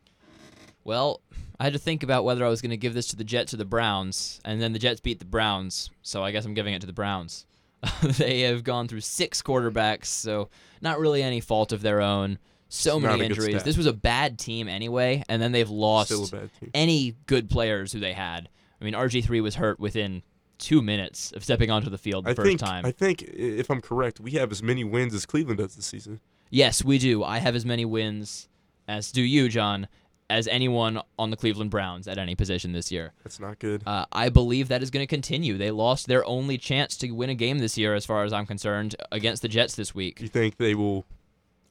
Well, 0.83 1.21
I 1.59 1.65
had 1.65 1.73
to 1.73 1.79
think 1.79 2.01
about 2.01 2.23
whether 2.23 2.45
I 2.45 2.49
was 2.49 2.61
going 2.61 2.71
to 2.71 2.77
give 2.77 2.93
this 2.93 3.07
to 3.07 3.17
the 3.17 3.23
Jets 3.23 3.53
or 3.53 3.57
the 3.57 3.65
Browns, 3.65 4.39
and 4.45 4.61
then 4.61 4.71
the 4.71 4.79
Jets 4.79 5.01
beat 5.01 5.19
the 5.19 5.25
Browns, 5.25 5.91
so 6.01 6.23
I 6.23 6.31
guess 6.31 6.45
I'm 6.45 6.53
giving 6.53 6.73
it 6.73 6.79
to 6.79 6.87
the 6.87 6.93
Browns. 6.93 7.45
they 8.01 8.41
have 8.41 8.63
gone 8.63 8.87
through 8.87 9.01
six 9.01 9.41
quarterbacks, 9.41 10.05
so 10.05 10.49
not 10.81 10.99
really 10.99 11.21
any 11.21 11.41
fault 11.41 11.71
of 11.71 11.81
their 11.81 12.01
own. 12.01 12.39
So 12.69 12.97
It's 12.97 13.05
many 13.05 13.25
injuries. 13.25 13.63
This 13.63 13.77
was 13.77 13.87
a 13.87 13.93
bad 13.93 14.37
team 14.37 14.67
anyway, 14.67 15.23
and 15.27 15.41
then 15.41 15.51
they've 15.51 15.69
lost 15.69 16.09
Still 16.11 16.25
a 16.25 16.41
bad 16.41 16.49
team. 16.59 16.71
any 16.73 17.15
good 17.25 17.49
players 17.49 17.91
who 17.91 17.99
they 17.99 18.13
had. 18.13 18.47
I 18.79 18.85
mean, 18.85 18.93
RG3 18.93 19.41
was 19.41 19.55
hurt 19.55 19.79
within 19.79 20.21
two 20.59 20.81
minutes 20.81 21.31
of 21.31 21.43
stepping 21.43 21.71
onto 21.71 21.89
the 21.89 21.97
field 21.97 22.25
the 22.25 22.31
I 22.31 22.33
first 22.35 22.47
think 22.47 22.59
time. 22.59 22.85
I 22.85 22.91
think 22.91 23.23
if 23.23 23.69
I'm 23.71 23.81
correct, 23.81 24.19
we 24.19 24.31
have 24.31 24.51
as 24.51 24.61
many 24.61 24.83
wins 24.83 25.13
as 25.13 25.25
Cleveland 25.25 25.57
does 25.57 25.75
this 25.75 25.85
season. 25.85 26.19
Yes, 26.49 26.83
we 26.83 26.97
do. 26.97 27.23
I 27.23 27.39
have 27.39 27.55
as 27.55 27.65
many 27.65 27.85
wins 27.85 28.47
as 28.87 29.11
do 29.11 29.21
you, 29.21 29.49
John, 29.49 29.87
as 30.29 30.47
anyone 30.47 31.01
on 31.17 31.31
the 31.31 31.37
Cleveland 31.37 31.71
Browns 31.71 32.07
at 32.07 32.17
any 32.17 32.35
position 32.35 32.71
this 32.71 32.91
year. 32.91 33.13
That's 33.23 33.39
not 33.39 33.57
good. 33.59 33.83
Uh, 33.85 34.05
I 34.11 34.29
believe 34.29 34.67
that 34.67 34.83
is 34.83 34.89
going 34.91 35.03
to 35.03 35.07
continue. 35.07 35.57
They 35.57 35.71
lost 35.71 36.07
their 36.07 36.25
only 36.25 36.57
chance 36.57 36.97
to 36.97 37.09
win 37.11 37.29
a 37.29 37.35
game 37.35 37.59
this 37.59 37.77
year, 37.77 37.95
as 37.95 38.05
far 38.05 38.23
as 38.23 38.33
I'm 38.33 38.45
concerned, 38.45 38.95
against 39.11 39.41
the 39.41 39.47
Jets 39.47 39.75
this 39.75 39.95
week. 39.95 40.21
you 40.21 40.27
think 40.27 40.57
they 40.57 40.75
will 40.75 41.05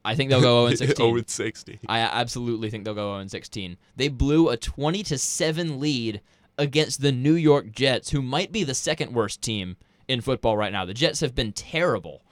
I 0.09 0.15
think 0.15 0.31
they'll 0.31 0.41
go 0.41 0.67
0 0.69 0.77
16. 0.87 0.97
0 0.97 1.23
60. 1.27 1.79
I 1.89 2.01
absolutely 2.01 2.71
think 2.71 2.85
they'll 2.85 2.95
go 2.95 3.17
0 3.19 3.27
16. 3.29 3.77
They 3.97 4.09
blew 4.09 4.49
a 4.49 4.57
20 4.57 5.03
to 5.05 5.19
7 5.19 5.79
lead 5.81 6.21
against 6.57 7.03
the 7.03 7.13
New 7.13 7.35
York 7.35 7.71
Jets, 7.73 8.11
who 8.11 8.23
might 8.23 8.51
be 8.51 8.65
the 8.65 8.75
second 8.75 9.13
worst 9.13 9.43
team 9.43 9.77
in 10.09 10.21
football 10.21 10.57
right 10.57 10.73
now. 10.73 10.85
The 10.85 10.95
Jets 10.95 11.21
have 11.21 11.35
been 11.35 11.53
terrible. 11.53 12.23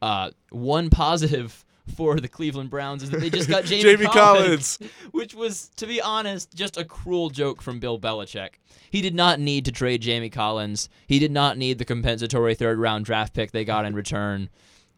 Uh, 0.00 0.30
one 0.50 0.88
positive 0.88 1.64
for 1.96 2.18
the 2.20 2.28
Cleveland 2.28 2.70
Browns 2.70 3.02
is 3.02 3.10
that 3.10 3.20
they 3.20 3.30
just 3.30 3.48
got 3.48 3.64
Jamie, 3.66 3.82
Jamie 3.82 4.06
Collins. 4.06 4.78
which 5.12 5.34
was, 5.34 5.70
to 5.76 5.86
be 5.86 6.00
honest, 6.00 6.54
just 6.54 6.76
a 6.76 6.84
cruel 6.84 7.30
joke 7.30 7.60
from 7.62 7.78
Bill 7.80 7.98
Belichick. 7.98 8.50
He 8.90 9.00
did 9.00 9.14
not 9.14 9.40
need 9.40 9.64
to 9.64 9.72
trade 9.72 10.00
Jamie 10.02 10.30
Collins. 10.30 10.88
He 11.06 11.18
did 11.18 11.30
not 11.32 11.58
need 11.58 11.78
the 11.78 11.84
compensatory 11.84 12.54
third 12.54 12.78
round 12.78 13.04
draft 13.04 13.34
pick 13.34 13.50
they 13.50 13.64
got 13.64 13.84
in 13.84 13.94
return. 13.94 14.48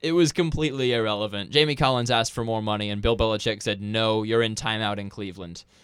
It 0.00 0.12
was 0.12 0.32
completely 0.32 0.92
irrelevant. 0.92 1.50
Jamie 1.50 1.74
Collins 1.74 2.10
asked 2.10 2.32
for 2.32 2.44
more 2.44 2.62
money, 2.62 2.90
and 2.90 3.02
Bill 3.02 3.16
Belichick 3.16 3.62
said, 3.62 3.80
"No, 3.82 4.22
you're 4.22 4.42
in 4.42 4.54
timeout 4.54 4.98
in 4.98 5.08
Cleveland." 5.10 5.64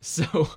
So, 0.00 0.50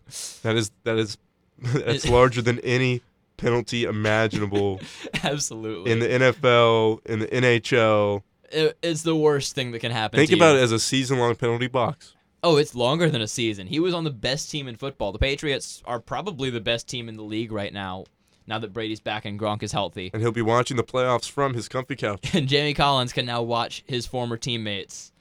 That 0.43 0.57
is 0.57 0.71
that 0.83 0.97
is 0.97 1.17
that's 1.61 2.07
larger 2.09 2.41
than 2.41 2.59
any 2.59 3.01
penalty 3.37 3.85
imaginable 3.85 4.81
absolutely, 5.23 5.91
in 5.91 5.99
the 5.99 6.07
NFL, 6.07 7.05
in 7.05 7.19
the 7.19 7.27
NHL. 7.27 8.23
It- 8.51 8.77
it's 8.81 9.03
the 9.03 9.15
worst 9.15 9.55
thing 9.55 9.71
that 9.71 9.79
can 9.79 9.91
happen. 9.93 10.17
Think 10.17 10.31
to 10.31 10.35
about 10.35 10.53
you. 10.55 10.59
it 10.59 10.63
as 10.63 10.71
a 10.73 10.79
season-long 10.79 11.35
penalty 11.35 11.67
box. 11.67 12.13
Oh, 12.43 12.57
it's 12.57 12.75
longer 12.75 13.09
than 13.09 13.21
a 13.21 13.27
season. 13.27 13.67
He 13.67 13.79
was 13.79 13.93
on 13.93 14.03
the 14.03 14.11
best 14.11 14.51
team 14.51 14.67
in 14.67 14.75
football. 14.75 15.11
The 15.11 15.17
Patriots 15.19 15.81
are 15.85 15.99
probably 15.99 16.49
the 16.49 16.61
best 16.61 16.87
team 16.87 17.09
in 17.09 17.15
the 17.15 17.23
league 17.23 17.51
right 17.51 17.73
now. 17.73 18.03
Now 18.47 18.59
that 18.59 18.71
Brady's 18.71 19.01
back 19.01 19.25
and 19.25 19.37
Gronk 19.37 19.61
is 19.61 19.73
healthy, 19.73 20.09
And 20.13 20.21
he'll 20.21 20.31
be 20.31 20.41
watching 20.41 20.77
the 20.77 20.83
playoffs 20.83 21.29
from 21.29 21.53
his 21.53 21.67
comfy 21.67 21.97
couch. 21.97 22.29
and 22.33 22.47
Jamie 22.47 22.73
Collins 22.73 23.11
can 23.11 23.25
now 23.25 23.41
watch 23.41 23.83
his 23.85 24.07
former 24.07 24.37
teammates 24.37 25.11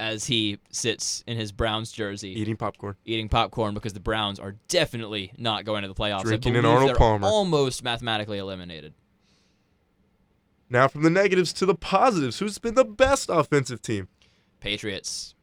as 0.00 0.26
he 0.26 0.58
sits 0.70 1.22
in 1.26 1.36
his 1.36 1.52
Browns 1.52 1.92
jersey 1.92 2.30
eating 2.30 2.56
popcorn. 2.56 2.96
eating 3.04 3.28
popcorn 3.28 3.74
because 3.74 3.92
the 3.92 4.00
Browns 4.00 4.40
are 4.40 4.56
definitely 4.68 5.30
not 5.38 5.64
going 5.64 5.82
to 5.82 5.88
the 5.88 5.94
playoffs. 5.94 6.22
Drinking 6.22 6.56
an 6.56 6.64
Arnold 6.64 6.96
Palmer. 6.96 7.26
almost 7.26 7.84
mathematically 7.84 8.38
eliminated. 8.38 8.94
Now 10.68 10.88
from 10.88 11.02
the 11.02 11.10
negatives 11.10 11.52
to 11.54 11.66
the 11.66 11.74
positives. 11.74 12.38
Who's 12.38 12.58
been 12.58 12.74
the 12.74 12.84
best 12.84 13.28
offensive 13.28 13.82
team? 13.82 14.08
Patriots. 14.60 15.34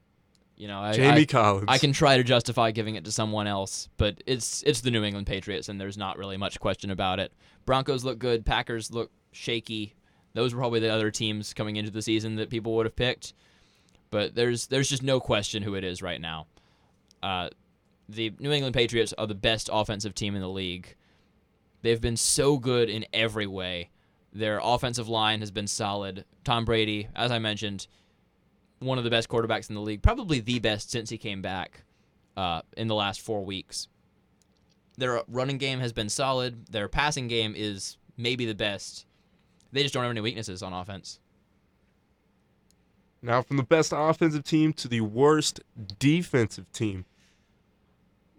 You 0.57 0.67
know, 0.67 0.79
I, 0.79 0.93
Jamie 0.93 1.21
I, 1.21 1.25
Collins. 1.25 1.65
I 1.67 1.77
can 1.77 1.93
try 1.93 2.17
to 2.17 2.23
justify 2.23 2.71
giving 2.71 2.95
it 2.95 3.05
to 3.05 3.11
someone 3.11 3.45
else, 3.45 3.89
but 3.97 4.23
it's 4.25 4.63
it's 4.63 4.81
the 4.81 4.89
New 4.89 5.03
England 5.03 5.27
Patriots, 5.27 5.69
and 5.69 5.79
there's 5.79 5.97
not 5.97 6.17
really 6.17 6.35
much 6.35 6.59
question 6.59 6.89
about 6.89 7.19
it. 7.19 7.31
Broncos 7.65 8.03
look 8.03 8.17
good. 8.17 8.43
Packers 8.43 8.91
look 8.91 9.11
shaky. 9.31 9.93
Those 10.33 10.55
were 10.55 10.59
probably 10.59 10.79
the 10.79 10.89
other 10.89 11.11
teams 11.11 11.53
coming 11.53 11.75
into 11.75 11.91
the 11.91 12.01
season 12.01 12.35
that 12.35 12.49
people 12.49 12.75
would 12.75 12.87
have 12.87 12.95
picked, 12.95 13.33
but 14.09 14.33
there's 14.33 14.65
there's 14.67 14.89
just 14.89 15.03
no 15.03 15.19
question 15.19 15.61
who 15.61 15.75
it 15.75 15.83
is 15.83 16.01
right 16.01 16.19
now. 16.19 16.47
Uh, 17.21 17.49
the 18.09 18.33
New 18.39 18.51
England 18.51 18.73
Patriots 18.73 19.13
are 19.17 19.27
the 19.27 19.35
best 19.35 19.69
offensive 19.71 20.15
team 20.15 20.35
in 20.35 20.41
the 20.41 20.49
league. 20.49 20.95
They've 21.83 22.01
been 22.01 22.17
so 22.17 22.57
good 22.57 22.89
in 22.89 23.05
every 23.13 23.47
way. 23.47 23.91
Their 24.33 24.59
offensive 24.63 25.07
line 25.07 25.41
has 25.41 25.51
been 25.51 25.67
solid. 25.67 26.25
Tom 26.43 26.65
Brady, 26.65 27.09
as 27.15 27.31
I 27.31 27.39
mentioned, 27.39 27.87
one 28.79 28.97
of 28.97 29.03
the 29.03 29.09
best 29.09 29.29
quarterbacks 29.29 29.69
in 29.69 29.75
the 29.75 29.81
league, 29.81 30.01
probably 30.01 30.39
the 30.39 30.59
best 30.59 30.91
since 30.91 31.09
he 31.09 31.17
came 31.17 31.41
back 31.41 31.83
uh, 32.35 32.61
in 32.75 32.87
the 32.87 32.95
last 32.95 33.21
four 33.21 33.43
weeks. 33.43 33.87
Their 34.97 35.21
running 35.27 35.57
game 35.57 35.79
has 35.79 35.93
been 35.93 36.09
solid. 36.09 36.67
Their 36.67 36.87
passing 36.87 37.27
game 37.27 37.53
is 37.55 37.97
maybe 38.17 38.45
the 38.45 38.55
best. 38.55 39.05
They 39.71 39.81
just 39.83 39.93
don't 39.93 40.03
have 40.03 40.11
any 40.11 40.21
weaknesses 40.21 40.63
on 40.63 40.73
offense. 40.73 41.19
now 43.21 43.41
from 43.41 43.57
the 43.57 43.63
best 43.63 43.93
offensive 43.95 44.43
team 44.43 44.73
to 44.73 44.87
the 44.87 45.01
worst 45.01 45.59
defensive 45.99 46.71
team. 46.71 47.05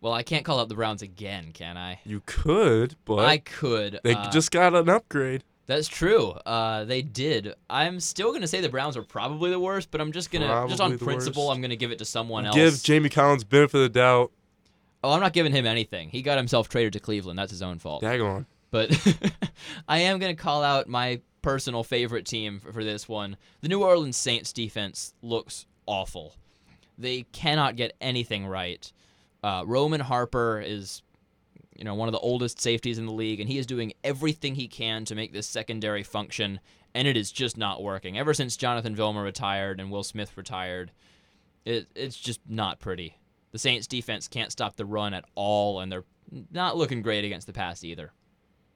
Well, 0.01 0.12
I 0.12 0.22
can't 0.22 0.44
call 0.44 0.61
out 0.61 0.68
the 0.68 0.77
Browns 0.77 1.03
again, 1.03 1.51
can 1.53 1.77
I? 1.77 1.98
You 2.05 2.22
could, 2.24 2.94
but 3.05 3.24
I 3.24 3.38
could. 3.38 3.98
they 4.05 4.14
uh, 4.14 4.31
just 4.31 4.53
got 4.53 4.74
an 4.74 4.88
upgrade. 4.88 5.42
That's 5.68 5.87
true. 5.87 6.31
Uh, 6.31 6.85
they 6.85 7.02
did. 7.02 7.54
I'm 7.70 8.00
still 8.00 8.33
gonna 8.33 8.48
say 8.48 8.61
the 8.61 8.68
Browns 8.70 8.96
are 8.96 9.02
probably 9.02 9.50
the 9.50 9.61
worst, 9.61 9.90
but 9.90 10.00
I'm 10.00 10.11
just 10.12 10.31
gonna 10.31 10.66
just 10.66 10.81
on 10.81 10.98
principle, 10.98 11.46
worst. 11.46 11.57
I'm 11.57 11.62
gonna 11.62 11.76
give 11.76 11.92
it 11.92 11.98
to 11.98 12.04
someone 12.07 12.46
else. 12.46 12.57
Give 12.57 12.83
Jamie 12.83 13.11
Collins 13.11 13.44
benefit 13.44 13.76
of 13.76 13.83
the 13.83 13.88
doubt. 13.90 14.33
oh, 15.04 15.12
I'm 15.12 15.20
not 15.20 15.35
giving 15.35 15.52
him 15.52 15.66
anything. 15.66 16.09
He 16.09 16.22
got 16.22 16.38
himself 16.38 16.68
traded 16.70 16.94
to 16.94 17.00
Cleveland. 17.00 17.38
That's 17.38 17.52
his 17.52 17.62
own 17.62 17.78
fault. 17.78 18.02
Daggone. 18.02 18.46
But 18.70 18.90
I 19.88 19.98
am 20.00 20.18
going 20.18 20.35
to 20.35 20.42
call 20.42 20.62
out 20.62 20.88
my 20.88 21.20
personal 21.42 21.85
favorite 21.85 22.26
team 22.26 22.61
for, 22.61 22.72
for 22.72 22.85
this 22.85 23.09
one. 23.09 23.37
The 23.61 23.68
New 23.68 23.83
Orleans 23.83 24.16
Saints 24.16 24.52
defense 24.52 25.14
looks 25.22 25.66
awful. 25.87 26.35
They 26.98 27.22
cannot 27.33 27.76
get 27.76 27.94
anything 28.00 28.46
right. 28.46 28.90
Uh, 29.42 29.62
Roman 29.66 30.00
Harper 30.00 30.61
is, 30.61 31.02
you 31.79 31.85
know, 31.85 31.95
one 31.95 32.09
of 32.09 32.12
the 32.12 32.19
oldest 32.19 32.61
safeties 32.61 32.99
in 32.99 33.07
the 33.07 33.12
league, 33.12 33.38
and 33.38 33.49
he 33.49 33.57
is 33.57 33.67
doing 33.67 33.93
everything 34.03 34.57
he 34.57 34.67
can 34.67 35.05
to 35.05 35.14
make 35.14 35.33
this 35.33 35.47
secondary 35.47 36.03
function, 36.03 36.59
and 36.93 37.07
it 37.07 37.17
is 37.17 37.31
just 37.31 37.57
not 37.57 37.83
working. 37.83 38.19
Ever 38.19 38.35
since 38.35 38.57
Jonathan 38.57 38.97
Vilma 38.97 39.23
retired 39.23 39.81
and 39.81 39.91
Will 39.91 40.03
Smith 40.03 40.37
retired, 40.37 40.91
it, 41.64 41.87
it's 41.95 42.17
just 42.17 42.41
not 42.49 42.81
pretty. 42.81 43.17
The 43.53 43.59
Saints 43.59 43.87
defense 43.87 44.27
can't 44.27 44.51
stop 44.53 44.77
the 44.77 44.85
run 44.85 45.14
at 45.14 45.25
all, 45.37 45.79
and 45.79 45.91
they're 45.91 46.05
not 46.51 46.77
looking 46.77 47.01
great 47.01 47.25
against 47.25 47.47
the 47.47 47.53
pass 47.53 47.85
either. 47.85 48.12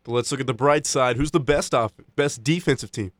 But 0.05 0.13
let's 0.13 0.31
look 0.31 0.41
at 0.41 0.47
the 0.47 0.55
bright 0.55 0.87
side. 0.87 1.17
Who's 1.17 1.33
the 1.33 1.41
best 1.41 1.75
off 1.75 1.93
best 2.17 2.43
defensive 2.45 2.93
team? 2.93 3.13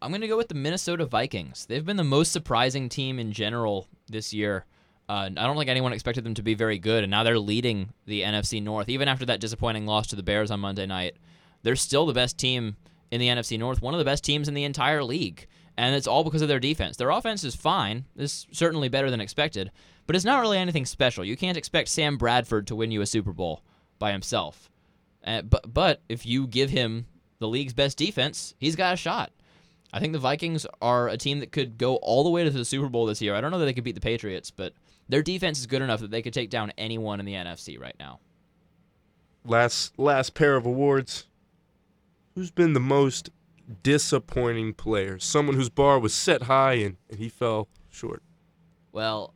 I'm 0.00 0.10
going 0.10 0.20
to 0.20 0.28
go 0.28 0.36
with 0.36 0.48
the 0.48 0.54
Minnesota 0.54 1.06
Vikings. 1.06 1.64
They've 1.66 1.84
been 1.84 1.96
the 1.96 2.04
most 2.04 2.32
surprising 2.32 2.90
team 2.90 3.18
in 3.18 3.32
general 3.32 3.88
this 4.08 4.34
year. 4.34 4.66
Uh, 5.08 5.30
I 5.36 5.46
don't 5.46 5.56
think 5.56 5.70
anyone 5.70 5.92
expected 5.92 6.24
them 6.24 6.34
to 6.34 6.42
be 6.42 6.54
very 6.54 6.78
good, 6.78 7.04
and 7.04 7.10
now 7.10 7.22
they're 7.22 7.38
leading 7.38 7.90
the 8.06 8.22
NFC 8.22 8.62
North. 8.62 8.88
Even 8.88 9.08
after 9.08 9.24
that 9.26 9.40
disappointing 9.40 9.86
loss 9.86 10.08
to 10.08 10.16
the 10.16 10.22
Bears 10.22 10.50
on 10.50 10.60
Monday 10.60 10.86
night, 10.86 11.16
they're 11.62 11.76
still 11.76 12.06
the 12.06 12.12
best 12.12 12.38
team 12.38 12.76
in 13.10 13.20
the 13.20 13.28
NFC 13.28 13.58
North, 13.58 13.80
one 13.80 13.94
of 13.94 13.98
the 13.98 14.04
best 14.04 14.24
teams 14.24 14.48
in 14.48 14.54
the 14.54 14.64
entire 14.64 15.04
league. 15.04 15.46
And 15.76 15.94
it's 15.94 16.06
all 16.06 16.24
because 16.24 16.42
of 16.42 16.48
their 16.48 16.58
defense. 16.58 16.96
Their 16.96 17.10
offense 17.10 17.44
is 17.44 17.54
fine. 17.54 18.06
It's 18.16 18.46
certainly 18.50 18.88
better 18.88 19.10
than 19.10 19.20
expected, 19.20 19.70
but 20.06 20.16
it's 20.16 20.24
not 20.24 20.40
really 20.40 20.58
anything 20.58 20.86
special. 20.86 21.24
You 21.24 21.36
can't 21.36 21.58
expect 21.58 21.88
Sam 21.88 22.16
Bradford 22.16 22.66
to 22.68 22.76
win 22.76 22.90
you 22.90 23.00
a 23.00 23.06
Super 23.06 23.32
Bowl 23.32 23.62
by 23.98 24.12
himself. 24.12 24.70
Uh, 25.24 25.42
but 25.42 25.72
but 25.72 26.02
if 26.08 26.24
you 26.24 26.46
give 26.46 26.70
him 26.70 27.06
the 27.38 27.48
league's 27.48 27.74
best 27.74 27.98
defense, 27.98 28.54
he's 28.58 28.76
got 28.76 28.94
a 28.94 28.96
shot. 28.96 29.32
I 29.92 30.00
think 30.00 30.12
the 30.12 30.18
Vikings 30.18 30.66
are 30.80 31.08
a 31.08 31.16
team 31.16 31.40
that 31.40 31.52
could 31.52 31.78
go 31.78 31.96
all 31.96 32.24
the 32.24 32.30
way 32.30 32.44
to 32.44 32.50
the 32.50 32.64
Super 32.64 32.88
Bowl 32.88 33.06
this 33.06 33.22
year. 33.22 33.34
I 33.34 33.40
don't 33.40 33.50
know 33.50 33.58
that 33.58 33.66
they 33.66 33.72
could 33.72 33.84
beat 33.84 33.94
the 33.94 34.00
Patriots, 34.00 34.50
but 34.50 34.72
their 35.08 35.22
defense 35.22 35.58
is 35.58 35.66
good 35.66 35.82
enough 35.82 36.00
that 36.00 36.10
they 36.10 36.22
could 36.22 36.32
take 36.32 36.50
down 36.50 36.72
anyone 36.76 37.20
in 37.20 37.26
the 37.26 37.34
NFC 37.34 37.80
right 37.80 37.96
now. 37.98 38.20
Last 39.44 39.98
last 39.98 40.34
pair 40.34 40.56
of 40.56 40.66
awards. 40.66 41.26
Who's 42.34 42.50
been 42.50 42.74
the 42.74 42.80
most 42.80 43.30
disappointing 43.82 44.74
player? 44.74 45.18
Someone 45.18 45.56
whose 45.56 45.70
bar 45.70 45.98
was 45.98 46.12
set 46.12 46.42
high 46.42 46.74
and, 46.74 46.96
and 47.08 47.18
he 47.18 47.28
fell 47.28 47.68
short. 47.88 48.22
Well, 48.92 49.32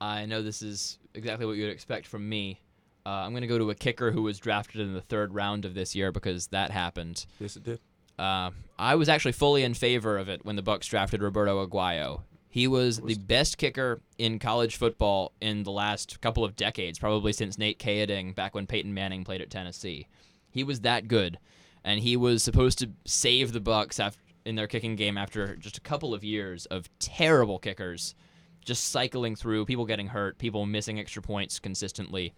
I 0.00 0.26
know 0.26 0.42
this 0.42 0.60
is 0.60 0.98
exactly 1.14 1.46
what 1.46 1.56
you'd 1.56 1.70
expect 1.70 2.06
from 2.06 2.28
me. 2.28 2.60
Uh, 3.06 3.10
I'm 3.10 3.32
going 3.32 3.42
to 3.42 3.46
go 3.46 3.58
to 3.58 3.70
a 3.70 3.74
kicker 3.74 4.10
who 4.10 4.22
was 4.22 4.38
drafted 4.38 4.80
in 4.80 4.94
the 4.94 5.00
third 5.00 5.34
round 5.34 5.64
of 5.64 5.74
this 5.74 5.94
year 5.94 6.10
because 6.10 6.48
that 6.48 6.70
happened. 6.70 7.26
Yes, 7.38 7.56
it 7.56 7.64
did. 7.64 7.80
Uh, 8.18 8.50
I 8.78 8.94
was 8.94 9.08
actually 9.08 9.32
fully 9.32 9.62
in 9.62 9.74
favor 9.74 10.18
of 10.18 10.28
it 10.28 10.44
when 10.44 10.56
the 10.56 10.62
Bucks 10.62 10.86
drafted 10.86 11.22
Roberto 11.22 11.66
Aguayo. 11.66 12.22
He 12.54 12.68
was 12.68 13.00
the 13.00 13.16
best 13.16 13.58
kicker 13.58 14.00
in 14.16 14.38
college 14.38 14.76
football 14.76 15.32
in 15.40 15.64
the 15.64 15.72
last 15.72 16.20
couple 16.20 16.44
of 16.44 16.54
decades, 16.54 17.00
probably 17.00 17.32
since 17.32 17.58
Nate 17.58 17.80
Kaeding 17.80 18.32
back 18.32 18.54
when 18.54 18.68
Peyton 18.68 18.94
Manning 18.94 19.24
played 19.24 19.40
at 19.40 19.50
Tennessee. 19.50 20.06
He 20.52 20.62
was 20.62 20.82
that 20.82 21.08
good, 21.08 21.40
and 21.82 21.98
he 21.98 22.16
was 22.16 22.44
supposed 22.44 22.78
to 22.78 22.90
save 23.04 23.52
the 23.52 23.58
Bucks 23.58 23.98
after, 23.98 24.20
in 24.44 24.54
their 24.54 24.68
kicking 24.68 24.94
game 24.94 25.18
after 25.18 25.56
just 25.56 25.78
a 25.78 25.80
couple 25.80 26.14
of 26.14 26.22
years 26.22 26.66
of 26.66 26.88
terrible 27.00 27.58
kickers, 27.58 28.14
just 28.64 28.84
cycling 28.84 29.34
through, 29.34 29.64
people 29.64 29.84
getting 29.84 30.06
hurt, 30.06 30.38
people 30.38 30.64
missing 30.64 31.00
extra 31.00 31.22
points 31.22 31.58
consistently. 31.58 32.34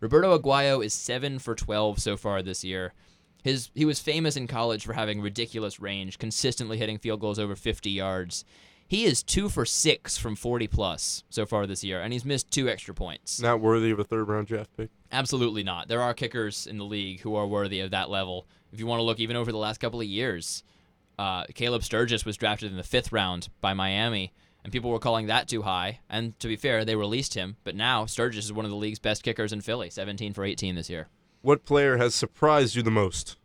Roberto 0.00 0.36
Aguayo 0.36 0.84
is 0.84 0.92
7 0.92 1.38
for 1.38 1.54
12 1.54 2.00
so 2.00 2.16
far 2.16 2.42
this 2.42 2.64
year. 2.64 2.94
His 3.44 3.70
he 3.76 3.84
was 3.84 4.00
famous 4.00 4.36
in 4.36 4.48
college 4.48 4.84
for 4.84 4.94
having 4.94 5.20
ridiculous 5.20 5.78
range, 5.78 6.18
consistently 6.18 6.78
hitting 6.78 6.98
field 6.98 7.20
goals 7.20 7.38
over 7.38 7.54
50 7.54 7.90
yards. 7.90 8.44
He 8.92 9.06
is 9.06 9.22
2 9.22 9.48
for 9.48 9.64
6 9.64 10.18
from 10.18 10.36
40 10.36 10.66
plus 10.66 11.24
so 11.30 11.46
far 11.46 11.66
this 11.66 11.82
year 11.82 12.02
and 12.02 12.12
he's 12.12 12.26
missed 12.26 12.50
two 12.50 12.68
extra 12.68 12.92
points. 12.92 13.40
Not 13.40 13.58
worthy 13.58 13.90
of 13.90 13.98
a 13.98 14.04
third 14.04 14.28
round 14.28 14.48
draft 14.48 14.68
pick. 14.76 14.90
Absolutely 15.10 15.62
not. 15.62 15.88
There 15.88 16.02
are 16.02 16.12
kickers 16.12 16.66
in 16.66 16.76
the 16.76 16.84
league 16.84 17.22
who 17.22 17.34
are 17.34 17.46
worthy 17.46 17.80
of 17.80 17.90
that 17.92 18.10
level. 18.10 18.46
If 18.70 18.78
you 18.78 18.86
want 18.86 18.98
to 18.98 19.04
look 19.04 19.18
even 19.18 19.34
over 19.34 19.50
the 19.50 19.56
last 19.56 19.80
couple 19.80 20.02
of 20.02 20.06
years, 20.06 20.62
uh, 21.18 21.44
Caleb 21.54 21.84
Sturgis 21.84 22.26
was 22.26 22.36
drafted 22.36 22.70
in 22.70 22.76
the 22.76 22.82
fifth 22.82 23.12
round 23.12 23.48
by 23.62 23.72
Miami, 23.72 24.30
and 24.62 24.70
people 24.70 24.90
were 24.90 24.98
calling 24.98 25.24
that 25.28 25.48
too 25.48 25.62
high. 25.62 26.00
And 26.10 26.38
to 26.40 26.46
be 26.46 26.56
fair, 26.56 26.84
they 26.84 26.94
released 26.94 27.32
him. 27.32 27.56
But 27.64 27.74
now 27.74 28.04
Sturgis 28.04 28.44
is 28.44 28.52
one 28.52 28.66
of 28.66 28.70
the 28.70 28.76
league's 28.76 28.98
best 28.98 29.22
kickers 29.22 29.54
in 29.54 29.62
Philly, 29.62 29.88
17 29.88 30.34
for 30.34 30.44
18 30.44 30.74
this 30.74 30.90
year. 30.90 31.08
What 31.40 31.64
player 31.64 31.96
has 31.96 32.14
surprised 32.14 32.76
you 32.76 32.82
the 32.82 32.90
most? 32.90 33.38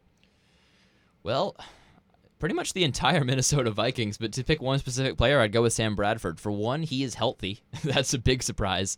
Well, 1.23 1.55
pretty 2.39 2.55
much 2.55 2.73
the 2.73 2.83
entire 2.83 3.23
Minnesota 3.25 3.71
Vikings. 3.71 4.17
But 4.17 4.33
to 4.33 4.43
pick 4.43 4.61
one 4.61 4.79
specific 4.79 5.17
player, 5.17 5.39
I'd 5.39 5.51
go 5.51 5.63
with 5.63 5.73
Sam 5.73 5.95
Bradford. 5.95 6.39
For 6.39 6.51
one, 6.51 6.83
he 6.83 7.03
is 7.03 7.15
healthy. 7.15 7.61
That's 7.83 8.13
a 8.13 8.19
big 8.19 8.43
surprise. 8.43 8.97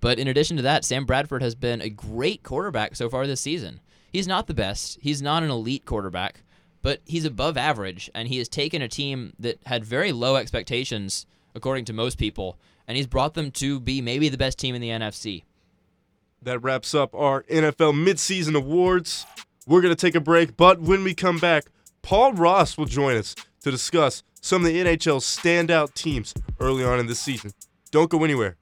But 0.00 0.18
in 0.18 0.28
addition 0.28 0.56
to 0.56 0.62
that, 0.62 0.84
Sam 0.84 1.04
Bradford 1.04 1.42
has 1.42 1.54
been 1.54 1.80
a 1.80 1.88
great 1.88 2.42
quarterback 2.42 2.94
so 2.94 3.08
far 3.08 3.26
this 3.26 3.40
season. 3.40 3.80
He's 4.12 4.28
not 4.28 4.46
the 4.46 4.54
best. 4.54 4.98
He's 5.00 5.20
not 5.20 5.42
an 5.42 5.50
elite 5.50 5.84
quarterback, 5.84 6.42
but 6.82 7.00
he's 7.04 7.24
above 7.24 7.56
average, 7.56 8.10
and 8.14 8.28
he 8.28 8.38
has 8.38 8.48
taken 8.48 8.80
a 8.80 8.88
team 8.88 9.34
that 9.38 9.58
had 9.66 9.84
very 9.84 10.12
low 10.12 10.36
expectations, 10.36 11.26
according 11.54 11.84
to 11.86 11.92
most 11.92 12.16
people, 12.16 12.58
and 12.86 12.96
he's 12.96 13.06
brought 13.06 13.34
them 13.34 13.50
to 13.52 13.80
be 13.80 14.00
maybe 14.00 14.28
the 14.28 14.38
best 14.38 14.58
team 14.58 14.74
in 14.74 14.80
the 14.80 14.88
NFC. 14.88 15.44
That 16.40 16.60
wraps 16.60 16.94
up 16.94 17.14
our 17.14 17.42
NFL 17.44 17.94
midseason 17.94 18.54
awards. 18.54 19.26
We're 19.66 19.82
going 19.82 19.94
to 19.94 20.00
take 20.00 20.14
a 20.14 20.20
break, 20.20 20.56
but 20.56 20.80
when 20.80 21.02
we 21.04 21.12
come 21.12 21.38
back, 21.38 21.64
Paul 22.08 22.32
Ross 22.32 22.78
will 22.78 22.86
join 22.86 23.18
us 23.18 23.34
to 23.60 23.70
discuss 23.70 24.22
some 24.40 24.64
of 24.64 24.66
the 24.66 24.82
NHL's 24.82 25.26
standout 25.26 25.92
teams 25.92 26.32
early 26.58 26.82
on 26.82 26.98
in 26.98 27.06
this 27.06 27.20
season. 27.20 27.50
Don't 27.90 28.08
go 28.08 28.24
anywhere. 28.24 28.56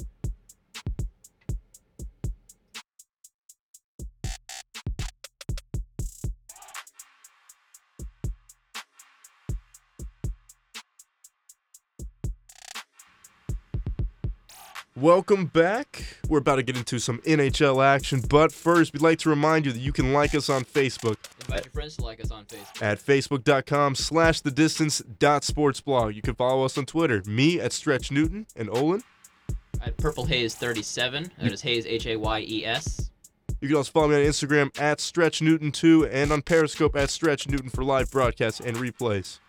Welcome 14.96 15.44
back. 15.46 16.04
We're 16.26 16.38
about 16.38 16.56
to 16.56 16.62
get 16.62 16.74
into 16.74 16.98
some 16.98 17.18
NHL 17.18 17.84
action, 17.84 18.22
but 18.30 18.50
first, 18.50 18.94
we'd 18.94 19.02
like 19.02 19.18
to 19.20 19.28
remind 19.28 19.66
you 19.66 19.72
that 19.72 19.78
you 19.78 19.92
can 19.92 20.14
like 20.14 20.34
us 20.34 20.48
on 20.48 20.64
Facebook 20.64 21.16
Invite 21.42 21.66
your 21.66 21.72
friends 21.72 21.96
to 21.96 22.02
like 22.04 22.18
us 22.18 22.30
on 22.30 22.46
Facebook. 22.46 22.82
at 22.82 22.98
facebook.com 22.98 23.94
slash 23.94 24.40
the 24.40 24.50
distance 24.50 25.00
dot 25.18 25.44
sports 25.44 25.82
blog. 25.82 26.14
You 26.14 26.22
can 26.22 26.34
follow 26.34 26.64
us 26.64 26.78
on 26.78 26.86
Twitter, 26.86 27.22
me 27.26 27.60
at 27.60 27.74
Stretch 27.74 28.10
Newton 28.10 28.46
and 28.56 28.70
Olin. 28.70 29.02
At 29.82 29.98
Purple 29.98 30.24
Haze 30.24 30.54
37, 30.54 31.30
that 31.42 31.52
is 31.52 31.60
Haze 31.60 31.84
H 31.84 32.06
A 32.06 32.16
Y 32.16 32.40
E 32.48 32.64
S. 32.64 33.10
You 33.60 33.68
can 33.68 33.76
also 33.76 33.90
follow 33.92 34.08
me 34.08 34.14
on 34.16 34.22
Instagram 34.22 34.80
at 34.80 35.00
Stretch 35.00 35.42
Newton 35.42 35.72
2 35.72 36.06
and 36.06 36.32
on 36.32 36.40
Periscope 36.40 36.96
at 36.96 37.10
Stretch 37.10 37.48
Newton 37.48 37.68
for 37.68 37.84
live 37.84 38.10
broadcasts 38.10 38.60
and 38.60 38.78
replays. 38.78 39.40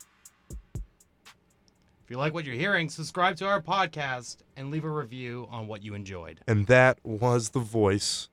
If 2.08 2.12
you 2.12 2.18
like 2.18 2.34
what 2.34 2.46
you're 2.46 2.56
hearing, 2.56 2.88
subscribe 2.88 3.36
to 3.36 3.46
our 3.46 3.62
podcast 3.62 4.38
and 4.56 4.72
leave 4.72 4.86
a 4.86 4.90
review 4.90 5.46
on 5.52 5.68
what 5.68 5.84
you 5.84 5.94
enjoyed. 5.94 6.40
And 6.48 6.66
that 6.68 7.00
was 7.04 7.50
the 7.50 7.60
voice 7.60 8.30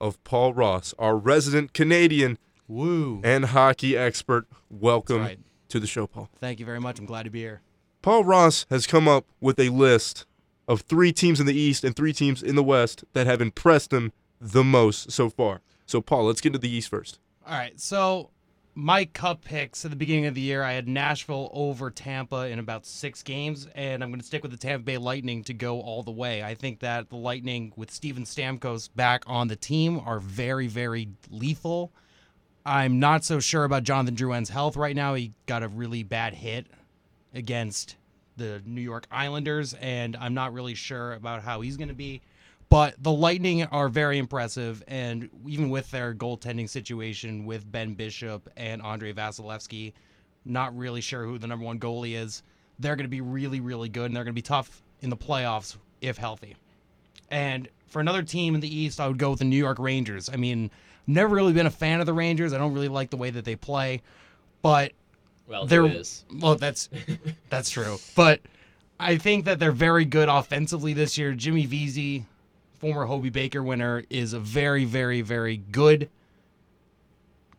of 0.00 0.22
Paul 0.24 0.54
Ross, 0.54 0.92
our 0.98 1.16
resident 1.16 1.72
Canadian 1.72 2.36
Woo. 2.66 3.20
and 3.22 3.44
hockey 3.44 3.96
expert. 3.96 4.48
Welcome 4.68 5.20
right. 5.20 5.38
to 5.68 5.78
the 5.78 5.86
show, 5.86 6.08
Paul. 6.08 6.30
Thank 6.40 6.58
you 6.58 6.66
very 6.66 6.80
much. 6.80 6.98
I'm 6.98 7.06
glad 7.06 7.22
to 7.22 7.30
be 7.30 7.38
here. 7.38 7.60
Paul 8.02 8.24
Ross 8.24 8.66
has 8.70 8.88
come 8.88 9.06
up 9.06 9.24
with 9.40 9.60
a 9.60 9.68
list 9.68 10.26
of 10.66 10.80
three 10.80 11.12
teams 11.12 11.38
in 11.38 11.46
the 11.46 11.54
East 11.54 11.84
and 11.84 11.94
three 11.94 12.12
teams 12.12 12.42
in 12.42 12.56
the 12.56 12.64
West 12.64 13.04
that 13.12 13.28
have 13.28 13.40
impressed 13.40 13.92
him 13.92 14.10
the 14.40 14.64
most 14.64 15.12
so 15.12 15.30
far. 15.30 15.60
So, 15.86 16.00
Paul, 16.00 16.24
let's 16.24 16.40
get 16.40 16.54
to 16.54 16.58
the 16.58 16.68
East 16.68 16.88
first. 16.88 17.20
All 17.46 17.54
right. 17.56 17.78
So, 17.78 18.30
my 18.74 19.04
cup 19.04 19.44
picks 19.44 19.84
at 19.84 19.90
the 19.90 19.96
beginning 19.96 20.26
of 20.26 20.34
the 20.34 20.40
year, 20.40 20.62
I 20.62 20.72
had 20.72 20.88
Nashville 20.88 21.50
over 21.52 21.90
Tampa 21.90 22.48
in 22.48 22.58
about 22.58 22.86
six 22.86 23.22
games, 23.22 23.66
and 23.74 24.02
I'm 24.02 24.10
going 24.10 24.20
to 24.20 24.26
stick 24.26 24.42
with 24.42 24.50
the 24.50 24.56
Tampa 24.56 24.84
Bay 24.84 24.98
Lightning 24.98 25.44
to 25.44 25.54
go 25.54 25.80
all 25.80 26.02
the 26.02 26.10
way. 26.10 26.42
I 26.42 26.54
think 26.54 26.80
that 26.80 27.10
the 27.10 27.16
Lightning, 27.16 27.72
with 27.76 27.90
Steven 27.90 28.24
Stamkos 28.24 28.88
back 28.94 29.24
on 29.26 29.48
the 29.48 29.56
team, 29.56 30.00
are 30.00 30.20
very, 30.20 30.68
very 30.68 31.08
lethal. 31.30 31.92
I'm 32.64 32.98
not 32.98 33.24
so 33.24 33.40
sure 33.40 33.64
about 33.64 33.82
Jonathan 33.82 34.16
Drouin's 34.16 34.48
health 34.48 34.76
right 34.76 34.96
now. 34.96 35.14
He 35.14 35.32
got 35.46 35.62
a 35.62 35.68
really 35.68 36.02
bad 36.02 36.32
hit 36.32 36.66
against 37.34 37.96
the 38.36 38.62
New 38.64 38.80
York 38.80 39.06
Islanders, 39.10 39.74
and 39.74 40.16
I'm 40.16 40.32
not 40.32 40.54
really 40.54 40.74
sure 40.74 41.12
about 41.12 41.42
how 41.42 41.60
he's 41.60 41.76
going 41.76 41.88
to 41.88 41.94
be. 41.94 42.22
But 42.72 42.94
the 43.02 43.12
Lightning 43.12 43.64
are 43.64 43.90
very 43.90 44.16
impressive, 44.16 44.82
and 44.88 45.28
even 45.46 45.68
with 45.68 45.90
their 45.90 46.14
goaltending 46.14 46.66
situation 46.70 47.44
with 47.44 47.70
Ben 47.70 47.92
Bishop 47.92 48.48
and 48.56 48.80
Andre 48.80 49.12
Vasilevskiy, 49.12 49.92
not 50.46 50.74
really 50.74 51.02
sure 51.02 51.26
who 51.26 51.36
the 51.36 51.46
number 51.46 51.66
one 51.66 51.78
goalie 51.78 52.14
is. 52.16 52.42
They're 52.78 52.96
going 52.96 53.04
to 53.04 53.10
be 53.10 53.20
really, 53.20 53.60
really 53.60 53.90
good, 53.90 54.06
and 54.06 54.16
they're 54.16 54.24
going 54.24 54.32
to 54.32 54.38
be 54.38 54.40
tough 54.40 54.82
in 55.02 55.10
the 55.10 55.18
playoffs 55.18 55.76
if 56.00 56.16
healthy. 56.16 56.56
And 57.30 57.68
for 57.88 58.00
another 58.00 58.22
team 58.22 58.54
in 58.54 58.62
the 58.62 58.74
East, 58.74 59.00
I 59.00 59.06
would 59.06 59.18
go 59.18 59.28
with 59.28 59.40
the 59.40 59.44
New 59.44 59.58
York 59.58 59.78
Rangers. 59.78 60.30
I 60.32 60.36
mean, 60.36 60.70
never 61.06 61.34
really 61.34 61.52
been 61.52 61.66
a 61.66 61.70
fan 61.70 62.00
of 62.00 62.06
the 62.06 62.14
Rangers. 62.14 62.54
I 62.54 62.58
don't 62.58 62.72
really 62.72 62.88
like 62.88 63.10
the 63.10 63.18
way 63.18 63.28
that 63.28 63.44
they 63.44 63.54
play, 63.54 64.00
but 64.62 64.92
Well, 65.46 65.66
There- 65.66 65.84
is. 65.84 66.24
well, 66.40 66.54
that's 66.54 66.88
that's 67.50 67.68
true. 67.68 67.98
But 68.16 68.40
I 68.98 69.18
think 69.18 69.44
that 69.44 69.58
they're 69.58 69.72
very 69.72 70.06
good 70.06 70.30
offensively 70.30 70.94
this 70.94 71.18
year. 71.18 71.34
Jimmy 71.34 71.66
Vesey, 71.66 72.24
former 72.82 73.06
Hobey 73.06 73.30
Baker 73.30 73.62
winner, 73.62 74.02
is 74.10 74.32
a 74.32 74.40
very, 74.40 74.84
very, 74.84 75.20
very 75.22 75.56
good 75.56 76.10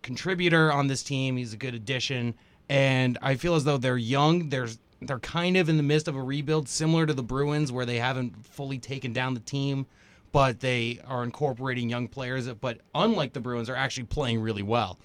contributor 0.02 0.70
on 0.70 0.88
this 0.88 1.02
team. 1.02 1.38
He's 1.38 1.54
a 1.54 1.58
good 1.58 1.74
addition, 1.74 2.36
and 2.68 3.18
I 3.22 3.36
feel 3.36 3.56
as 3.56 3.64
though 3.64 3.78
they're 3.78 3.98
young. 3.98 4.50
They're 4.50 4.68
they're 5.02 5.20
kind 5.20 5.56
of 5.56 5.70
in 5.70 5.78
the 5.78 5.84
midst 5.84 6.10
of 6.10 6.18
a 6.18 6.22
rebuild, 6.22 6.68
similar 6.68 7.06
to 7.06 7.14
the 7.14 7.24
Bruins, 7.24 7.72
where 7.72 7.86
they 7.86 8.00
haven't 8.00 8.46
fully 8.46 8.80
taken 8.80 9.14
down 9.14 9.34
the 9.34 9.40
team, 9.40 9.86
but 10.34 10.60
they 10.60 11.00
are 11.08 11.24
incorporating 11.24 11.90
young 11.90 12.10
players. 12.10 12.48
But 12.50 12.82
unlike 12.94 13.32
the 13.32 13.40
Bruins, 13.40 13.70
are 13.70 13.76
actually 13.76 14.06
playing 14.06 14.42
really 14.42 14.64
well. 14.64 15.00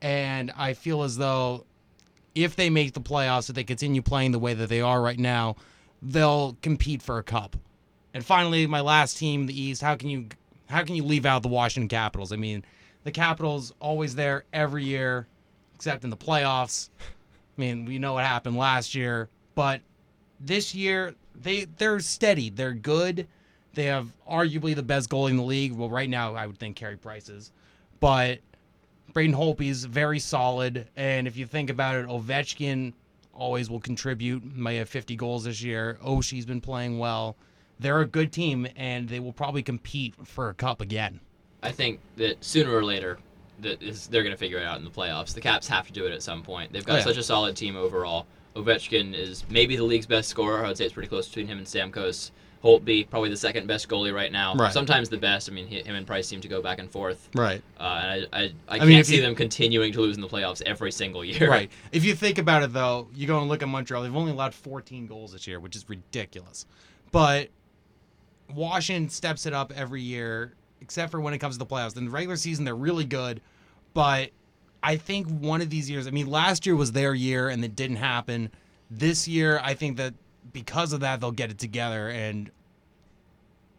And 0.00 0.52
I 0.56 0.74
feel 0.74 1.02
as 1.02 1.16
though 1.16 1.66
if 2.36 2.54
they 2.54 2.70
make 2.70 2.92
the 2.92 3.00
playoffs, 3.00 3.48
if 3.48 3.56
they 3.56 3.64
continue 3.64 4.00
playing 4.00 4.30
the 4.30 4.38
way 4.38 4.54
that 4.54 4.68
they 4.68 4.80
are 4.80 5.02
right 5.02 5.18
now, 5.18 5.56
they'll 6.00 6.56
compete 6.62 7.02
for 7.02 7.18
a 7.18 7.24
cup. 7.24 7.56
And 8.14 8.24
finally, 8.24 8.66
my 8.68 8.80
last 8.80 9.18
team, 9.18 9.46
the 9.46 9.60
East. 9.60 9.82
How 9.82 9.96
can 9.96 10.08
you 10.08 10.28
how 10.70 10.82
can 10.82 10.94
you 10.94 11.04
leave 11.04 11.26
out 11.26 11.42
the 11.42 11.48
Washington 11.48 11.88
Capitals? 11.88 12.32
I 12.32 12.36
mean, 12.36 12.64
the 13.02 13.10
Capitals 13.10 13.74
always 13.80 14.14
there 14.14 14.44
every 14.52 14.84
year, 14.84 15.26
except 15.74 16.04
in 16.04 16.10
the 16.10 16.16
playoffs. 16.16 16.88
I 17.00 17.60
mean, 17.60 17.84
we 17.84 17.98
know 17.98 18.14
what 18.14 18.24
happened 18.24 18.56
last 18.56 18.94
year, 18.94 19.28
but 19.54 19.80
this 20.40 20.74
year 20.74 21.14
they 21.34 21.64
they're 21.64 22.00
steady. 22.00 22.50
They're 22.50 22.72
good. 22.72 23.26
They 23.74 23.84
have 23.86 24.08
arguably 24.30 24.76
the 24.76 24.82
best 24.84 25.10
goalie 25.10 25.30
in 25.30 25.36
the 25.36 25.42
league. 25.42 25.72
Well, 25.72 25.90
right 25.90 26.08
now 26.08 26.34
I 26.34 26.46
would 26.46 26.58
think 26.58 26.76
Carey 26.76 26.96
Price 26.96 27.28
is, 27.28 27.50
but 27.98 28.38
Braden 29.12 29.34
Holtby's 29.34 29.84
very 29.84 30.20
solid. 30.20 30.86
And 30.96 31.26
if 31.26 31.36
you 31.36 31.46
think 31.46 31.70
about 31.70 31.96
it, 31.96 32.06
Ovechkin 32.06 32.92
always 33.32 33.68
will 33.68 33.80
contribute. 33.80 34.44
May 34.44 34.76
have 34.76 34.88
50 34.88 35.16
goals 35.16 35.44
this 35.44 35.62
year. 35.62 35.98
Oshie's 36.04 36.46
been 36.46 36.60
playing 36.60 36.98
well. 37.00 37.36
They're 37.80 38.00
a 38.00 38.06
good 38.06 38.32
team, 38.32 38.66
and 38.76 39.08
they 39.08 39.20
will 39.20 39.32
probably 39.32 39.62
compete 39.62 40.14
for 40.24 40.48
a 40.48 40.54
cup 40.54 40.80
again. 40.80 41.20
I 41.62 41.72
think 41.72 42.00
that 42.16 42.42
sooner 42.44 42.72
or 42.74 42.84
later, 42.84 43.18
that 43.60 43.82
is, 43.82 44.06
they're 44.06 44.22
going 44.22 44.34
to 44.34 44.38
figure 44.38 44.58
it 44.58 44.64
out 44.64 44.78
in 44.78 44.84
the 44.84 44.90
playoffs. 44.90 45.34
The 45.34 45.40
Caps 45.40 45.66
have 45.68 45.86
to 45.88 45.92
do 45.92 46.06
it 46.06 46.12
at 46.12 46.22
some 46.22 46.42
point. 46.42 46.72
They've 46.72 46.84
got 46.84 46.94
Oh, 46.94 46.98
yeah. 46.98 47.04
such 47.04 47.16
a 47.16 47.22
solid 47.22 47.56
team 47.56 47.76
overall. 47.76 48.26
Ovechkin 48.54 49.14
is 49.14 49.44
maybe 49.50 49.74
the 49.76 49.82
league's 49.84 50.06
best 50.06 50.28
scorer. 50.28 50.64
I 50.64 50.68
would 50.68 50.76
say 50.78 50.84
it's 50.84 50.94
pretty 50.94 51.08
close 51.08 51.26
between 51.28 51.46
him 51.48 51.58
and 51.58 51.66
Stamkos. 51.66 52.30
Holtby, 52.62 53.10
probably 53.10 53.28
the 53.28 53.36
second 53.36 53.66
best 53.66 53.90
goalie 53.90 54.14
right 54.14 54.32
now. 54.32 54.54
Right. 54.54 54.72
Sometimes 54.72 55.10
the 55.10 55.18
best. 55.18 55.50
I 55.50 55.52
mean, 55.52 55.66
he, 55.66 55.82
him 55.82 55.96
and 55.96 56.06
Price 56.06 56.26
seem 56.26 56.40
to 56.40 56.48
go 56.48 56.62
back 56.62 56.78
and 56.78 56.90
forth. 56.90 57.28
Right. 57.34 57.60
Uh, 57.78 57.82
and 58.02 58.28
I, 58.32 58.38
I, 58.38 58.52
I, 58.68 58.78
mean, 58.78 58.88
can't 58.88 58.90
if 59.00 59.06
see 59.06 59.16
you- 59.16 59.22
them 59.22 59.34
continuing 59.34 59.92
to 59.92 60.00
lose 60.00 60.16
in 60.16 60.22
the 60.22 60.28
playoffs 60.28 60.62
every 60.62 60.90
single 60.90 61.22
year. 61.24 61.50
Right. 61.50 61.70
If 61.92 62.04
you 62.06 62.14
think 62.14 62.38
about 62.38 62.62
it, 62.62 62.72
though, 62.72 63.08
you 63.14 63.26
go 63.26 63.38
and 63.40 63.48
look 63.50 63.62
at 63.62 63.68
Montreal. 63.68 64.02
They've 64.02 64.16
only 64.16 64.32
allowed 64.32 64.54
14 64.54 65.06
goals 65.06 65.32
this 65.32 65.46
year, 65.46 65.60
which 65.60 65.76
is 65.76 65.86
ridiculous. 65.90 66.64
But 67.12 67.50
Washington 68.52 69.08
steps 69.08 69.46
it 69.46 69.52
up 69.52 69.72
every 69.74 70.02
year, 70.02 70.54
except 70.80 71.10
for 71.10 71.20
when 71.20 71.34
it 71.34 71.38
comes 71.38 71.54
to 71.56 71.58
the 71.58 71.66
playoffs. 71.66 71.96
In 71.96 72.06
the 72.06 72.10
regular 72.10 72.36
season, 72.36 72.64
they're 72.64 72.74
really 72.74 73.04
good. 73.04 73.40
But 73.94 74.30
I 74.82 74.96
think 74.96 75.28
one 75.28 75.62
of 75.62 75.70
these 75.70 75.88
years, 75.88 76.06
I 76.06 76.10
mean, 76.10 76.26
last 76.26 76.66
year 76.66 76.76
was 76.76 76.92
their 76.92 77.14
year 77.14 77.48
and 77.48 77.64
it 77.64 77.74
didn't 77.74 77.96
happen. 77.96 78.50
This 78.90 79.26
year, 79.26 79.60
I 79.62 79.74
think 79.74 79.96
that 79.96 80.14
because 80.52 80.92
of 80.92 81.00
that, 81.00 81.20
they'll 81.20 81.32
get 81.32 81.50
it 81.50 81.58
together. 81.58 82.10
And 82.10 82.50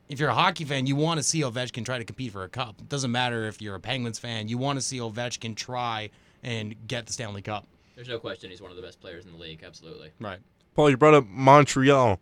if 0.10 0.20
you're 0.20 0.30
a 0.30 0.34
hockey 0.34 0.66
fan, 0.66 0.88
you 0.88 0.96
want 0.96 1.20
to 1.20 1.24
see 1.24 1.42
Ovechkin 1.42 1.86
try 1.86 1.98
to 1.98 2.06
compete 2.06 2.32
for 2.32 2.44
a 2.44 2.50
cup. 2.50 2.80
It 2.80 2.90
doesn't 2.90 3.12
matter 3.12 3.46
if 3.46 3.62
you're 3.62 3.76
a 3.76 3.80
Penguins 3.80 4.20
fan, 4.20 4.48
you 4.48 4.58
want 4.58 4.78
to 4.78 4.82
see 4.82 5.00
Ovechkin 5.00 5.56
try 5.56 6.10
and 6.44 6.76
get 6.88 7.08
the 7.08 7.14
Stanley 7.14 7.42
Cup. 7.42 7.68
There's 7.96 8.10
no 8.10 8.20
question 8.20 8.50
he's 8.50 8.62
one 8.62 8.72
of 8.72 8.78
the 8.78 8.84
best 8.84 9.00
players 9.00 9.26
in 9.26 9.32
the 9.32 9.38
league. 9.38 9.64
Absolutely. 9.66 10.12
Right. 10.20 10.40
Paul, 10.76 10.90
you 10.90 10.98
brought 10.98 11.14
up 11.14 11.26
Montreal, 11.28 12.20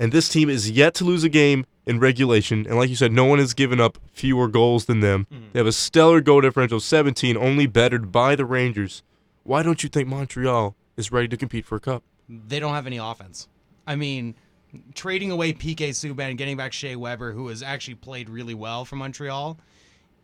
and 0.00 0.12
this 0.12 0.30
team 0.30 0.48
is 0.48 0.70
yet 0.70 0.94
to 0.94 1.04
lose 1.04 1.22
a 1.22 1.28
game 1.28 1.66
in 1.86 2.00
regulation. 2.00 2.66
And 2.66 2.76
like 2.76 2.88
you 2.88 2.96
said, 2.96 3.12
no 3.12 3.26
one 3.26 3.38
has 3.38 3.52
given 3.52 3.80
up 3.80 3.98
fewer 4.12 4.48
goals 4.48 4.86
than 4.86 5.00
them. 5.00 5.26
Mm-hmm. 5.30 5.44
They 5.52 5.60
have 5.60 5.66
a 5.66 5.72
stellar 5.72 6.22
goal 6.22 6.40
differential, 6.40 6.80
17, 6.80 7.36
only 7.36 7.66
bettered 7.66 8.10
by 8.10 8.34
the 8.34 8.46
Rangers. 8.46 9.02
Why 9.44 9.62
don't 9.62 9.82
you 9.82 9.90
think 9.90 10.08
Montreal 10.08 10.74
is 10.96 11.12
ready 11.12 11.28
to 11.28 11.36
compete 11.36 11.66
for 11.66 11.76
a 11.76 11.80
cup? 11.80 12.02
They 12.28 12.58
don't 12.58 12.72
have 12.72 12.86
any 12.86 12.96
offense. 12.96 13.46
I 13.86 13.96
mean, 13.96 14.36
trading 14.94 15.30
away 15.30 15.52
PK 15.52 15.90
Subban 15.90 16.30
and 16.30 16.38
getting 16.38 16.56
back 16.56 16.72
Shea 16.72 16.96
Weber, 16.96 17.32
who 17.32 17.48
has 17.48 17.62
actually 17.62 17.96
played 17.96 18.30
really 18.30 18.54
well 18.54 18.86
for 18.86 18.96
Montreal, 18.96 19.58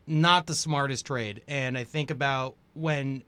not 0.06 0.46
the 0.46 0.54
smartest 0.54 1.04
trade. 1.04 1.42
And 1.48 1.76
I 1.76 1.84
think 1.84 2.10
about 2.10 2.54
when 2.74 3.22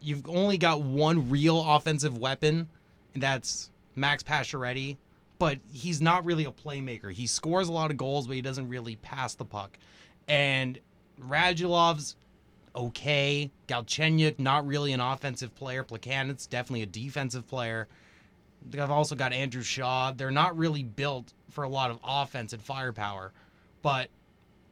you've 0.00 0.28
only 0.28 0.58
got 0.58 0.82
one 0.82 1.30
real 1.30 1.62
offensive 1.64 2.18
weapon, 2.18 2.68
and 3.14 3.22
that's 3.22 3.70
Max 3.94 4.22
Pacioretty, 4.22 4.96
but 5.40 5.58
he's 5.72 6.02
not 6.02 6.26
really 6.26 6.44
a 6.44 6.52
playmaker. 6.52 7.10
He 7.10 7.26
scores 7.26 7.68
a 7.68 7.72
lot 7.72 7.90
of 7.90 7.96
goals, 7.96 8.26
but 8.26 8.36
he 8.36 8.42
doesn't 8.42 8.68
really 8.68 8.96
pass 8.96 9.34
the 9.34 9.44
puck. 9.46 9.78
And 10.28 10.78
Radulov's 11.18 12.14
okay. 12.76 13.50
Galchenyuk, 13.66 14.38
not 14.38 14.66
really 14.66 14.92
an 14.92 15.00
offensive 15.00 15.54
player. 15.54 15.82
Plekanec's 15.82 16.46
definitely 16.46 16.82
a 16.82 16.86
defensive 16.86 17.48
player. 17.48 17.88
I've 18.74 18.90
also 18.90 19.14
got 19.14 19.32
Andrew 19.32 19.62
Shaw. 19.62 20.12
They're 20.12 20.30
not 20.30 20.58
really 20.58 20.82
built 20.82 21.32
for 21.48 21.64
a 21.64 21.70
lot 21.70 21.90
of 21.90 21.98
offense 22.04 22.52
and 22.52 22.60
firepower. 22.60 23.32
But 23.80 24.10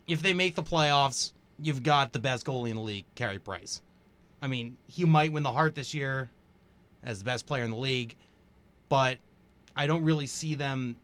if 0.06 0.20
they 0.20 0.34
make 0.34 0.54
the 0.54 0.62
playoffs, 0.62 1.32
you've 1.58 1.82
got 1.82 2.12
the 2.12 2.18
best 2.18 2.44
goalie 2.44 2.68
in 2.68 2.76
the 2.76 2.82
league, 2.82 3.06
Carey 3.14 3.38
Price. 3.38 3.80
I 4.42 4.48
mean, 4.48 4.76
he 4.86 5.06
might 5.06 5.32
win 5.32 5.44
the 5.44 5.52
Hart 5.52 5.74
this 5.74 5.94
year 5.94 6.28
as 7.02 7.20
the 7.20 7.24
best 7.24 7.46
player 7.46 7.64
in 7.64 7.70
the 7.70 7.78
league, 7.78 8.16
but 8.90 9.16
I 9.78 9.86
don't 9.86 10.02
really 10.02 10.26
see 10.26 10.56
them 10.56 10.96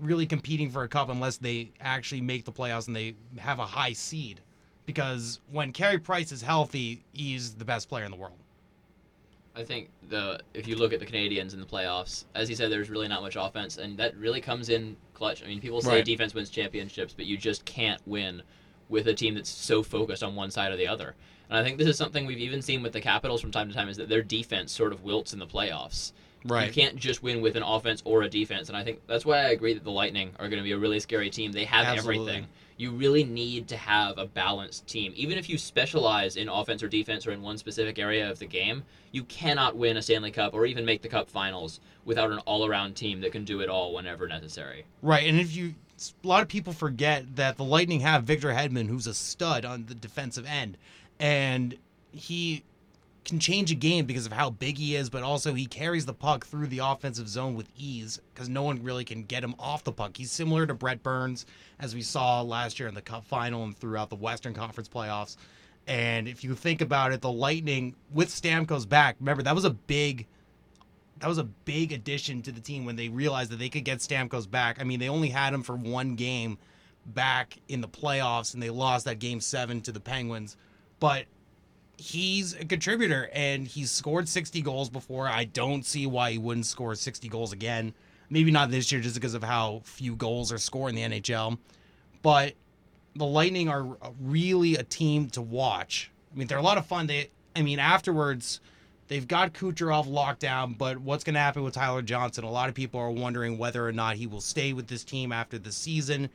really 0.00 0.26
competing 0.26 0.70
for 0.70 0.82
a 0.82 0.88
cup 0.88 1.10
unless 1.10 1.36
they 1.36 1.70
actually 1.78 2.22
make 2.22 2.46
the 2.46 2.52
playoffs 2.52 2.86
and 2.86 2.96
they 2.96 3.14
have 3.38 3.58
a 3.58 3.66
high 3.66 3.92
seed. 3.92 4.40
Because 4.86 5.40
when 5.50 5.72
Carey 5.72 5.98
Price 5.98 6.32
is 6.32 6.40
healthy, 6.40 7.04
he's 7.12 7.54
the 7.54 7.66
best 7.66 7.88
player 7.88 8.04
in 8.04 8.10
the 8.10 8.16
world. 8.16 8.38
I 9.54 9.62
think 9.62 9.90
the 10.08 10.40
if 10.54 10.66
you 10.66 10.74
look 10.74 10.92
at 10.92 11.00
the 11.00 11.06
Canadiens 11.06 11.52
in 11.52 11.60
the 11.60 11.66
playoffs, 11.66 12.24
as 12.34 12.48
he 12.48 12.54
said, 12.54 12.72
there's 12.72 12.90
really 12.90 13.08
not 13.08 13.22
much 13.22 13.36
offense, 13.36 13.76
and 13.76 13.96
that 13.98 14.16
really 14.16 14.40
comes 14.40 14.68
in 14.68 14.96
clutch. 15.12 15.44
I 15.44 15.46
mean, 15.46 15.60
people 15.60 15.80
say 15.80 15.96
Right. 15.96 16.04
defense 16.04 16.34
wins 16.34 16.50
championships, 16.50 17.14
but 17.14 17.26
you 17.26 17.36
just 17.36 17.64
can't 17.64 18.00
win 18.06 18.42
with 18.88 19.06
a 19.06 19.14
team 19.14 19.34
that's 19.34 19.50
so 19.50 19.82
focused 19.82 20.22
on 20.22 20.34
one 20.34 20.50
side 20.50 20.72
or 20.72 20.76
the 20.76 20.88
other. 20.88 21.14
And 21.48 21.58
I 21.58 21.62
think 21.62 21.78
this 21.78 21.86
is 21.86 21.96
something 21.96 22.26
we've 22.26 22.38
even 22.38 22.62
seen 22.62 22.82
with 22.82 22.92
the 22.92 23.00
Capitals 23.00 23.40
from 23.40 23.52
time 23.52 23.68
to 23.68 23.74
time 23.74 23.88
is 23.88 23.96
that 23.98 24.08
their 24.08 24.22
defense 24.22 24.72
sort 24.72 24.92
of 24.92 25.04
wilts 25.04 25.32
in 25.32 25.38
the 25.38 25.46
playoffs. 25.46 26.12
You 26.44 26.72
can't 26.72 26.96
just 26.96 27.22
win 27.22 27.40
with 27.40 27.56
an 27.56 27.62
offense 27.62 28.02
or 28.04 28.22
a 28.22 28.28
defense, 28.28 28.68
and 28.68 28.76
I 28.76 28.84
think 28.84 29.00
that's 29.06 29.24
why 29.24 29.38
I 29.38 29.48
agree 29.50 29.72
that 29.72 29.82
the 29.82 29.90
Lightning 29.90 30.30
are 30.38 30.48
going 30.48 30.58
to 30.58 30.64
be 30.64 30.72
a 30.72 30.78
really 30.78 31.00
scary 31.00 31.30
team. 31.30 31.52
They 31.52 31.64
have 31.64 31.86
Absolutely. 31.86 32.28
everything. 32.28 32.48
You 32.76 32.90
really 32.90 33.24
need 33.24 33.68
to 33.68 33.76
have 33.76 34.18
a 34.18 34.26
balanced 34.26 34.86
team. 34.86 35.12
Even 35.16 35.38
if 35.38 35.48
you 35.48 35.56
specialize 35.56 36.36
in 36.36 36.48
offense 36.48 36.82
or 36.82 36.88
defense 36.88 37.26
or 37.26 37.30
in 37.30 37.40
one 37.40 37.56
specific 37.56 37.98
area 37.98 38.28
of 38.30 38.40
the 38.40 38.46
game, 38.46 38.82
you 39.12 39.22
cannot 39.24 39.76
win 39.76 39.96
a 39.96 40.02
Stanley 40.02 40.32
Cup 40.32 40.54
or 40.54 40.66
even 40.66 40.84
make 40.84 41.00
the 41.00 41.08
Cup 41.08 41.30
Finals 41.30 41.80
without 42.04 42.30
an 42.30 42.38
all-around 42.40 42.94
team 42.94 43.20
that 43.20 43.32
can 43.32 43.44
do 43.44 43.60
it 43.60 43.68
all 43.68 43.94
whenever 43.94 44.26
necessary. 44.26 44.84
Right, 45.02 45.26
and 45.26 45.38
if 45.38 45.54
you, 45.54 45.74
a 46.22 46.26
lot 46.26 46.42
of 46.42 46.48
people 46.48 46.72
forget 46.72 47.36
that 47.36 47.56
the 47.56 47.64
Lightning 47.64 48.00
have 48.00 48.24
Victor 48.24 48.48
Hedman, 48.48 48.88
who's 48.88 49.06
a 49.06 49.14
stud 49.14 49.64
on 49.64 49.86
the 49.86 49.94
defensive 49.94 50.44
end, 50.44 50.76
and 51.18 51.76
he 52.10 52.64
can 53.24 53.38
change 53.38 53.70
a 53.70 53.74
game 53.74 54.04
because 54.04 54.26
of 54.26 54.32
how 54.32 54.50
big 54.50 54.76
he 54.76 54.94
is, 54.96 55.08
but 55.08 55.22
also 55.22 55.54
he 55.54 55.66
carries 55.66 56.04
the 56.04 56.12
puck 56.12 56.46
through 56.46 56.66
the 56.66 56.78
offensive 56.78 57.28
zone 57.28 57.54
with 57.54 57.68
ease 57.76 58.20
because 58.32 58.48
no 58.48 58.62
one 58.62 58.82
really 58.82 59.04
can 59.04 59.24
get 59.24 59.42
him 59.42 59.54
off 59.58 59.84
the 59.84 59.92
puck. 59.92 60.16
He's 60.16 60.30
similar 60.30 60.66
to 60.66 60.74
Brent 60.74 61.02
Burns, 61.02 61.46
as 61.78 61.94
we 61.94 62.02
saw 62.02 62.42
last 62.42 62.78
year 62.78 62.88
in 62.88 62.94
the 62.94 63.02
Cup 63.02 63.26
final 63.26 63.64
and 63.64 63.76
throughout 63.76 64.10
the 64.10 64.16
Western 64.16 64.52
Conference 64.52 64.88
playoffs. 64.88 65.36
And 65.86 66.28
if 66.28 66.44
you 66.44 66.54
think 66.54 66.80
about 66.80 67.12
it, 67.12 67.20
the 67.20 67.32
Lightning 67.32 67.94
with 68.12 68.28
Stamkos 68.28 68.88
back, 68.88 69.16
remember 69.20 69.42
that 69.42 69.54
was 69.54 69.64
a 69.64 69.70
big 69.70 70.26
that 71.20 71.28
was 71.28 71.38
a 71.38 71.44
big 71.44 71.92
addition 71.92 72.42
to 72.42 72.52
the 72.52 72.60
team 72.60 72.84
when 72.84 72.96
they 72.96 73.08
realized 73.08 73.50
that 73.50 73.58
they 73.58 73.68
could 73.68 73.84
get 73.84 73.98
Stamkos 73.98 74.50
back. 74.50 74.80
I 74.80 74.84
mean, 74.84 74.98
they 74.98 75.08
only 75.08 75.28
had 75.30 75.54
him 75.54 75.62
for 75.62 75.76
one 75.76 76.16
game 76.16 76.58
back 77.06 77.56
in 77.68 77.80
the 77.80 77.88
playoffs, 77.88 78.52
and 78.52 78.62
they 78.62 78.70
lost 78.70 79.04
that 79.04 79.20
game 79.20 79.40
seven 79.40 79.80
to 79.82 79.92
the 79.92 80.00
Penguins. 80.00 80.56
But 81.00 81.26
he's 81.96 82.54
a 82.54 82.64
contributor, 82.64 83.30
and 83.32 83.66
he's 83.66 83.90
scored 83.90 84.28
60 84.28 84.60
goals 84.62 84.90
before. 84.90 85.28
I 85.28 85.44
don't 85.44 85.84
see 85.84 86.06
why 86.06 86.32
he 86.32 86.38
wouldn't 86.38 86.66
score 86.66 86.94
60 86.94 87.28
goals 87.28 87.52
again. 87.52 87.94
Maybe 88.30 88.50
not 88.50 88.70
this 88.70 88.90
year, 88.90 89.00
just 89.00 89.14
because 89.14 89.34
of 89.34 89.44
how 89.44 89.82
few 89.84 90.16
goals 90.16 90.52
are 90.52 90.58
scored 90.58 90.94
in 90.94 91.10
the 91.10 91.20
NHL. 91.20 91.58
But 92.22 92.54
the 93.14 93.26
Lightning 93.26 93.68
are 93.68 93.96
really 94.20 94.76
a 94.76 94.82
team 94.82 95.28
to 95.30 95.42
watch. 95.42 96.10
I 96.32 96.38
mean, 96.38 96.48
they're 96.48 96.58
a 96.58 96.62
lot 96.62 96.78
of 96.78 96.86
fun. 96.86 97.06
They, 97.06 97.30
I 97.54 97.62
mean, 97.62 97.78
afterwards, 97.78 98.60
they've 99.08 99.26
got 99.26 99.52
Kucherov 99.52 100.08
locked 100.08 100.40
down. 100.40 100.74
But 100.74 100.98
what's 100.98 101.22
going 101.22 101.34
to 101.34 101.40
happen 101.40 101.62
with 101.62 101.74
Tyler 101.74 102.02
Johnson? 102.02 102.44
A 102.44 102.50
lot 102.50 102.68
of 102.68 102.74
people 102.74 102.98
are 102.98 103.10
wondering 103.10 103.58
whether 103.58 103.86
or 103.86 103.92
not 103.92 104.16
he 104.16 104.26
will 104.26 104.40
stay 104.40 104.72
with 104.72 104.88
this 104.88 105.04
team 105.04 105.32
after 105.32 105.58
the 105.58 105.70
season. 105.70 106.28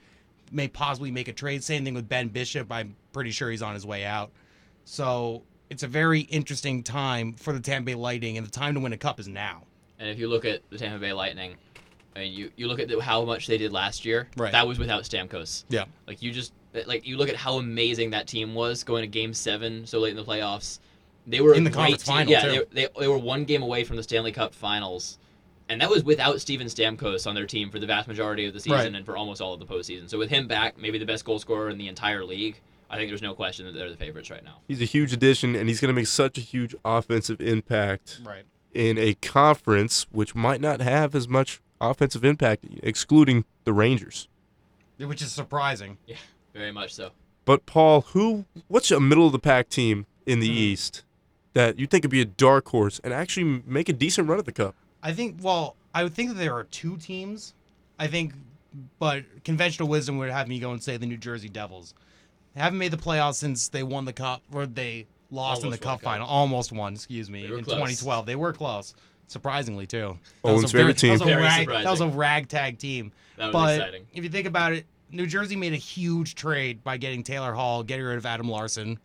May 0.51 0.67
possibly 0.67 1.11
make 1.11 1.27
a 1.27 1.33
trade. 1.33 1.63
Same 1.63 1.83
thing 1.83 1.95
with 1.95 2.07
Ben 2.07 2.29
Bishop. 2.29 2.71
I'm 2.71 2.95
pretty 3.11 3.31
sure 3.31 3.51
he's 3.51 3.61
on 3.61 3.73
his 3.73 3.85
way 3.85 4.05
out. 4.05 4.31
So 4.85 5.43
it's 5.69 5.83
a 5.83 5.87
very 5.87 6.21
interesting 6.21 6.83
time 6.83 7.33
for 7.33 7.53
the 7.53 7.59
Tampa 7.59 7.87
Bay 7.87 7.95
Lightning, 7.95 8.37
and 8.37 8.45
the 8.45 8.51
time 8.51 8.73
to 8.75 8.79
win 8.79 8.93
a 8.93 8.97
cup 8.97 9.19
is 9.19 9.27
now. 9.27 9.63
And 9.99 10.09
if 10.09 10.17
you 10.19 10.27
look 10.27 10.45
at 10.45 10.61
the 10.69 10.77
Tampa 10.77 10.99
Bay 10.99 11.13
Lightning, 11.13 11.55
I 12.15 12.19
mean, 12.19 12.33
you, 12.33 12.51
you 12.55 12.67
look 12.67 12.79
at 12.79 12.87
the, 12.87 12.99
how 13.01 13.23
much 13.25 13.47
they 13.47 13.57
did 13.57 13.71
last 13.71 14.03
year. 14.05 14.27
Right. 14.37 14.51
That 14.51 14.67
was 14.67 14.79
without 14.79 15.03
Stamkos. 15.03 15.65
Yeah. 15.69 15.85
Like 16.07 16.21
you 16.21 16.31
just 16.31 16.53
like 16.85 17.05
you 17.07 17.17
look 17.17 17.29
at 17.29 17.35
how 17.35 17.57
amazing 17.57 18.11
that 18.11 18.27
team 18.27 18.53
was 18.55 18.83
going 18.83 19.01
to 19.01 19.07
Game 19.07 19.33
Seven 19.33 19.85
so 19.85 19.99
late 19.99 20.11
in 20.11 20.15
the 20.17 20.23
playoffs. 20.23 20.79
They 21.27 21.41
were 21.41 21.53
In 21.53 21.63
the 21.63 21.69
conference 21.69 22.03
team. 22.03 22.15
final, 22.15 22.31
Yeah, 22.31 22.41
too. 22.41 22.65
they, 22.71 22.85
they, 22.85 22.87
they 23.01 23.07
were 23.07 23.17
one 23.17 23.43
game 23.45 23.61
away 23.61 23.83
from 23.83 23.97
the 23.97 24.03
Stanley 24.03 24.31
Cup 24.31 24.53
Finals, 24.53 25.19
and 25.67 25.79
that 25.81 25.89
was 25.89 26.03
without 26.03 26.41
Steven 26.41 26.65
Stamkos 26.67 27.27
on 27.27 27.35
their 27.35 27.45
team 27.45 27.69
for 27.69 27.77
the 27.77 27.85
vast 27.85 28.07
majority 28.07 28.45
of 28.45 28.53
the 28.53 28.59
season 28.59 28.77
Right. 28.79 28.95
and 28.95 29.05
for 29.05 29.15
almost 29.17 29.39
all 29.41 29.53
of 29.53 29.59
the 29.59 29.65
postseason. 29.65 30.09
So 30.09 30.17
with 30.17 30.29
him 30.29 30.47
back, 30.47 30.77
maybe 30.79 30.97
the 30.97 31.05
best 31.05 31.25
goal 31.25 31.37
scorer 31.37 31.69
in 31.69 31.77
the 31.77 31.87
entire 31.87 32.23
league. 32.23 32.59
I 32.89 32.97
think 32.97 33.09
there's 33.09 33.21
no 33.21 33.33
question 33.35 33.65
that 33.65 33.73
they're 33.73 33.89
the 33.89 33.95
favorites 33.97 34.29
right 34.31 34.43
now. 34.43 34.61
He's 34.67 34.81
a 34.81 34.85
huge 34.85 35.13
addition, 35.13 35.55
and 35.55 35.69
he's 35.69 35.79
going 35.79 35.89
to 35.89 35.93
make 35.93 36.07
such 36.07 36.37
a 36.37 36.41
huge 36.41 36.73
offensive 36.83 37.39
impact 37.39 38.19
Right. 38.25 38.45
in 38.73 38.97
a 38.97 39.13
conference 39.15 40.07
which 40.11 40.33
might 40.35 40.59
not 40.61 40.81
have 40.81 41.13
as 41.13 41.27
much 41.27 41.61
offensive 41.79 42.25
impact, 42.25 42.65
excluding 42.83 43.45
the 43.63 43.73
Rangers. 43.73 44.27
Which 44.97 45.21
is 45.21 45.31
surprising. 45.31 45.97
Yeah, 46.07 46.17
very 46.53 46.71
much 46.71 46.93
so. 46.93 47.11
But 47.45 47.65
Paul, 47.65 48.01
who? 48.01 48.45
What's 48.67 48.91
a 48.91 48.99
middle 48.99 49.25
of 49.25 49.31
the 49.31 49.39
pack 49.39 49.69
team 49.69 50.05
in 50.25 50.39
the 50.39 50.47
Hmm. 50.49 50.57
East 50.57 51.03
that 51.53 51.79
you 51.79 51.87
think 51.87 52.03
could 52.03 52.11
be 52.11 52.21
a 52.21 52.25
dark 52.25 52.67
horse 52.69 52.99
and 53.03 53.13
actually 53.13 53.61
make 53.65 53.87
a 53.89 53.93
decent 53.93 54.27
run 54.27 54.39
at 54.39 54.45
the 54.45 54.51
Cup? 54.51 54.75
I 55.01 55.13
think. 55.13 55.37
Well, 55.41 55.75
I 55.93 56.03
would 56.03 56.13
think 56.13 56.29
that 56.29 56.35
there 56.37 56.53
are 56.53 56.65
two 56.65 56.97
teams. 56.97 57.53
I 57.97 58.07
think, 58.07 58.33
but 58.99 59.23
conventional 59.43 59.87
wisdom 59.87 60.17
would 60.17 60.29
have 60.31 60.47
me 60.47 60.59
go 60.59 60.71
and 60.71 60.81
say 60.83 60.97
the 60.97 61.05
New 61.05 61.17
Jersey 61.17 61.49
Devils. 61.49 61.93
They 62.55 62.61
haven't 62.61 62.79
made 62.79 62.91
the 62.91 62.97
playoffs 62.97 63.35
since 63.35 63.67
they 63.69 63.83
won 63.83 64.05
the 64.05 64.13
cup, 64.13 64.41
or 64.51 64.65
they 64.65 65.07
lost 65.31 65.63
in 65.63 65.69
the 65.69 65.75
won 65.75 65.79
cup 65.79 65.99
the 65.99 66.03
cup. 66.05 66.11
final. 66.13 66.27
Almost 66.27 66.71
won. 66.71 66.93
Excuse 66.93 67.29
me. 67.29 67.43
They 67.43 67.51
were 67.51 67.59
In 67.59 67.63
close. 67.63 67.75
2012, 67.75 68.25
they 68.25 68.35
were 68.35 68.53
close. 68.53 68.93
Surprisingly, 69.27 69.85
too. 69.85 70.17
That 70.43 70.49
Olin's 70.49 70.63
was 70.63 70.73
a 70.73 70.77
very- 70.77 70.83
favorite 70.93 70.97
team. 70.97 71.09
That 71.09 71.13
was, 71.13 71.21
a 71.21 71.25
Very 71.25 71.41
rag, 71.43 71.67
that 71.83 71.91
was 71.91 72.01
a 72.01 72.07
ragtag 72.07 72.79
team. 72.79 73.11
That 73.37 73.47
was 73.47 73.53
but 73.53 73.75
exciting. 73.77 74.07
if 74.13 74.23
you 74.23 74.29
think 74.29 74.47
about 74.47 74.73
it, 74.73 74.85
New 75.11 75.27
Jersey 75.27 75.55
made 75.55 75.73
a 75.73 75.77
huge 75.77 76.35
trade 76.35 76.83
by 76.83 76.97
getting 76.97 77.23
Taylor 77.23 77.53
Hall, 77.53 77.83
getting 77.83 78.05
rid 78.05 78.17
of 78.17 78.25
Adam 78.25 78.49
Larsson. 78.49 78.99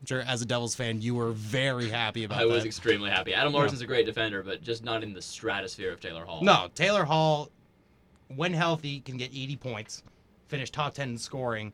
I'm 0.00 0.06
sure 0.06 0.20
as 0.22 0.40
a 0.42 0.46
Devils 0.46 0.74
fan, 0.74 1.00
you 1.02 1.14
were 1.14 1.32
very 1.32 1.88
happy 1.90 2.24
about 2.24 2.40
I 2.40 2.46
was 2.46 2.64
extremely 2.64 3.10
happy. 3.10 3.32
Adam 3.34 3.52
Larsson's 3.52 3.80
a 3.82 3.86
great 3.86 4.06
defender, 4.06 4.42
but 4.42 4.62
just 4.62 4.82
not 4.84 5.02
in 5.02 5.12
the 5.12 5.22
stratosphere 5.22 5.92
of 5.92 6.00
Taylor 6.00 6.24
Hall. 6.24 6.42
No, 6.42 6.68
Taylor 6.74 7.04
Hall 7.04 7.50
when 8.34 8.52
healthy, 8.52 9.00
can 9.00 9.16
get 9.16 9.30
80 9.32 9.56
points, 9.56 10.02
finish 10.48 10.70
top 10.70 10.94
10 10.94 11.10
in 11.10 11.18
scoring. 11.18 11.72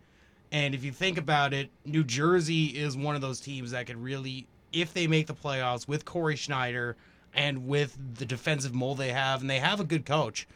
And 0.52 0.74
if 0.74 0.84
you 0.84 0.92
think 0.92 1.16
about 1.16 1.54
it, 1.54 1.70
New 1.86 2.04
Jersey 2.04 2.66
is 2.66 2.94
one 2.94 3.14
of 3.14 3.22
those 3.22 3.40
teams 3.40 3.70
that 3.70 3.86
could 3.86 3.96
really, 3.96 4.46
if 4.70 4.92
they 4.92 5.06
make 5.06 5.26
the 5.26 5.34
playoffs 5.34 5.88
with 5.88 6.04
Cory 6.04 6.36
Schneider 6.36 6.94
and 7.32 7.66
with 7.66 7.96
the 8.18 8.26
defensive 8.26 8.74
mold 8.74 8.98
they 8.98 9.12
have, 9.12 9.40
and 9.40 9.48
they 9.48 9.58
have 9.58 9.80
a 9.80 9.84
good 9.84 10.04
coach. 10.04 10.46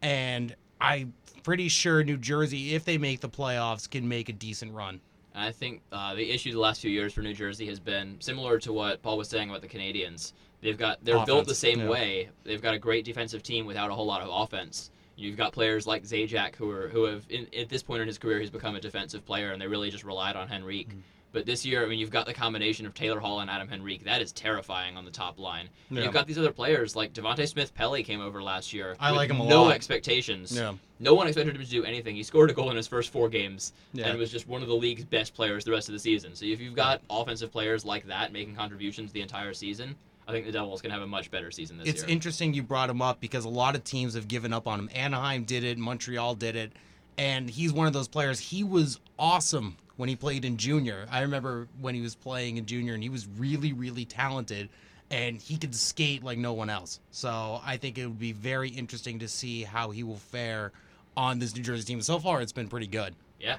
And 0.00 0.54
I'm 0.80 1.12
pretty 1.42 1.68
sure 1.68 2.04
New 2.04 2.16
Jersey, 2.16 2.74
if 2.74 2.84
they 2.84 2.98
make 2.98 3.20
the 3.20 3.28
playoffs, 3.28 3.90
can 3.90 4.08
make 4.08 4.28
a 4.28 4.32
decent 4.32 4.72
run. 4.72 5.00
And 5.34 5.42
I 5.42 5.50
think 5.50 5.82
uh, 5.90 6.14
the 6.14 6.30
issue 6.30 6.52
the 6.52 6.60
last 6.60 6.80
few 6.80 6.90
years 6.90 7.12
for 7.12 7.22
New 7.22 7.34
Jersey 7.34 7.66
has 7.66 7.80
been 7.80 8.16
similar 8.20 8.60
to 8.60 8.72
what 8.72 9.02
Paul 9.02 9.18
was 9.18 9.28
saying 9.28 9.50
about 9.50 9.60
the 9.60 9.68
Canadiens. 9.68 10.34
They've 10.60 10.78
got 10.78 11.04
they're 11.04 11.24
built 11.26 11.46
the 11.48 11.54
same 11.54 11.80
yeah. 11.80 11.88
way. 11.88 12.28
They've 12.44 12.62
got 12.62 12.74
a 12.74 12.78
great 12.78 13.04
defensive 13.04 13.42
team 13.42 13.66
without 13.66 13.90
a 13.90 13.94
whole 13.94 14.06
lot 14.06 14.22
of 14.22 14.28
offense. 14.30 14.90
You've 15.16 15.36
got 15.36 15.52
players 15.52 15.86
like 15.86 16.04
Zajac 16.04 16.56
who 16.56 16.70
are 16.70 16.88
who 16.88 17.04
have 17.04 17.24
in, 17.28 17.46
at 17.58 17.68
this 17.68 17.82
point 17.82 18.02
in 18.02 18.06
his 18.08 18.18
career 18.18 18.38
he's 18.38 18.50
become 18.50 18.76
a 18.76 18.80
defensive 18.80 19.24
player 19.24 19.52
and 19.52 19.60
they 19.60 19.66
really 19.66 19.90
just 19.90 20.04
relied 20.04 20.36
on 20.36 20.50
Henrique. 20.52 20.90
Mm-hmm. 20.90 21.00
But 21.32 21.44
this 21.44 21.66
year, 21.66 21.84
I 21.84 21.86
mean, 21.86 21.98
you've 21.98 22.10
got 22.10 22.24
the 22.24 22.32
combination 22.32 22.86
of 22.86 22.94
Taylor 22.94 23.20
Hall 23.20 23.40
and 23.40 23.50
Adam 23.50 23.68
Henrique. 23.70 24.04
That 24.04 24.22
is 24.22 24.32
terrifying 24.32 24.96
on 24.96 25.04
the 25.04 25.10
top 25.10 25.38
line. 25.38 25.68
Yeah. 25.90 26.04
You've 26.04 26.14
got 26.14 26.26
these 26.26 26.38
other 26.38 26.52
players 26.52 26.96
like 26.96 27.12
Devante 27.12 27.46
Smith 27.46 27.74
Pelly 27.74 28.02
came 28.02 28.22
over 28.22 28.42
last 28.42 28.72
year. 28.72 28.96
I 28.98 29.10
like 29.10 29.28
him 29.28 29.40
a 29.42 29.44
no 29.46 29.64
lot. 29.64 29.74
expectations. 29.74 30.56
Yeah. 30.56 30.72
No 30.98 31.12
one 31.12 31.26
expected 31.26 31.54
him 31.54 31.60
to 31.62 31.68
do 31.68 31.84
anything. 31.84 32.16
He 32.16 32.22
scored 32.22 32.48
a 32.50 32.54
goal 32.54 32.70
in 32.70 32.76
his 32.76 32.86
first 32.86 33.10
four 33.12 33.28
games 33.28 33.74
Yeah. 33.92 34.06
and 34.06 34.18
was 34.18 34.32
just 34.32 34.48
one 34.48 34.62
of 34.62 34.68
the 34.68 34.74
league's 34.74 35.04
best 35.04 35.34
players 35.34 35.62
the 35.62 35.72
rest 35.72 35.88
of 35.90 35.92
the 35.92 35.98
season. 35.98 36.34
So 36.34 36.46
if 36.46 36.58
you've 36.58 36.74
got 36.74 37.02
offensive 37.10 37.52
players 37.52 37.84
like 37.84 38.06
that 38.06 38.32
making 38.32 38.54
contributions 38.56 39.12
the 39.12 39.20
entire 39.20 39.52
season, 39.52 39.94
I 40.28 40.32
think 40.32 40.46
the 40.46 40.52
Devils 40.52 40.82
can 40.82 40.90
have 40.90 41.02
a 41.02 41.06
much 41.06 41.30
better 41.30 41.50
season 41.50 41.78
this 41.78 41.86
It's 41.86 41.98
year. 41.98 42.04
It's 42.04 42.12
interesting 42.12 42.52
you 42.52 42.62
brought 42.62 42.90
him 42.90 43.00
up 43.00 43.20
because 43.20 43.44
a 43.44 43.48
lot 43.48 43.76
of 43.76 43.84
teams 43.84 44.14
have 44.14 44.26
given 44.26 44.52
up 44.52 44.66
on 44.66 44.80
him. 44.80 44.90
Anaheim 44.94 45.44
did 45.44 45.62
it, 45.62 45.78
Montreal 45.78 46.34
did 46.34 46.56
it, 46.56 46.72
and 47.16 47.48
he's 47.48 47.72
one 47.72 47.86
of 47.86 47.92
those 47.92 48.08
players. 48.08 48.40
He 48.40 48.64
was 48.64 48.98
awesome 49.18 49.76
when 49.96 50.08
he 50.08 50.16
played 50.16 50.44
in 50.44 50.56
junior. 50.56 51.06
I 51.10 51.20
remember 51.20 51.68
when 51.80 51.94
he 51.94 52.00
was 52.00 52.14
playing 52.14 52.56
in 52.56 52.66
junior, 52.66 52.94
and 52.94 53.02
he 53.02 53.08
was 53.08 53.28
really, 53.38 53.72
really 53.72 54.04
talented, 54.04 54.68
and 55.10 55.40
he 55.40 55.56
could 55.56 55.74
skate 55.74 56.24
like 56.24 56.38
no 56.38 56.52
one 56.52 56.70
else. 56.70 56.98
So 57.12 57.60
I 57.64 57.76
think 57.76 57.96
it 57.96 58.06
would 58.06 58.18
be 58.18 58.32
very 58.32 58.68
interesting 58.70 59.20
to 59.20 59.28
see 59.28 59.62
how 59.62 59.90
he 59.90 60.02
will 60.02 60.16
fare 60.16 60.72
on 61.16 61.38
this 61.38 61.54
New 61.54 61.62
Jersey 61.62 61.84
team. 61.84 62.02
So 62.02 62.18
far, 62.18 62.42
it's 62.42 62.52
been 62.52 62.68
pretty 62.68 62.88
good. 62.88 63.14
yeah, 63.40 63.58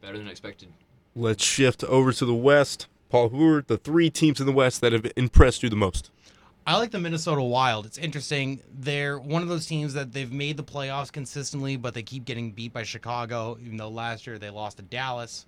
better 0.00 0.16
than 0.16 0.28
expected. 0.28 0.68
Let's 1.16 1.44
shift 1.44 1.84
over 1.84 2.12
to 2.12 2.24
the 2.24 2.34
West. 2.34 2.86
Paul, 3.14 3.28
who 3.28 3.48
are 3.48 3.62
the 3.62 3.78
three 3.78 4.10
teams 4.10 4.40
in 4.40 4.46
the 4.46 4.50
West 4.50 4.80
that 4.80 4.92
have 4.92 5.06
impressed 5.14 5.62
you 5.62 5.68
the 5.68 5.76
most? 5.76 6.10
I 6.66 6.76
like 6.78 6.90
the 6.90 6.98
Minnesota 6.98 7.44
Wild. 7.44 7.86
It's 7.86 7.96
interesting. 7.96 8.60
They're 8.76 9.20
one 9.20 9.40
of 9.40 9.46
those 9.46 9.66
teams 9.66 9.94
that 9.94 10.12
they've 10.12 10.32
made 10.32 10.56
the 10.56 10.64
playoffs 10.64 11.12
consistently, 11.12 11.76
but 11.76 11.94
they 11.94 12.02
keep 12.02 12.24
getting 12.24 12.50
beat 12.50 12.72
by 12.72 12.82
Chicago, 12.82 13.56
even 13.62 13.76
though 13.76 13.88
last 13.88 14.26
year 14.26 14.36
they 14.40 14.50
lost 14.50 14.78
to 14.78 14.82
Dallas. 14.82 15.46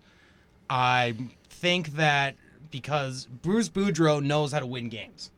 I 0.71 1.17
think 1.51 1.95
that 1.95 2.37
because 2.71 3.27
Bruce 3.27 3.69
Boudreau 3.69 4.23
knows 4.23 4.53
how 4.53 4.61
to 4.61 4.67
win 4.67 4.89
games, 4.89 5.33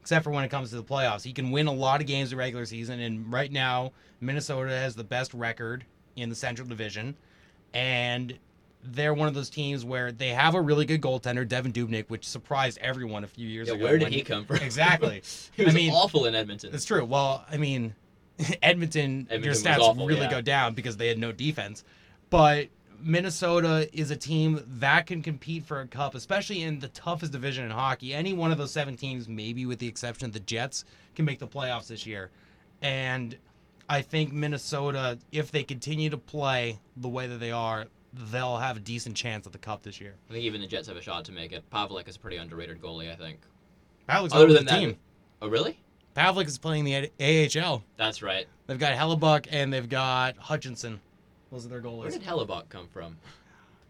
except 0.00 0.24
for 0.24 0.30
when 0.32 0.42
it 0.42 0.50
comes 0.50 0.70
to 0.70 0.76
the 0.78 0.82
playoffs. 0.82 1.22
He 1.22 1.32
can 1.32 1.52
win 1.52 1.68
a 1.68 1.72
lot 1.72 2.00
of 2.00 2.08
games 2.08 2.32
in 2.32 2.38
the 2.38 2.40
regular 2.40 2.66
season, 2.66 2.98
and 2.98 3.32
right 3.32 3.52
now, 3.52 3.92
Minnesota 4.20 4.70
has 4.70 4.96
the 4.96 5.04
best 5.04 5.32
record 5.32 5.84
in 6.16 6.28
the 6.28 6.34
Central 6.34 6.66
Division. 6.66 7.14
And 7.72 8.36
they're 8.82 9.14
one 9.14 9.28
of 9.28 9.34
those 9.34 9.50
teams 9.50 9.84
where 9.84 10.10
they 10.12 10.28
have 10.28 10.54
a 10.54 10.60
really 10.60 10.84
good 10.84 11.00
goaltender, 11.00 11.46
Devan 11.46 11.72
Dubnyk, 11.72 12.08
which 12.08 12.26
surprised 12.26 12.78
everyone 12.78 13.24
a 13.24 13.26
few 13.28 13.46
years 13.46 13.68
Yeah, 13.68 13.74
ago. 13.74 13.84
where 13.84 13.98
did 13.98 14.04
when- 14.04 14.12
he 14.12 14.22
come 14.22 14.44
from? 14.46 14.56
Exactly. 14.56 15.22
he 15.52 15.64
was 15.64 15.74
I 15.74 15.76
mean, 15.76 15.92
awful 15.92 16.26
in 16.26 16.34
Edmonton. 16.34 16.74
It's 16.74 16.84
true. 16.84 17.04
Well, 17.04 17.44
I 17.50 17.56
mean, 17.56 17.94
Edmonton, 18.62 19.26
Edmonton 19.30 19.42
their 19.42 19.52
stats 19.52 19.80
awful, 19.80 20.06
really 20.06 20.22
yeah. 20.22 20.30
go 20.30 20.40
down 20.40 20.74
because 20.74 20.96
they 20.96 21.08
had 21.08 21.18
no 21.18 21.32
defense. 21.32 21.84
But 22.30 22.68
Minnesota 23.02 23.88
is 23.92 24.10
a 24.10 24.16
team 24.16 24.62
that 24.78 25.06
can 25.06 25.22
compete 25.22 25.64
for 25.64 25.80
a 25.80 25.86
cup, 25.86 26.14
especially 26.14 26.62
in 26.62 26.80
the 26.80 26.88
toughest 26.88 27.32
division 27.32 27.64
in 27.64 27.70
hockey. 27.70 28.14
Any 28.14 28.32
one 28.32 28.52
of 28.52 28.58
those 28.58 28.72
seven 28.72 28.96
teams, 28.96 29.28
maybe 29.28 29.66
with 29.66 29.78
the 29.78 29.88
exception 29.88 30.26
of 30.26 30.32
the 30.32 30.40
Jets, 30.40 30.84
can 31.14 31.24
make 31.24 31.38
the 31.38 31.46
playoffs 31.46 31.88
this 31.88 32.06
year. 32.06 32.30
And 32.82 33.36
I 33.88 34.02
think 34.02 34.32
Minnesota, 34.32 35.18
if 35.32 35.50
they 35.50 35.64
continue 35.64 36.10
to 36.10 36.18
play 36.18 36.78
the 36.96 37.08
way 37.08 37.26
that 37.26 37.38
they 37.40 37.50
are, 37.50 37.86
they'll 38.12 38.56
have 38.56 38.76
a 38.76 38.80
decent 38.80 39.16
chance 39.16 39.46
at 39.46 39.52
the 39.52 39.58
cup 39.58 39.82
this 39.82 40.00
year. 40.00 40.14
I 40.28 40.32
think 40.32 40.44
even 40.44 40.60
the 40.60 40.66
Jets 40.66 40.88
have 40.88 40.96
a 40.96 41.02
shot 41.02 41.24
to 41.26 41.32
make 41.32 41.52
it. 41.52 41.68
Pavelec 41.70 42.08
is 42.08 42.16
a 42.16 42.18
pretty 42.18 42.36
underrated 42.36 42.80
goalie, 42.80 43.10
I 43.10 43.16
think. 43.16 43.40
Pavelec's 44.08 44.32
Other 44.34 44.46
than 44.52 44.64
the 44.64 44.70
that, 44.70 44.78
team. 44.80 44.96
oh 45.42 45.48
really? 45.48 45.78
Pavelec 46.16 46.46
is 46.46 46.58
playing 46.58 46.84
the 46.84 47.10
AHL. 47.20 47.84
That's 47.96 48.22
right. 48.22 48.46
They've 48.66 48.78
got 48.78 48.92
Hellebuyck 48.94 49.46
and 49.50 49.72
they've 49.72 49.88
got 49.88 50.36
Hutchinson. 50.36 51.00
Those 51.52 51.66
are 51.66 51.68
their 51.68 51.80
goalies. 51.80 51.98
Where 52.00 52.10
did 52.10 52.22
Hellebuyck 52.22 52.68
come 52.68 52.88
from? 52.88 53.16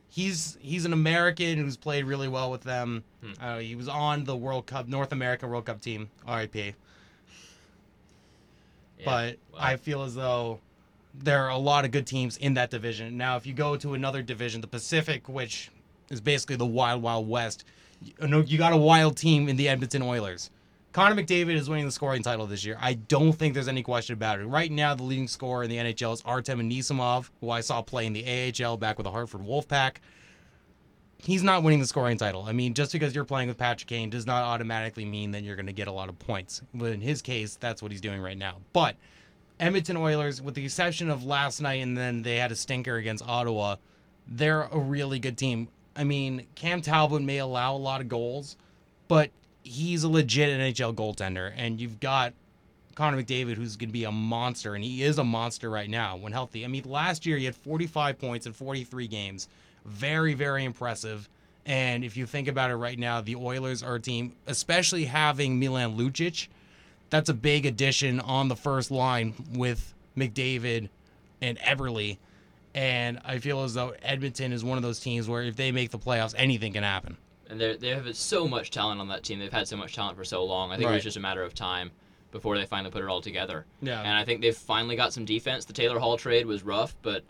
He's 0.09 0.59
he's 0.61 0.85
an 0.85 0.93
American 0.93 1.57
who's 1.59 1.77
played 1.77 2.05
really 2.05 2.29
well 2.29 2.51
with 2.51 2.63
them. 2.63 3.05
Hmm. 3.23 3.33
Uh, 3.41 3.59
he 3.59 3.77
was 3.77 3.89
on 3.89 4.25
the 4.25 4.37
World 4.37 4.67
Cup, 4.67 4.89
North 4.89 5.13
American 5.13 5.49
World 5.49 5.67
Cup 5.67 5.81
team, 5.81 6.11
RIP. 6.29 6.57
Yeah, 6.57 6.73
but 9.05 9.39
I 9.57 9.77
feel 9.77 10.03
as 10.03 10.15
though 10.15 10.59
there 11.15 11.45
are 11.45 11.51
a 11.51 11.59
lot 11.59 11.85
of 11.85 11.91
good 11.91 12.07
teams 12.07 12.37
in 12.37 12.55
that 12.55 12.71
division. 12.71 13.17
Now, 13.17 13.37
if 13.37 13.47
you 13.47 13.53
go 13.53 13.77
to 13.77 13.95
another 13.95 14.23
division, 14.23 14.61
the 14.61 14.67
Pacific, 14.67 15.29
which 15.29 15.71
is 16.11 16.21
basically 16.21 16.57
the 16.57 16.67
Wild 16.67 17.03
Wild 17.03 17.29
West, 17.29 17.65
you 18.03 18.59
got 18.59 18.73
a 18.73 18.77
wild 18.77 19.17
team 19.17 19.49
in 19.49 19.57
the 19.57 19.69
Edmonton 19.69 20.03
Oilers. 20.03 20.51
Connor 20.93 21.23
McDavid 21.23 21.55
is 21.55 21.69
winning 21.69 21.85
the 21.85 21.93
scoring 21.93 22.23
title 22.23 22.47
this 22.47 22.65
year. 22.65 22.77
I 22.81 22.95
don't 22.95 23.33
think 23.33 23.55
there's 23.55 23.69
any 23.69 23.83
question 23.83 24.15
about 24.15 24.41
it. 24.41 24.47
Right 24.47 24.73
now, 24.73 24.95
the 24.95 25.05
leading 25.05 25.29
scorer 25.29 25.63
in 25.63 25.71
the 25.71 25.77
NHL 25.77 26.15
is 26.15 26.23
Artem 26.25 26.59
Anisimov, 26.61 27.31
who 27.41 27.51
I 27.51 27.61
saw 27.61 27.81
play 27.81 28.07
in 28.07 28.13
the 28.13 28.25
AHL 28.65 28.77
back 28.77 28.99
with 28.99 29.05
the 29.05 29.11
Hartford 29.13 29.43
Wolfpack. 29.43 29.97
He's 31.19 31.45
not 31.45 31.63
winning 31.63 31.79
the 31.79 31.87
scoring 31.87 32.17
title. 32.17 32.45
I 32.45 32.53
mean, 32.53 32.75
just 32.75 32.91
because 32.91 33.15
you're 33.15 33.25
playing 33.25 33.47
with 33.49 33.59
Patrick 33.59 33.89
Kane 33.89 34.11
does 34.11 34.27
not 34.27 34.43
automatically 34.43 35.05
mean 35.05 35.31
that 35.33 35.45
you're 35.45 35.55
going 35.55 35.67
to 35.67 35.73
get 35.73 35.87
a 35.87 35.93
lot 35.93 36.09
of 36.09 36.19
points. 36.19 36.63
But 36.75 36.93
in 36.93 37.01
his 37.01 37.23
case, 37.23 37.57
that's 37.61 37.83
what 37.83 37.93
he's 37.93 38.01
doing 38.01 38.21
right 38.21 38.39
now. 38.39 38.57
But 38.73 38.97
Edmonton 39.61 39.99
Oilers, 39.99 40.41
with 40.41 40.55
the 40.55 40.65
exception 40.65 41.11
of 41.11 41.25
last 41.25 41.61
night 41.61 41.83
and 41.83 41.97
then 41.97 42.23
they 42.23 42.37
had 42.37 42.51
a 42.51 42.57
stinker 42.57 42.97
against 42.97 43.27
Ottawa, 43.27 43.77
they're 44.27 44.63
a 44.63 44.79
really 44.79 45.19
good 45.19 45.37
team. 45.37 45.69
I 45.95 46.05
mean, 46.05 46.47
Cam 46.55 46.81
Talbot 46.81 47.23
may 47.23 47.39
allow 47.39 47.77
a 47.77 47.79
lot 47.79 48.01
of 48.01 48.09
goals, 48.09 48.57
but 49.07 49.31
he's 49.63 50.03
a 50.03 50.09
legit 50.09 50.59
NHL 50.59 50.95
goaltender. 50.95 51.53
And 51.57 51.79
you've 51.79 52.01
got 52.01 52.33
Connor 52.95 53.23
McDavid, 53.23 53.55
who's 53.55 53.77
going 53.77 53.91
to 53.91 53.93
be 53.93 54.05
a 54.05 54.13
monster, 54.13 54.75
and 54.75 54.83
he 54.83 55.03
is 55.03 55.19
a 55.19 55.25
monster 55.25 55.69
right 55.69 55.91
now 55.91 56.17
when 56.17 56.33
healthy. 56.33 56.65
I 56.65 56.69
mean, 56.69 56.85
last 56.87 57.27
year 57.27 57.37
he 57.37 57.45
had 57.45 57.55
45 57.55 58.19
points 58.19 58.47
in 58.47 58.53
43 58.53 59.09
games. 59.09 59.49
Very, 59.85 60.33
very 60.33 60.65
impressive. 60.65 61.29
And 61.67 62.03
if 62.03 62.17
you 62.17 62.25
think 62.25 62.49
about 62.49 62.71
it 62.71 62.77
right 62.77 62.99
now, 62.99 63.21
the 63.21 63.37
Oilers 63.37 63.83
are 63.83 63.97
a 63.97 64.01
team, 64.01 64.35
especially 64.47 65.05
having 65.05 65.59
Milan 65.59 65.97
Lucic, 65.99 66.49
that's 67.11 67.29
a 67.29 67.35
big 67.35 67.67
addition 67.67 68.21
on 68.21 68.49
the 68.49 68.57
first 68.57 68.91
line 68.91 69.35
with 69.55 69.95
McDavid 70.17 70.89
and 71.43 71.59
Eberle. 71.59 72.19
And 72.75 73.21
I 73.25 73.39
feel 73.39 73.63
as 73.65 73.75
though 73.75 73.95
Edmonton 74.03 74.53
is 74.53 74.65
one 74.65 74.77
of 74.79 74.83
those 74.83 75.01
teams 75.01 75.29
where 75.29 75.43
if 75.43 75.57
they 75.57 75.73
make 75.73 75.91
the 75.91 75.99
playoffs, 75.99 76.35
anything 76.37 76.73
can 76.73 76.85
happen. 76.85 77.17
and 77.49 77.61
they 77.61 77.77
they 77.77 77.89
have 77.89 78.17
so 78.17 78.47
much 78.47 78.71
talent 78.71 79.01
on 79.01 79.09
that 79.09 79.25
team. 79.25 79.41
They've 79.41 79.53
had 79.53 79.67
so 79.67 79.77
much 79.77 79.95
talent 79.95 80.17
for 80.17 80.25
so 80.25 80.45
long. 80.45 80.71
I 80.71 80.77
think 80.77 80.89
it 80.89 80.93
was 80.95 81.03
just 81.03 81.17
a 81.17 81.21
matter 81.21 81.43
of 81.43 81.53
time 81.55 81.91
before 82.31 82.57
they 82.57 82.65
finally 82.65 82.93
put 82.93 83.03
it 83.03 83.09
all 83.09 83.21
together. 83.21 83.67
Yeah. 83.83 83.99
And 84.01 84.11
I 84.17 84.25
think 84.25 84.41
they've 84.41 84.57
finally 84.57 84.95
got 84.95 85.13
some 85.13 85.25
defense. 85.25 85.65
The 85.65 85.73
Taylor 85.73 85.99
Hall 85.99 86.17
trade 86.17 86.47
was 86.47 86.63
rough, 86.63 86.95
but 87.03 87.25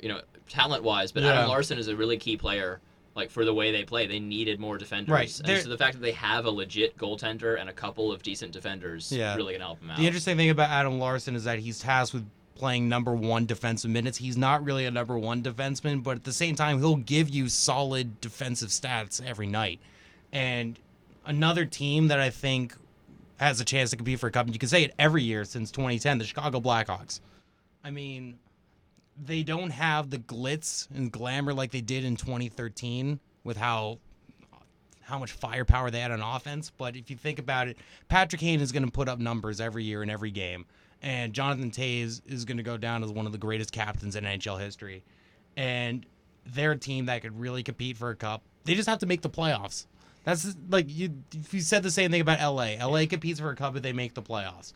you 0.00 0.08
know, 0.08 0.22
talent 0.48 0.82
wise, 0.84 1.12
but 1.12 1.22
Yeah. 1.22 1.34
Adam 1.34 1.48
Larsson 1.50 1.76
is 1.78 1.88
a 1.88 1.94
really 1.96 2.16
key 2.16 2.38
player. 2.38 2.80
Like 3.18 3.30
for 3.32 3.44
the 3.44 3.52
way 3.52 3.72
they 3.72 3.82
play, 3.82 4.06
they 4.06 4.20
needed 4.20 4.60
more 4.60 4.78
defenders. 4.78 5.12
Right. 5.12 5.40
And 5.44 5.60
so 5.60 5.68
the 5.68 5.76
fact 5.76 5.94
that 5.94 6.02
they 6.02 6.12
have 6.12 6.44
a 6.46 6.50
legit 6.50 6.96
goaltender 6.96 7.60
and 7.60 7.68
a 7.68 7.72
couple 7.72 8.12
of 8.12 8.22
decent 8.22 8.52
defenders 8.52 9.10
Yeah. 9.10 9.34
really 9.34 9.54
gonna 9.54 9.64
help 9.64 9.80
them 9.80 9.90
out. 9.90 9.98
The 9.98 10.06
interesting 10.06 10.36
thing 10.36 10.50
about 10.50 10.70
Adam 10.70 11.00
Larsson 11.00 11.34
is 11.34 11.42
that 11.42 11.58
he's 11.58 11.80
tasked 11.80 12.14
with 12.14 12.24
playing 12.54 12.88
number 12.88 13.12
one 13.12 13.44
defensive 13.44 13.90
minutes. 13.90 14.18
He's 14.18 14.36
not 14.36 14.64
really 14.64 14.86
a 14.86 14.90
number 14.92 15.18
one 15.18 15.42
defenseman, 15.42 16.00
but 16.00 16.18
at 16.18 16.22
the 16.24 16.32
same 16.32 16.54
time, 16.54 16.78
he'll 16.78 16.94
give 16.94 17.28
you 17.28 17.48
solid 17.48 18.20
defensive 18.20 18.68
stats 18.68 19.20
every 19.24 19.48
night. 19.48 19.80
And 20.32 20.78
another 21.26 21.64
team 21.64 22.06
that 22.08 22.20
I 22.20 22.30
think 22.30 22.76
has 23.38 23.60
a 23.60 23.64
chance 23.64 23.90
to 23.90 23.96
compete 23.96 24.20
for 24.20 24.28
a 24.28 24.30
cup, 24.30 24.46
and 24.46 24.54
you 24.54 24.60
can 24.60 24.68
say 24.68 24.84
it 24.84 24.94
every 24.96 25.24
year 25.24 25.44
since 25.44 25.72
2010, 25.72 26.18
the 26.18 26.24
Chicago 26.24 26.60
Blackhawks. 26.60 27.18
I 27.82 27.90
mean, 27.90 28.38
they 29.24 29.42
don't 29.42 29.70
have 29.70 30.10
the 30.10 30.18
glitz 30.18 30.88
and 30.94 31.10
glamour 31.10 31.52
like 31.52 31.70
they 31.70 31.80
did 31.80 32.04
in 32.04 32.16
2013 32.16 33.20
with 33.44 33.56
how 33.56 33.98
how 35.02 35.18
much 35.18 35.32
firepower 35.32 35.90
they 35.90 36.00
had 36.00 36.10
on 36.10 36.20
offense. 36.20 36.70
But 36.76 36.94
if 36.94 37.10
you 37.10 37.16
think 37.16 37.38
about 37.38 37.66
it, 37.68 37.78
Patrick 38.08 38.40
Kane 38.40 38.60
is 38.60 38.72
going 38.72 38.84
to 38.84 38.90
put 38.90 39.08
up 39.08 39.18
numbers 39.18 39.60
every 39.60 39.84
year 39.84 40.02
in 40.02 40.10
every 40.10 40.30
game, 40.30 40.66
and 41.02 41.32
Jonathan 41.32 41.70
Toews 41.70 42.20
is 42.26 42.44
going 42.44 42.58
to 42.58 42.62
go 42.62 42.76
down 42.76 43.02
as 43.02 43.10
one 43.10 43.24
of 43.24 43.32
the 43.32 43.38
greatest 43.38 43.72
captains 43.72 44.16
in 44.16 44.24
NHL 44.24 44.60
history. 44.60 45.02
And 45.56 46.04
they're 46.44 46.72
a 46.72 46.78
team 46.78 47.06
that 47.06 47.22
could 47.22 47.38
really 47.38 47.62
compete 47.62 47.96
for 47.96 48.10
a 48.10 48.16
cup. 48.16 48.42
They 48.64 48.74
just 48.74 48.88
have 48.88 48.98
to 48.98 49.06
make 49.06 49.22
the 49.22 49.30
playoffs. 49.30 49.86
That's 50.24 50.54
like 50.68 50.86
you. 50.88 51.22
If 51.34 51.54
you 51.54 51.60
said 51.60 51.82
the 51.82 51.90
same 51.90 52.10
thing 52.10 52.20
about 52.20 52.40
LA, 52.40 52.74
LA 52.84 53.06
competes 53.06 53.40
for 53.40 53.50
a 53.50 53.56
cup 53.56 53.76
if 53.76 53.82
they 53.82 53.94
make 53.94 54.12
the 54.12 54.22
playoffs. 54.22 54.74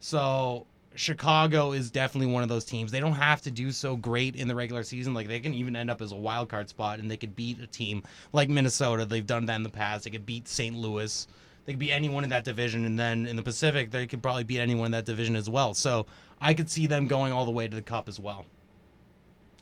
So 0.00 0.66
Chicago 0.94 1.72
is 1.72 1.90
definitely 1.90 2.32
one 2.32 2.42
of 2.42 2.48
those 2.48 2.64
teams. 2.64 2.90
They 2.90 3.00
don't 3.00 3.12
have 3.12 3.40
to 3.42 3.50
do 3.50 3.70
so 3.70 3.96
great 3.96 4.36
in 4.36 4.48
the 4.48 4.54
regular 4.54 4.82
season. 4.82 5.14
Like 5.14 5.28
they 5.28 5.40
can 5.40 5.54
even 5.54 5.76
end 5.76 5.90
up 5.90 6.02
as 6.02 6.12
a 6.12 6.16
wild 6.16 6.48
card 6.48 6.68
spot, 6.68 6.98
and 6.98 7.10
they 7.10 7.16
could 7.16 7.36
beat 7.36 7.60
a 7.60 7.66
team 7.66 8.02
like 8.32 8.48
Minnesota. 8.48 9.04
They've 9.04 9.26
done 9.26 9.46
that 9.46 9.56
in 9.56 9.62
the 9.62 9.70
past. 9.70 10.04
They 10.04 10.10
could 10.10 10.26
beat 10.26 10.48
St. 10.48 10.76
Louis. 10.76 11.26
They 11.64 11.72
could 11.72 11.78
beat 11.78 11.92
anyone 11.92 12.24
in 12.24 12.30
that 12.30 12.44
division, 12.44 12.84
and 12.84 12.98
then 12.98 13.26
in 13.26 13.36
the 13.36 13.42
Pacific, 13.42 13.90
they 13.90 14.06
could 14.06 14.22
probably 14.22 14.44
beat 14.44 14.58
anyone 14.58 14.86
in 14.86 14.92
that 14.92 15.04
division 15.04 15.36
as 15.36 15.48
well. 15.48 15.74
So 15.74 16.06
I 16.40 16.54
could 16.54 16.70
see 16.70 16.86
them 16.86 17.06
going 17.06 17.32
all 17.32 17.44
the 17.44 17.50
way 17.50 17.68
to 17.68 17.76
the 17.76 17.82
Cup 17.82 18.08
as 18.08 18.18
well. 18.18 18.46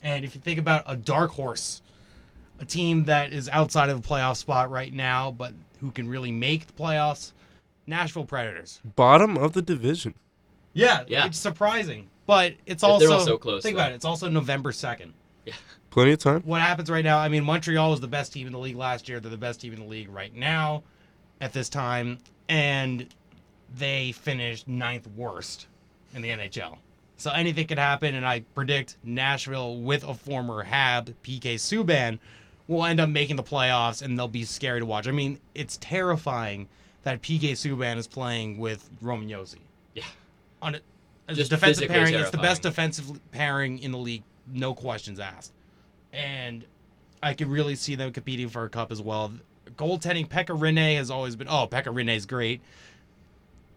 And 0.02 0.24
if 0.24 0.34
you 0.34 0.40
think 0.40 0.58
about 0.58 0.84
a 0.86 0.96
dark 0.96 1.32
horse, 1.32 1.82
a 2.60 2.64
team 2.64 3.04
that 3.04 3.32
is 3.32 3.48
outside 3.50 3.90
of 3.90 4.00
the 4.00 4.08
playoff 4.08 4.36
spot 4.36 4.70
right 4.70 4.92
now, 4.92 5.30
but 5.30 5.52
who 5.80 5.90
can 5.90 6.08
really 6.08 6.32
make 6.32 6.66
the 6.66 6.72
playoffs, 6.72 7.32
Nashville 7.86 8.24
Predators. 8.24 8.80
Bottom 8.96 9.36
of 9.36 9.52
the 9.52 9.62
division. 9.62 10.14
Yeah, 10.74 11.04
Yeah. 11.08 11.26
it's 11.26 11.38
surprising, 11.38 12.08
but 12.26 12.54
it's 12.66 12.82
also 12.82 13.06
they're 13.06 13.16
also 13.16 13.38
close, 13.38 13.62
Think 13.62 13.76
though. 13.76 13.82
about 13.82 13.92
it; 13.92 13.96
it's 13.96 14.04
also 14.04 14.28
November 14.28 14.72
second. 14.72 15.12
Yeah. 15.44 15.54
Plenty 15.90 16.12
of 16.12 16.18
time. 16.18 16.42
What 16.42 16.60
happens 16.60 16.90
right 16.90 17.04
now? 17.04 17.18
I 17.18 17.28
mean, 17.28 17.44
Montreal 17.44 17.90
was 17.90 18.00
the 18.00 18.06
best 18.08 18.32
team 18.32 18.46
in 18.46 18.52
the 18.52 18.58
league 18.58 18.76
last 18.76 19.08
year. 19.08 19.18
They're 19.20 19.30
the 19.30 19.36
best 19.36 19.60
team 19.60 19.72
in 19.72 19.80
the 19.80 19.86
league 19.86 20.10
right 20.10 20.34
now, 20.34 20.82
at 21.40 21.52
this 21.52 21.68
time, 21.68 22.18
and 22.48 23.06
they 23.76 24.12
finished 24.12 24.68
ninth 24.68 25.06
worst 25.16 25.66
in 26.14 26.22
the 26.22 26.28
NHL. 26.28 26.78
So 27.16 27.30
anything 27.32 27.66
could 27.66 27.78
happen, 27.78 28.14
and 28.14 28.24
I 28.26 28.40
predict 28.54 28.96
Nashville 29.02 29.76
with 29.78 30.04
a 30.04 30.14
former 30.14 30.62
Hab, 30.62 31.14
PK 31.22 31.54
Subban, 31.56 32.18
will 32.68 32.84
end 32.84 33.00
up 33.00 33.08
making 33.08 33.36
the 33.36 33.42
playoffs, 33.42 34.02
and 34.02 34.16
they'll 34.18 34.28
be 34.28 34.44
scary 34.44 34.78
to 34.80 34.86
watch. 34.86 35.08
I 35.08 35.10
mean, 35.10 35.40
it's 35.54 35.78
terrifying 35.80 36.68
that 37.02 37.22
PK 37.22 37.52
Subban 37.52 37.96
is 37.96 38.06
playing 38.06 38.58
with 38.58 38.88
Roman 39.00 39.28
Josi 39.28 39.54
Yeah. 39.54 39.62
On 40.62 40.74
a, 40.74 40.80
as 41.28 41.36
Just 41.36 41.52
a 41.52 41.56
defensive 41.56 41.88
physically 41.88 41.94
pairing. 41.94 42.14
It's 42.14 42.30
the 42.30 42.38
best 42.38 42.62
defensive 42.62 43.20
pairing 43.32 43.78
in 43.78 43.92
the 43.92 43.98
league, 43.98 44.22
no 44.52 44.74
questions 44.74 45.20
asked. 45.20 45.52
And 46.12 46.64
I 47.22 47.34
could 47.34 47.48
really 47.48 47.74
see 47.74 47.94
them 47.94 48.12
competing 48.12 48.48
for 48.48 48.64
a 48.64 48.68
cup 48.68 48.90
as 48.90 49.02
well. 49.02 49.32
Goaltending, 49.76 50.28
Pekka 50.28 50.58
Rinne 50.58 50.96
has 50.96 51.10
always 51.10 51.36
been. 51.36 51.48
Oh, 51.48 51.68
Pekka 51.70 52.16
is 52.16 52.26
great. 52.26 52.60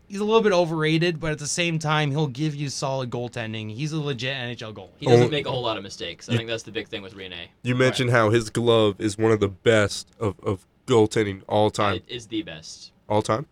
He's 0.08 0.20
a 0.20 0.26
little 0.26 0.42
bit 0.42 0.52
overrated, 0.52 1.22
but 1.22 1.32
at 1.32 1.40
the 1.40 1.48
same 1.48 1.80
time, 1.80 2.12
he'll 2.12 2.28
give 2.28 2.54
you 2.54 2.68
solid 2.68 3.10
goaltending. 3.10 3.74
He's 3.74 3.94
a 3.94 4.00
legit 4.02 4.36
NHL 4.36 4.74
goalie. 4.74 4.90
He 4.98 5.06
doesn't 5.06 5.28
Oh. 5.28 5.30
make 5.30 5.46
a 5.46 5.52
whole 5.52 5.62
lot 5.62 5.78
of 5.78 5.84
mistakes. 5.84 6.28
I 6.28 6.36
think 6.36 6.50
that's 6.50 6.64
the 6.64 6.72
big 6.72 6.90
thing 6.90 7.02
with 7.02 7.16
Rinne. 7.16 7.48
You 7.64 7.76
mentioned 7.76 8.10
how 8.10 8.30
his 8.30 8.50
glove 8.50 9.00
is 9.00 9.18
one 9.18 9.32
of 9.32 9.40
the 9.40 9.48
best 9.48 10.10
of, 10.20 10.36
of 10.44 10.66
goaltending 10.86 11.44
all 11.48 11.70
time. 11.72 11.96
It 11.96 12.04
is 12.10 12.28
the 12.28 12.42
best. 12.42 12.92
All 13.08 13.22
time? 13.22 13.46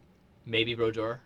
Maybe 0.46 0.76
Brodeur. 0.76 1.22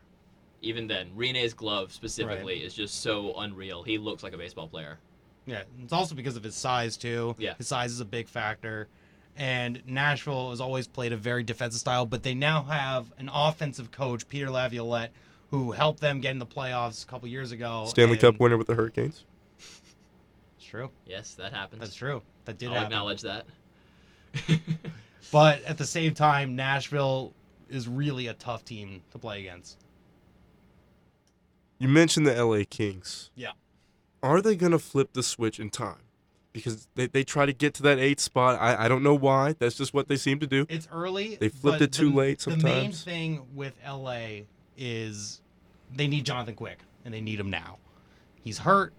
Even 0.63 0.87
then, 0.87 1.11
Rinne's 1.15 1.53
glove 1.53 1.91
specifically 1.91 2.63
is 2.63 2.73
just 2.73 3.01
so 3.01 3.33
unreal. 3.37 3.83
He 3.83 3.97
looks 3.97 4.23
like 4.23 4.33
a 4.33 4.37
baseball 4.37 4.67
player. 4.67 4.97
Yeah, 5.45 5.63
it's 5.83 5.93
also 5.93 6.15
because 6.15 6.35
of 6.37 6.43
his 6.43 6.55
size 6.55 6.97
too. 6.97 7.35
Yeah. 7.37 7.53
his 7.57 7.67
size 7.67 7.91
is 7.91 7.99
a 7.99 8.05
big 8.05 8.27
factor. 8.27 8.87
And 9.35 9.81
Nashville 9.85 10.51
has 10.51 10.61
always 10.61 10.87
played 10.87 11.11
a 11.11 11.17
very 11.17 11.43
defensive 11.43 11.79
style, 11.79 12.05
but 12.05 12.23
they 12.23 12.33
now 12.33 12.63
have 12.63 13.11
an 13.17 13.29
offensive 13.33 13.91
coach, 13.91 14.27
Peter 14.29 14.49
Laviolette, 14.49 15.11
who 15.49 15.71
helped 15.71 15.99
them 15.99 16.21
get 16.21 16.31
in 16.31 16.39
the 16.39 16.45
playoffs 16.45 17.03
a 17.03 17.07
couple 17.07 17.27
years 17.27 17.51
ago. 17.51 17.85
Stanley 17.87 18.13
and- 18.13 18.21
Cup 18.21 18.39
winner 18.39 18.57
with 18.57 18.67
the 18.67 18.75
Hurricanes. 18.75 19.25
It's 19.59 20.65
true. 20.65 20.89
Yes, 21.05 21.33
that 21.35 21.51
happens. 21.51 21.81
That's 21.81 21.95
true. 21.95 22.21
That 22.45 22.57
did 22.57 22.69
I'll 22.69 22.75
happen. 22.75 22.93
acknowledge 22.93 23.21
that. 23.21 23.45
But 25.31 25.63
at 25.63 25.79
the 25.79 25.85
same 25.85 26.13
time, 26.13 26.55
Nashville 26.55 27.33
is 27.67 27.87
really 27.87 28.27
a 28.27 28.33
tough 28.35 28.63
team 28.65 29.01
to 29.11 29.17
play 29.17 29.39
against. 29.39 29.79
You 31.79 31.87
mentioned 31.87 32.25
the 32.27 32.43
LA 32.43 32.63
Kings. 32.69 33.29
Yeah. 33.35 33.51
Are 34.21 34.41
they 34.41 34.55
going 34.55 34.71
to 34.71 34.79
flip 34.79 35.13
the 35.13 35.23
switch 35.23 35.59
in 35.59 35.69
time? 35.69 35.97
Because 36.53 36.87
they, 36.95 37.07
they 37.07 37.23
try 37.23 37.45
to 37.45 37.53
get 37.53 37.73
to 37.75 37.83
that 37.83 37.97
eighth 37.99 38.19
spot. 38.21 38.61
I, 38.61 38.85
I 38.85 38.87
don't 38.87 39.01
know 39.03 39.15
why. 39.15 39.55
That's 39.57 39.75
just 39.75 39.93
what 39.93 40.07
they 40.07 40.15
seem 40.15 40.39
to 40.39 40.47
do. 40.47 40.65
It's 40.69 40.87
early. 40.91 41.35
They 41.35 41.49
flipped 41.49 41.79
but 41.79 41.81
it 41.85 41.91
too 41.91 42.09
the- 42.11 42.15
late 42.15 42.41
sometimes. 42.41 42.63
The 42.63 42.69
main 42.69 42.91
thing 42.91 43.45
with 43.55 43.73
LA 43.85 44.41
is 44.77 45.41
they 45.93 46.07
need 46.07 46.25
Jonathan 46.25 46.55
Quick, 46.55 46.79
and 47.05 47.13
they 47.13 47.21
need 47.21 47.39
him 47.39 47.49
now. 47.49 47.79
He's 48.43 48.59
hurt. 48.59 48.93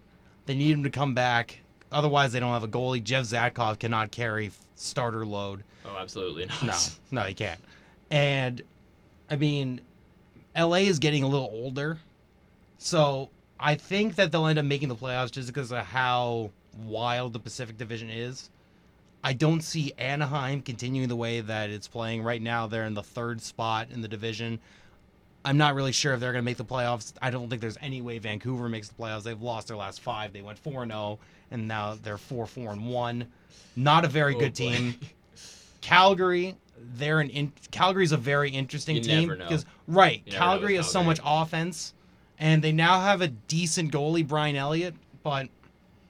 They 0.46 0.54
need 0.54 0.72
him 0.72 0.82
to 0.82 0.90
come 0.90 1.14
back. 1.14 1.60
Otherwise, 1.92 2.32
they 2.32 2.40
don't 2.40 2.52
have 2.52 2.64
a 2.64 2.68
goalie. 2.68 3.02
Jeff 3.02 3.24
Zatkoff 3.26 3.78
cannot 3.78 4.10
carry 4.10 4.50
starter 4.74 5.24
load. 5.24 5.62
Oh, 5.86 5.96
absolutely 5.98 6.46
not. 6.46 6.62
No, 7.10 7.20
no, 7.20 7.22
he 7.22 7.34
can't. 7.34 7.60
And 8.10 8.62
I 9.30 9.36
mean, 9.36 9.80
LA 10.58 10.78
is 10.78 10.98
getting 10.98 11.22
a 11.22 11.28
little 11.28 11.50
older, 11.52 11.98
so 12.84 13.30
I 13.58 13.76
think 13.76 14.16
that 14.16 14.30
they'll 14.30 14.46
end 14.46 14.58
up 14.58 14.66
making 14.66 14.88
the 14.90 14.94
playoffs 14.94 15.30
just 15.30 15.48
because 15.48 15.72
of 15.72 15.78
how 15.78 16.50
wild 16.84 17.32
the 17.32 17.38
Pacific 17.38 17.78
Division 17.78 18.10
is. 18.10 18.50
I 19.22 19.32
don't 19.32 19.62
see 19.62 19.94
Anaheim 19.96 20.60
continuing 20.60 21.08
the 21.08 21.16
way 21.16 21.40
that 21.40 21.70
it's 21.70 21.88
playing 21.88 22.22
right 22.22 22.42
now. 22.42 22.66
They're 22.66 22.84
in 22.84 22.92
the 22.92 23.02
third 23.02 23.40
spot 23.40 23.88
in 23.90 24.02
the 24.02 24.08
division. 24.08 24.60
I'm 25.46 25.56
not 25.56 25.74
really 25.74 25.92
sure 25.92 26.12
if 26.12 26.20
they're 26.20 26.32
going 26.32 26.42
to 26.42 26.44
make 26.44 26.58
the 26.58 26.64
playoffs. 26.64 27.14
I 27.22 27.30
don't 27.30 27.48
think 27.48 27.62
there's 27.62 27.78
any 27.80 28.02
way 28.02 28.18
Vancouver 28.18 28.68
makes 28.68 28.88
the 28.88 28.94
playoffs. 28.94 29.22
They've 29.22 29.40
lost 29.40 29.68
their 29.68 29.78
last 29.78 30.00
five. 30.00 30.34
They 30.34 30.42
went 30.42 30.58
4 30.58 30.86
0, 30.86 31.18
and 31.50 31.66
now 31.66 31.96
they're 32.02 32.18
4 32.18 32.46
4 32.46 32.72
and 32.72 32.86
1. 32.86 33.26
Not 33.76 34.04
a 34.04 34.08
very 34.08 34.34
Oh, 34.34 34.40
good 34.40 34.52
boy. 34.52 34.56
team. 34.56 34.94
Calgary, 35.80 36.54
they're 36.96 37.20
an 37.20 37.30
in, 37.30 37.52
Calgary's 37.70 38.12
a 38.12 38.18
very 38.18 38.50
interesting 38.50 38.96
You 38.96 39.02
team 39.02 39.28
because 39.28 39.64
right, 39.86 40.22
Calgary 40.26 40.76
has 40.76 40.90
so 40.90 41.02
much 41.02 41.20
offense, 41.24 41.94
and 42.38 42.62
they 42.62 42.72
now 42.72 43.00
have 43.00 43.20
a 43.20 43.28
decent 43.28 43.92
goalie, 43.92 44.26
Brian 44.26 44.56
Elliott. 44.56 44.94
But 45.22 45.48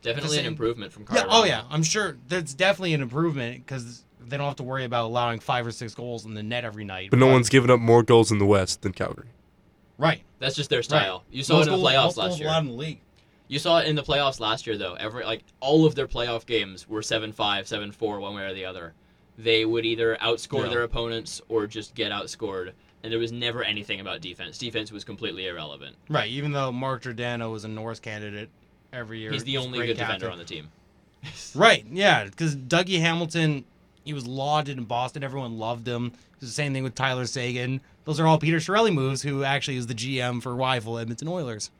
Definitely 0.03 0.39
an 0.41 0.47
improvement 0.47 0.93
from 0.93 1.07
yeah, 1.14 1.25
oh 1.29 1.45
yeah, 1.45 1.62
I'm 1.70 1.83
sure 1.83 2.18
that's 2.29 2.53
definitely 2.53 2.93
an 2.95 3.01
improvement 3.01 3.64
because 3.64 4.05
they 4.20 4.37
don't 4.37 4.47
have 4.47 4.57
to 4.57 4.62
worry 4.62 4.85
about 4.85 5.07
allowing 5.07 5.39
five 5.39 5.66
or 5.66 5.70
six 5.70 5.95
goals 5.95 6.27
in 6.27 6.35
the 6.35 6.43
net 6.43 6.64
every 6.64 6.85
night. 6.85 7.09
But 7.11 7.18
no 7.18 7.27
one's 7.29 7.49
given 7.49 7.70
up 7.70 7.81
more 7.81 8.03
goals 8.03 8.31
in 8.31 8.39
the 8.39 8.45
West 8.47 8.83
than 8.83 8.93
Calgary. 8.93 9.29
right. 9.99 10.20
That's 10.41 10.57
just 10.57 10.68
their 10.68 10.83
style. 10.83 11.25
Right. 11.29 11.37
You 11.37 11.43
saw 11.43 11.55
Most 11.59 11.68
it 11.68 11.72
in 11.72 11.79
the 11.81 11.87
playoffs 11.87 12.05
most 12.05 12.16
last 12.18 12.27
goals 12.29 12.39
year. 12.41 12.49
allowed 12.49 12.59
in 12.59 12.66
the 12.66 12.72
league. 12.75 13.01
You 13.49 13.59
saw 13.59 13.79
it 13.79 13.87
in 13.87 13.97
the 13.97 14.03
playoffs 14.03 14.41
last 14.41 14.66
year, 14.66 14.77
though. 14.77 14.93
Every 14.95 15.25
like 15.25 15.43
all 15.61 15.87
of 15.87 15.95
their 15.95 16.07
playoff 16.09 16.45
games 16.45 16.87
were 16.87 17.01
7-5, 17.01 17.35
7-4, 17.35 18.20
one 18.20 18.35
way 18.35 18.43
or 18.43 18.53
the 18.53 18.66
other. 18.66 18.93
They 19.39 19.64
would 19.64 19.87
either 19.87 20.18
outscore 20.20 20.64
Yeah. 20.64 20.68
their 20.68 20.83
opponents 20.83 21.41
or 21.49 21.66
just 21.66 21.95
get 21.95 22.12
outscored, 22.12 22.72
and 23.05 23.13
there 23.13 23.21
was 23.21 23.31
never 23.31 23.63
anything 23.63 24.01
about 24.01 24.23
defense. 24.23 24.57
Defense 24.57 24.91
was 24.91 25.05
completely 25.05 25.47
irrelevant. 25.47 25.95
Right. 26.09 26.29
Even 26.31 26.53
though 26.53 26.73
Mark 26.73 27.03
Giordano 27.03 27.53
was 27.53 27.65
a 27.65 27.69
Norris 27.69 28.01
candidate 28.01 28.49
every 28.95 29.19
year, 29.21 29.31
He's 29.31 29.45
the 29.45 29.59
only 29.59 29.79
great 29.79 29.87
good 29.89 29.99
captain. 29.99 30.21
defender 30.21 30.33
on 30.33 30.39
the 30.39 30.45
team. 30.45 30.69
Right. 31.55 31.85
Yeah. 31.91 32.25
Because 32.25 32.57
Dougie 32.57 32.99
Hamilton, 33.01 33.65
he 34.05 34.13
was 34.15 34.27
lauded 34.27 34.79
in 34.79 34.85
Boston. 34.85 35.23
Everyone 35.23 35.59
loved 35.59 35.87
him. 35.87 36.07
It 36.07 36.41
was 36.41 36.49
the 36.51 36.55
same 36.55 36.73
thing 36.73 36.83
with 36.83 36.95
Tyler 36.95 37.27
Seguin. 37.27 37.81
Those 38.05 38.19
are 38.21 38.27
all 38.27 38.39
Peter 38.39 38.57
Chiarelli 38.59 38.93
moves, 38.93 39.23
who 39.23 39.45
actually 39.45 39.77
is 39.77 39.87
the 39.87 39.95
GM 39.95 40.43
for 40.43 40.55
rival 40.55 40.99
Edmonton 40.99 41.29
Oilers. 41.29 41.71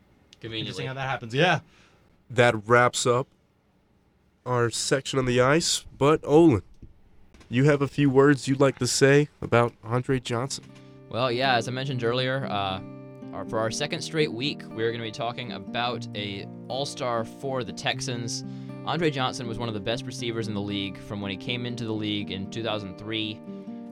Interesting 0.43 0.87
how 0.87 0.95
that 0.95 1.09
happens. 1.09 1.35
Yeah. 1.35 1.61
That 2.31 2.55
wraps 2.69 3.07
up 3.07 3.27
our 4.45 4.69
section 4.71 5.19
on 5.19 5.25
the 5.25 5.41
ice. 5.41 5.85
But 5.97 6.21
Olin, 6.25 6.63
you 7.49 7.65
have 7.65 7.81
a 7.83 7.89
few 7.89 8.09
words 8.11 8.47
you'd 8.47 8.61
like 8.61 8.79
to 8.79 8.87
say 8.87 9.29
about 9.41 9.73
Andre 9.83 10.21
Johnson. 10.21 10.65
Well, 11.15 11.31
yeah, 11.31 11.55
as 11.55 11.69
I 11.69 11.71
mentioned 11.71 12.03
earlier, 12.03 12.45
uh, 12.47 12.81
our, 13.33 13.45
for 13.45 13.61
our 13.61 13.71
second 13.71 14.01
straight 14.01 14.33
week, 14.33 14.63
we're 14.71 14.91
going 14.91 14.99
to 14.99 15.07
be 15.07 15.13
talking 15.13 15.53
about 15.53 16.09
a 16.17 16.45
All-Star 16.67 17.25
for 17.25 17.63
the 17.63 17.73
Texans. 17.73 18.45
Andre 18.85 19.13
Johnson 19.13 19.47
was 19.47 19.57
one 19.57 19.69
of 19.69 19.75
the 19.75 19.81
best 19.81 20.07
receivers 20.07 20.49
in 20.49 20.55
the 20.55 20.61
league 20.61 20.99
from 20.99 21.21
when 21.21 21.31
he 21.31 21.37
came 21.37 21.67
into 21.67 21.85
the 21.85 21.93
league 21.93 22.33
in 22.33 22.51
2003, 22.51 23.41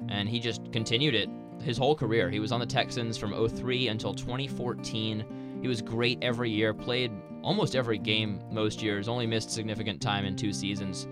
and 0.09 0.29
he 0.29 0.41
just 0.41 0.73
continued 0.73 1.15
it 1.15 1.31
his 1.61 1.79
whole 1.79 1.95
career. 1.95 2.29
He 2.29 2.41
was 2.41 2.51
on 2.51 2.59
the 2.59 2.67
Texans 2.67 3.17
from 3.17 3.49
03 3.49 3.87
until 3.87 4.13
2014. 4.13 5.61
He 5.63 5.69
was 5.69 5.81
great 5.81 6.19
every 6.23 6.51
year, 6.51 6.75
played 6.75 7.13
almost 7.43 7.77
every 7.77 7.99
game 7.99 8.41
most 8.51 8.83
years, 8.83 9.07
only 9.07 9.29
missed 9.29 9.53
significant 9.53 10.03
time 10.03 10.25
in 10.25 10.35
two 10.35 10.53
seasons. 10.53 11.05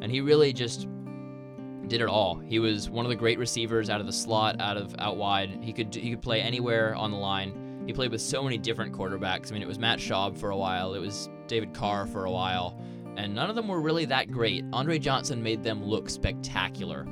And 0.00 0.12
he 0.12 0.20
really 0.20 0.52
just 0.52 0.86
did 1.90 2.00
it 2.00 2.08
all. 2.08 2.38
He 2.38 2.58
was 2.58 2.88
one 2.88 3.04
of 3.04 3.10
the 3.10 3.16
great 3.16 3.38
receivers 3.38 3.90
out 3.90 4.00
of 4.00 4.06
the 4.06 4.12
slot, 4.12 4.60
out 4.60 4.78
of 4.78 4.94
out 4.98 5.16
wide. 5.18 5.58
He 5.60 5.72
could 5.72 5.94
he 5.94 6.10
could 6.10 6.22
play 6.22 6.40
anywhere 6.40 6.94
on 6.94 7.10
the 7.10 7.18
line. 7.18 7.82
He 7.86 7.92
played 7.92 8.12
with 8.12 8.22
so 8.22 8.42
many 8.42 8.56
different 8.56 8.94
quarterbacks. 8.94 9.50
I 9.50 9.54
mean, 9.54 9.62
it 9.62 9.68
was 9.68 9.78
Matt 9.78 9.98
Schaub 9.98 10.38
for 10.38 10.50
a 10.50 10.56
while. 10.56 10.94
It 10.94 11.00
was 11.00 11.28
David 11.48 11.74
Carr 11.74 12.06
for 12.06 12.24
a 12.24 12.30
while, 12.30 12.80
and 13.16 13.34
none 13.34 13.50
of 13.50 13.56
them 13.56 13.66
were 13.66 13.80
really 13.80 14.04
that 14.06 14.30
great. 14.30 14.64
Andre 14.72 14.98
Johnson 14.98 15.42
made 15.42 15.64
them 15.64 15.84
look 15.84 16.08
spectacular. 16.08 17.06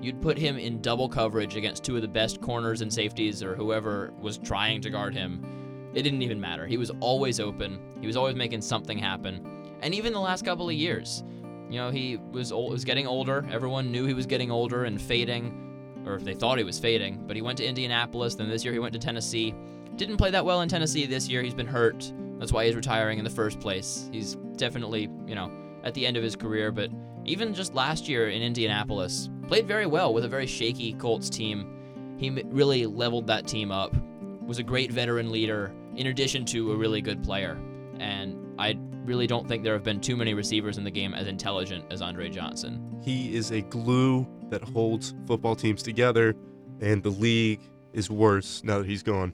You'd 0.00 0.20
put 0.20 0.38
him 0.38 0.58
in 0.58 0.80
double 0.82 1.08
coverage 1.08 1.56
against 1.56 1.82
two 1.82 1.96
of 1.96 2.02
the 2.02 2.08
best 2.08 2.40
corners 2.40 2.82
and 2.82 2.92
safeties 2.92 3.42
or 3.42 3.56
whoever 3.56 4.12
was 4.20 4.38
trying 4.38 4.80
to 4.82 4.90
guard 4.90 5.14
him. 5.14 5.90
It 5.94 6.02
didn't 6.02 6.22
even 6.22 6.40
matter. 6.40 6.66
He 6.66 6.76
was 6.76 6.92
always 7.00 7.40
open. 7.40 7.80
He 8.00 8.06
was 8.06 8.16
always 8.16 8.36
making 8.36 8.60
something 8.60 8.98
happen. 8.98 9.74
And 9.80 9.94
even 9.94 10.12
the 10.12 10.20
last 10.20 10.44
couple 10.44 10.68
of 10.68 10.74
years, 10.74 11.24
you 11.70 11.78
know, 11.78 11.90
he 11.90 12.18
was 12.32 12.52
old, 12.52 12.72
was 12.72 12.84
getting 12.84 13.06
older. 13.06 13.46
Everyone 13.50 13.92
knew 13.92 14.06
he 14.06 14.14
was 14.14 14.26
getting 14.26 14.50
older 14.50 14.84
and 14.84 15.00
fading, 15.00 16.02
or 16.06 16.14
if 16.14 16.24
they 16.24 16.34
thought 16.34 16.58
he 16.58 16.64
was 16.64 16.78
fading. 16.78 17.24
But 17.26 17.36
he 17.36 17.42
went 17.42 17.58
to 17.58 17.66
Indianapolis. 17.66 18.34
Then 18.34 18.48
this 18.48 18.64
year 18.64 18.72
he 18.72 18.78
went 18.78 18.92
to 18.94 18.98
Tennessee. 18.98 19.54
Didn't 19.96 20.16
play 20.16 20.30
that 20.30 20.44
well 20.44 20.60
in 20.62 20.68
Tennessee 20.68 21.06
this 21.06 21.28
year. 21.28 21.42
He's 21.42 21.54
been 21.54 21.66
hurt. 21.66 22.12
That's 22.38 22.52
why 22.52 22.66
he's 22.66 22.76
retiring 22.76 23.18
in 23.18 23.24
the 23.24 23.30
first 23.30 23.58
place. 23.60 24.08
He's 24.12 24.36
definitely, 24.56 25.10
you 25.26 25.34
know, 25.34 25.50
at 25.82 25.94
the 25.94 26.06
end 26.06 26.16
of 26.16 26.22
his 26.22 26.36
career, 26.36 26.70
but 26.70 26.90
even 27.24 27.52
just 27.52 27.74
last 27.74 28.08
year 28.08 28.30
in 28.30 28.42
Indianapolis, 28.42 29.28
played 29.48 29.66
very 29.66 29.86
well 29.86 30.14
with 30.14 30.24
a 30.24 30.28
very 30.28 30.46
shaky 30.46 30.92
Colts 30.94 31.28
team. 31.28 32.16
He 32.16 32.30
really 32.30 32.86
leveled 32.86 33.26
that 33.26 33.46
team 33.46 33.70
up, 33.70 33.94
was 34.40 34.58
a 34.58 34.62
great 34.62 34.92
veteran 34.92 35.30
leader, 35.30 35.72
in 35.96 36.06
addition 36.06 36.44
to 36.46 36.72
a 36.72 36.76
really 36.76 37.00
good 37.00 37.22
player. 37.22 37.58
And 37.98 38.54
I 38.58 38.78
really 39.08 39.26
don't 39.26 39.48
think 39.48 39.64
there 39.64 39.72
have 39.72 39.82
been 39.82 40.00
too 40.00 40.16
many 40.16 40.34
receivers 40.34 40.78
in 40.78 40.84
the 40.84 40.90
game 40.90 41.14
as 41.14 41.26
intelligent 41.26 41.84
as 41.90 42.00
Andre 42.02 42.28
Johnson. 42.28 43.00
He 43.02 43.34
is 43.34 43.50
a 43.50 43.62
glue 43.62 44.28
that 44.50 44.62
holds 44.62 45.14
football 45.26 45.56
teams 45.56 45.82
together, 45.82 46.36
and 46.80 47.02
the 47.02 47.10
league 47.10 47.60
is 47.92 48.08
worse 48.10 48.62
now 48.62 48.78
that 48.78 48.86
he's 48.86 49.02
gone. 49.02 49.32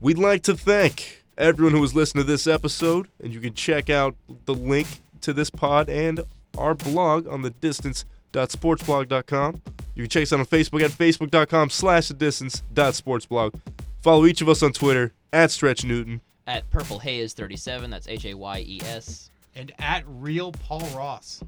We'd 0.00 0.18
like 0.18 0.42
to 0.44 0.56
thank 0.56 1.24
everyone 1.36 1.74
who 1.74 1.80
was 1.80 1.92
listening 1.94 2.24
to 2.24 2.30
this 2.30 2.46
episode, 2.46 3.08
and 3.22 3.34
you 3.34 3.40
can 3.40 3.52
check 3.54 3.90
out 3.90 4.14
the 4.44 4.54
link 4.54 4.86
to 5.22 5.32
this 5.32 5.50
pod 5.50 5.90
and 5.90 6.20
our 6.56 6.74
blog 6.74 7.26
on 7.26 7.42
the 7.42 7.50
distance.sportsblog.com. 7.50 9.62
You 9.94 10.04
can 10.04 10.10
check 10.10 10.22
us 10.22 10.32
out 10.32 10.38
on 10.38 10.46
Facebook 10.46 10.82
at 10.82 10.92
facebook.com 10.92 11.70
slash 11.70 12.06
the 12.08 12.14
distance.sportsblog. 12.14 13.60
Follow 14.00 14.26
each 14.26 14.40
of 14.40 14.48
us 14.48 14.62
on 14.62 14.72
Twitter 14.72 15.12
at 15.32 15.50
Stretch 15.50 15.84
Newton. 15.84 16.20
At 16.48 16.68
Purple 16.70 16.98
Haze 16.98 17.34
37, 17.34 17.90
that's 17.90 18.08
H 18.08 18.24
A 18.24 18.32
Y 18.32 18.64
E 18.66 18.80
S. 18.82 19.30
And 19.54 19.70
at 19.78 20.02
Real 20.06 20.50
Paul 20.50 20.80
Ross. 20.96 21.44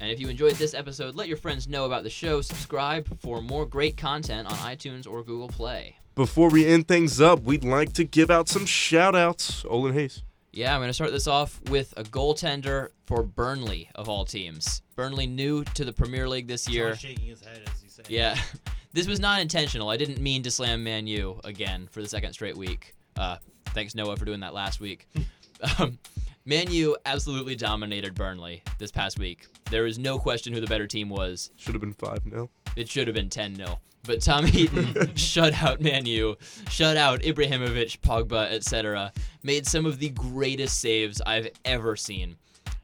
And 0.00 0.10
if 0.10 0.18
you 0.18 0.28
enjoyed 0.28 0.54
this 0.54 0.74
episode, 0.74 1.14
let 1.14 1.28
your 1.28 1.36
friends 1.36 1.68
know 1.68 1.84
about 1.84 2.02
the 2.02 2.10
show. 2.10 2.40
Subscribe 2.40 3.06
for 3.20 3.40
more 3.40 3.64
great 3.64 3.96
content 3.96 4.48
on 4.48 4.54
iTunes 4.54 5.06
or 5.08 5.22
Google 5.22 5.46
Play. 5.46 5.94
Before 6.16 6.50
we 6.50 6.66
end 6.66 6.88
things 6.88 7.20
up, 7.20 7.44
we'd 7.44 7.62
like 7.62 7.92
to 7.92 8.02
give 8.02 8.28
out 8.28 8.48
some 8.48 8.66
shout 8.66 9.14
outs. 9.14 9.64
Olin 9.68 9.94
Hayes. 9.94 10.24
Yeah, 10.52 10.74
I'm 10.74 10.80
going 10.80 10.88
to 10.88 10.94
start 10.94 11.12
this 11.12 11.28
off 11.28 11.60
with 11.70 11.94
a 11.96 12.02
goaltender 12.02 12.88
for 13.06 13.22
Burnley, 13.22 13.88
of 13.94 14.08
all 14.08 14.24
teams. 14.24 14.82
Burnley 14.96 15.28
new 15.28 15.62
to 15.74 15.84
the 15.84 15.92
Premier 15.92 16.28
League 16.28 16.48
this 16.48 16.68
year. 16.68 16.96
shaking 16.96 17.26
his 17.26 17.40
head 17.40 17.62
as 17.72 17.84
you 17.84 17.88
say. 17.88 18.02
Yeah. 18.08 18.36
This 18.90 19.06
was 19.06 19.20
not 19.20 19.42
intentional. 19.42 19.90
I 19.90 19.98
didn't 19.98 20.18
mean 20.18 20.42
to 20.44 20.50
slam 20.50 20.82
Man 20.82 21.06
U 21.06 21.38
again 21.44 21.88
for 21.90 22.00
the 22.00 22.08
second 22.08 22.32
straight 22.32 22.56
week. 22.56 22.96
Uh, 23.16 23.36
thanks, 23.74 23.94
Noah, 23.94 24.16
for 24.16 24.24
doing 24.24 24.40
that 24.40 24.54
last 24.54 24.80
week. 24.80 25.08
um, 25.78 25.98
Man 26.44 26.70
U 26.70 26.96
absolutely 27.04 27.56
dominated 27.56 28.14
Burnley 28.14 28.62
this 28.78 28.90
past 28.90 29.18
week. 29.18 29.46
There 29.70 29.84
is 29.84 29.98
no 29.98 30.18
question 30.18 30.52
who 30.52 30.60
the 30.60 30.66
better 30.66 30.86
team 30.86 31.10
was. 31.10 31.50
Should 31.56 31.74
have 31.74 31.82
been 31.82 31.92
5 31.92 32.22
0. 32.24 32.50
It 32.74 32.88
should 32.88 33.06
have 33.06 33.14
been 33.14 33.28
10 33.28 33.56
0. 33.56 33.78
But 34.04 34.22
Tom 34.22 34.46
Heaton 34.46 35.14
shut 35.14 35.62
out 35.62 35.82
Man 35.82 36.06
U, 36.06 36.36
shut 36.70 36.96
out 36.96 37.20
Ibrahimovic, 37.20 37.98
Pogba, 37.98 38.50
etc. 38.50 39.12
Made 39.42 39.66
some 39.66 39.84
of 39.84 39.98
the 39.98 40.08
greatest 40.08 40.80
saves 40.80 41.20
I've 41.20 41.50
ever 41.66 41.96
seen. 41.96 42.36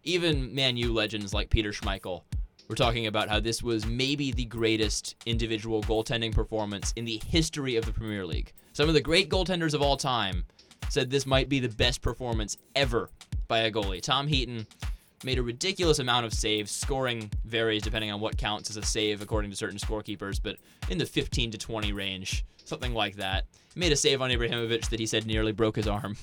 Even 0.03 0.55
Man 0.55 0.77
U 0.77 0.93
legends 0.93 1.33
like 1.33 1.49
Peter 1.49 1.71
Schmeichel 1.71 2.23
were 2.69 2.75
talking 2.75 3.07
about 3.07 3.29
how 3.29 3.41
this 3.41 3.63
was 3.63 3.87
maybe 3.87 4.31
the 4.31 4.45
greatest 4.45 5.17
individual 5.25 5.83
goaltending 5.83 6.35
performance 6.35 6.93
in 6.97 7.05
the 7.05 7.21
history 7.27 7.77
of 7.77 7.87
the 7.87 7.93
Premier 7.93 8.27
League. 8.27 8.53
Some 8.75 8.89
of 8.89 8.95
the 8.95 9.01
great 9.01 9.31
goaltenders 9.31 9.73
of 9.75 9.81
all 9.81 9.97
time 9.97 10.45
said 10.89 11.11
this 11.11 11.27
might 11.27 11.49
be 11.49 11.61
the 11.61 11.69
best 11.69 12.03
performance 12.03 12.57
ever 12.75 13.11
by 13.49 13.61
a 13.61 13.71
goalie. 13.71 14.01
Tom 14.01 14.27
Heaton 14.27 14.67
made 15.25 15.39
a 15.39 15.43
ridiculous 15.43 15.99
amount 15.99 16.27
of 16.27 16.33
saves. 16.33 16.71
Scoring 16.71 17.31
varies 17.45 17.83
depending 17.83 18.11
on 18.11 18.21
what 18.21 18.37
counts 18.37 18.71
as 18.71 18.77
a 18.77 18.83
save 18.83 19.23
according 19.23 19.51
to 19.51 19.57
certain 19.57 19.79
scorekeepers, 19.79 20.41
but 20.43 20.57
in 20.91 20.99
the 20.99 21.07
15 21.07 21.51
to 21.53 21.59
20 21.59 21.93
range, 21.93 22.45
something 22.65 22.95
like 22.95 23.17
that. 23.17 23.47
Made 23.75 23.93
a 23.93 23.97
save 23.97 24.23
on 24.23 24.31
Ibrahimovic 24.31 24.89
that 24.91 25.01
he 25.01 25.07
said 25.07 25.27
nearly 25.27 25.53
broke 25.53 25.77
his 25.77 25.89
arm. 25.89 26.17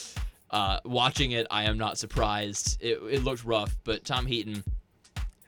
uh, 0.50 0.80
watching 0.84 1.32
it, 1.32 1.46
I 1.50 1.64
am 1.64 1.78
not 1.78 1.98
surprised. 1.98 2.82
It, 2.82 2.98
it 3.10 3.24
looked 3.24 3.44
rough, 3.44 3.76
but 3.84 4.04
Tom 4.04 4.26
Heaton 4.26 4.62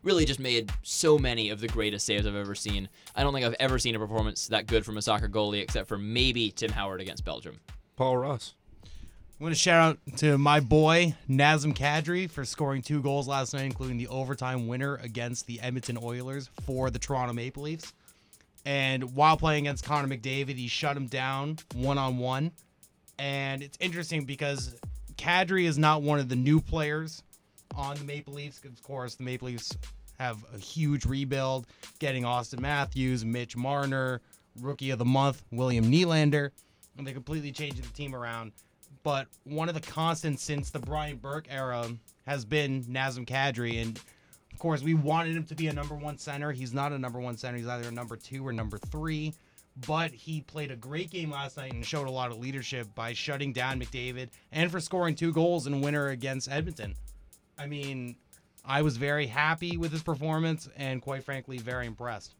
really 0.03 0.25
just 0.25 0.41
made 0.41 0.73
so 0.83 1.19
many 1.19 1.51
of 1.51 1.61
the 1.61 1.69
greatest 1.69 2.07
saves 2.07 2.27
I've 2.27 2.35
ever 2.35 2.55
seen. 2.55 2.89
I 3.15 3.23
don't 3.23 3.35
think 3.35 3.45
I've 3.45 3.57
ever 3.61 3.79
seen 3.79 3.95
a 3.95 3.99
performance 3.99 4.47
that 4.49 4.67
good 4.67 4.85
from 4.85 4.97
a 4.97 5.03
soccer 5.03 5.29
goalie 5.29 5.61
except 5.61 5.89
for 5.89 5.99
maybe 5.99 6.51
Tim 6.51 6.71
Howard 6.71 7.01
against 7.01 7.25
Belgium. 7.25 7.61
Paul 7.97 8.17
Ross. 8.17 8.55
I'm 9.41 9.45
going 9.45 9.55
to 9.55 9.59
shout 9.59 9.97
out 10.07 10.17
to 10.19 10.37
my 10.37 10.61
boy, 10.61 11.15
Nazem 11.27 11.75
Kadri, 11.75 12.31
for 12.31 12.45
scoring 12.45 12.83
two 12.83 13.01
goals 13.01 13.27
last 13.27 13.55
night, 13.55 13.65
including 13.65 13.97
the 13.97 14.09
overtime 14.09 14.69
winner 14.69 14.97
against 14.97 15.47
the 15.47 15.59
Edmonton 15.63 15.97
Oilers 16.03 16.51
for 16.67 16.91
the 16.91 16.99
Toronto 16.99 17.33
Maple 17.33 17.63
Leafs. 17.63 17.95
And 18.67 19.15
while 19.15 19.39
playing 19.39 19.67
against 19.67 19.83
Connor 19.83 20.15
McDavid, 20.15 20.57
he 20.57 20.69
shut 20.69 20.95
him 20.95 21.07
down 21.07 21.57
one 21.75 21.97
on 21.97 22.19
one. 22.19 22.51
And 23.19 23.63
it's 23.63 23.79
interesting 23.81 24.27
because 24.27 24.77
Kadri 25.15 25.65
is 25.65 25.79
not 25.79 26.03
one 26.03 26.19
of 26.19 26.29
the 26.29 26.37
new 26.37 26.61
players 26.61 27.23
on 27.75 27.97
the 27.97 28.05
Maple 28.05 28.35
Leafs. 28.35 28.61
Of 28.63 28.83
course, 28.83 29.15
the 29.15 29.23
Maple 29.23 29.47
Leafs 29.47 29.75
have 30.19 30.45
a 30.55 30.59
huge 30.59 31.07
rebuild, 31.07 31.67
getting 31.99 32.25
Auston 32.25 32.61
Matthews, 32.61 33.25
Mitch 33.25 33.57
Marner, 33.57 34.21
Rookie 34.61 34.91
of 34.91 34.99
the 34.99 35.07
Month, 35.07 35.43
William 35.51 35.91
Nylander, 35.91 36.51
and 36.99 37.07
they 37.07 37.15
completely 37.15 37.53
changed 37.53 37.83
the 37.83 37.93
team 37.95 38.15
around 38.15 38.53
but 39.03 39.27
one 39.45 39.69
of 39.69 39.75
the 39.75 39.81
constants 39.81 40.43
since 40.43 40.71
the 40.71 40.79
Brian 40.79 41.17
Burke 41.17 41.47
era 41.51 41.87
has 42.27 42.45
been 42.45 42.85
Nazem 42.85 43.27
Kadri. 43.27 43.81
And 43.81 43.99
of 44.53 44.59
course, 44.59 44.83
we 44.83 44.95
wanted 44.95 45.37
him 45.37 45.45
to 45.45 45.55
be 45.55 45.69
a 45.69 45.73
number 45.73 45.95
one 45.95 46.19
center. 46.19 46.53
He's 46.53 46.73
not 46.73 46.93
a 46.93 46.99
number 46.99 47.21
one 47.21 47.37
center, 47.37 47.59
he's 47.59 47.67
either 47.67 47.89
a 47.89 47.93
number 47.93 48.17
two 48.17 48.47
or 48.47 48.53
number 48.53 48.79
three. 48.79 49.35
But 49.87 50.11
he 50.11 50.43
played 50.43 50.71
a 50.71 50.77
great 50.77 51.11
game 51.11 51.31
last 51.31 51.57
night 51.57 51.73
and 51.73 51.87
showed 51.87 52.09
a 52.09 52.11
lot 52.11 52.31
of 52.31 52.39
leadership 52.39 52.89
by 52.95 53.13
shutting 53.13 53.53
down 53.53 53.81
McDavid 53.81 54.29
and 54.53 54.71
for 54.71 54.81
scoring 54.81 55.15
two 55.15 55.33
goals 55.33 55.67
in 55.67 55.81
winner 55.81 56.09
against 56.09 56.51
Edmonton. 56.51 56.97
I 57.57 57.67
mean, 57.67 58.17
I 58.65 58.83
was 58.83 58.97
very 58.97 59.27
happy 59.27 59.77
with 59.77 59.93
his 59.93 60.03
performance 60.03 60.69
and, 60.77 61.01
quite 61.01 61.25
frankly, 61.25 61.59
very 61.59 61.87
impressed. 61.87 62.35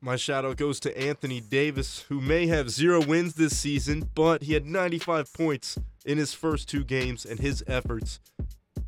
My 0.00 0.14
shout 0.14 0.44
out 0.44 0.56
goes 0.56 0.78
to 0.80 0.96
Anthony 0.96 1.40
Davis, 1.40 2.04
who 2.08 2.20
may 2.20 2.46
have 2.46 2.70
zero 2.70 3.04
wins 3.04 3.34
this 3.34 3.58
season, 3.58 4.08
but 4.14 4.44
he 4.44 4.52
had 4.52 4.64
95 4.64 5.32
points 5.32 5.76
in 6.06 6.18
his 6.18 6.32
first 6.32 6.68
two 6.68 6.84
games, 6.84 7.24
and 7.24 7.40
his 7.40 7.64
efforts 7.66 8.20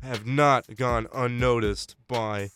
have 0.01 0.25
not 0.25 0.77
gone 0.77 1.07
unnoticed 1.13 1.97
by 2.07 2.49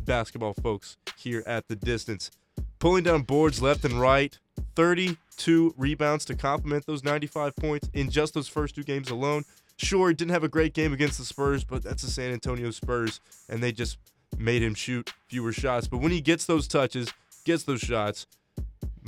basketball 0.00 0.52
folks 0.52 0.98
here 1.16 1.42
at 1.46 1.68
the 1.68 1.76
distance. 1.76 2.30
Pulling 2.78 3.04
down 3.04 3.22
boards 3.22 3.62
left 3.62 3.86
and 3.86 3.98
right, 3.98 4.38
32 4.76 5.74
rebounds 5.78 6.26
to 6.26 6.34
complement 6.34 6.84
those 6.84 7.04
95 7.04 7.56
points 7.56 7.88
in 7.94 8.10
just 8.10 8.34
those 8.34 8.48
first 8.48 8.74
two 8.74 8.84
games 8.84 9.08
alone. 9.08 9.44
Sure, 9.78 10.08
he 10.08 10.14
didn't 10.14 10.32
have 10.32 10.44
a 10.44 10.48
great 10.48 10.74
game 10.74 10.92
against 10.92 11.16
the 11.16 11.24
Spurs, 11.24 11.64
but 11.64 11.82
that's 11.82 12.02
the 12.02 12.10
San 12.10 12.32
Antonio 12.32 12.70
Spurs, 12.70 13.20
and 13.48 13.62
they 13.62 13.72
just 13.72 13.96
made 14.36 14.62
him 14.62 14.74
shoot 14.74 15.10
fewer 15.26 15.52
shots. 15.52 15.88
But 15.88 15.98
when 15.98 16.12
he 16.12 16.20
gets 16.20 16.44
those 16.44 16.68
touches, 16.68 17.08
gets 17.44 17.62
those 17.64 17.80
shots, 17.80 18.26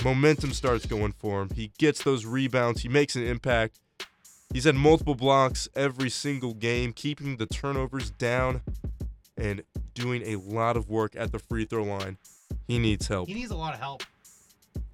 momentum 0.03 0.53
starts 0.53 0.85
going 0.85 1.11
for 1.13 1.41
him. 1.41 1.49
He 1.55 1.71
gets 1.77 2.03
those 2.03 2.25
rebounds, 2.25 2.81
he 2.81 2.89
makes 2.89 3.15
an 3.15 3.23
impact. 3.25 3.79
He's 4.53 4.63
had 4.63 4.75
multiple 4.75 5.15
blocks 5.15 5.67
every 5.75 6.09
single 6.09 6.53
game, 6.53 6.93
keeping 6.93 7.37
the 7.37 7.45
turnovers 7.45 8.11
down 8.11 8.61
and 9.35 9.61
doing 9.93 10.21
a 10.25 10.37
lot 10.37 10.77
of 10.77 10.89
work 10.89 11.15
at 11.17 11.31
the 11.31 11.39
free 11.39 11.65
throw 11.65 11.83
line. 11.83 12.17
He 12.67 12.79
needs 12.79 13.07
help. 13.07 13.27
He 13.27 13.33
needs 13.33 13.51
a 13.51 13.57
lot 13.57 13.73
of 13.73 13.79
help. 13.79 14.03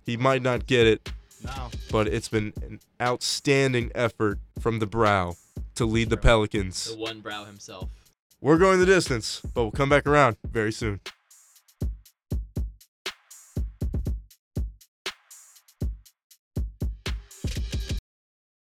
He 0.05 0.17
might 0.17 0.41
not 0.41 0.65
get 0.65 0.87
it, 0.87 1.11
No. 1.43 1.69
but 1.91 2.07
it's 2.07 2.27
been 2.29 2.51
an 2.61 2.79
outstanding 3.01 3.91
effort 3.93 4.39
from 4.59 4.79
the 4.79 4.87
brow 4.87 5.35
to 5.75 5.85
lead 5.85 6.09
the 6.09 6.17
Pelicans. 6.17 6.85
The 6.85 6.97
one 6.97 7.21
brow 7.21 7.45
himself. 7.45 7.89
We're 8.41 8.57
going 8.57 8.79
the 8.79 8.85
distance, 8.85 9.41
but 9.53 9.61
we'll 9.63 9.71
come 9.71 9.89
back 9.89 10.05
around 10.05 10.37
very 10.43 10.71
soon. 10.71 10.99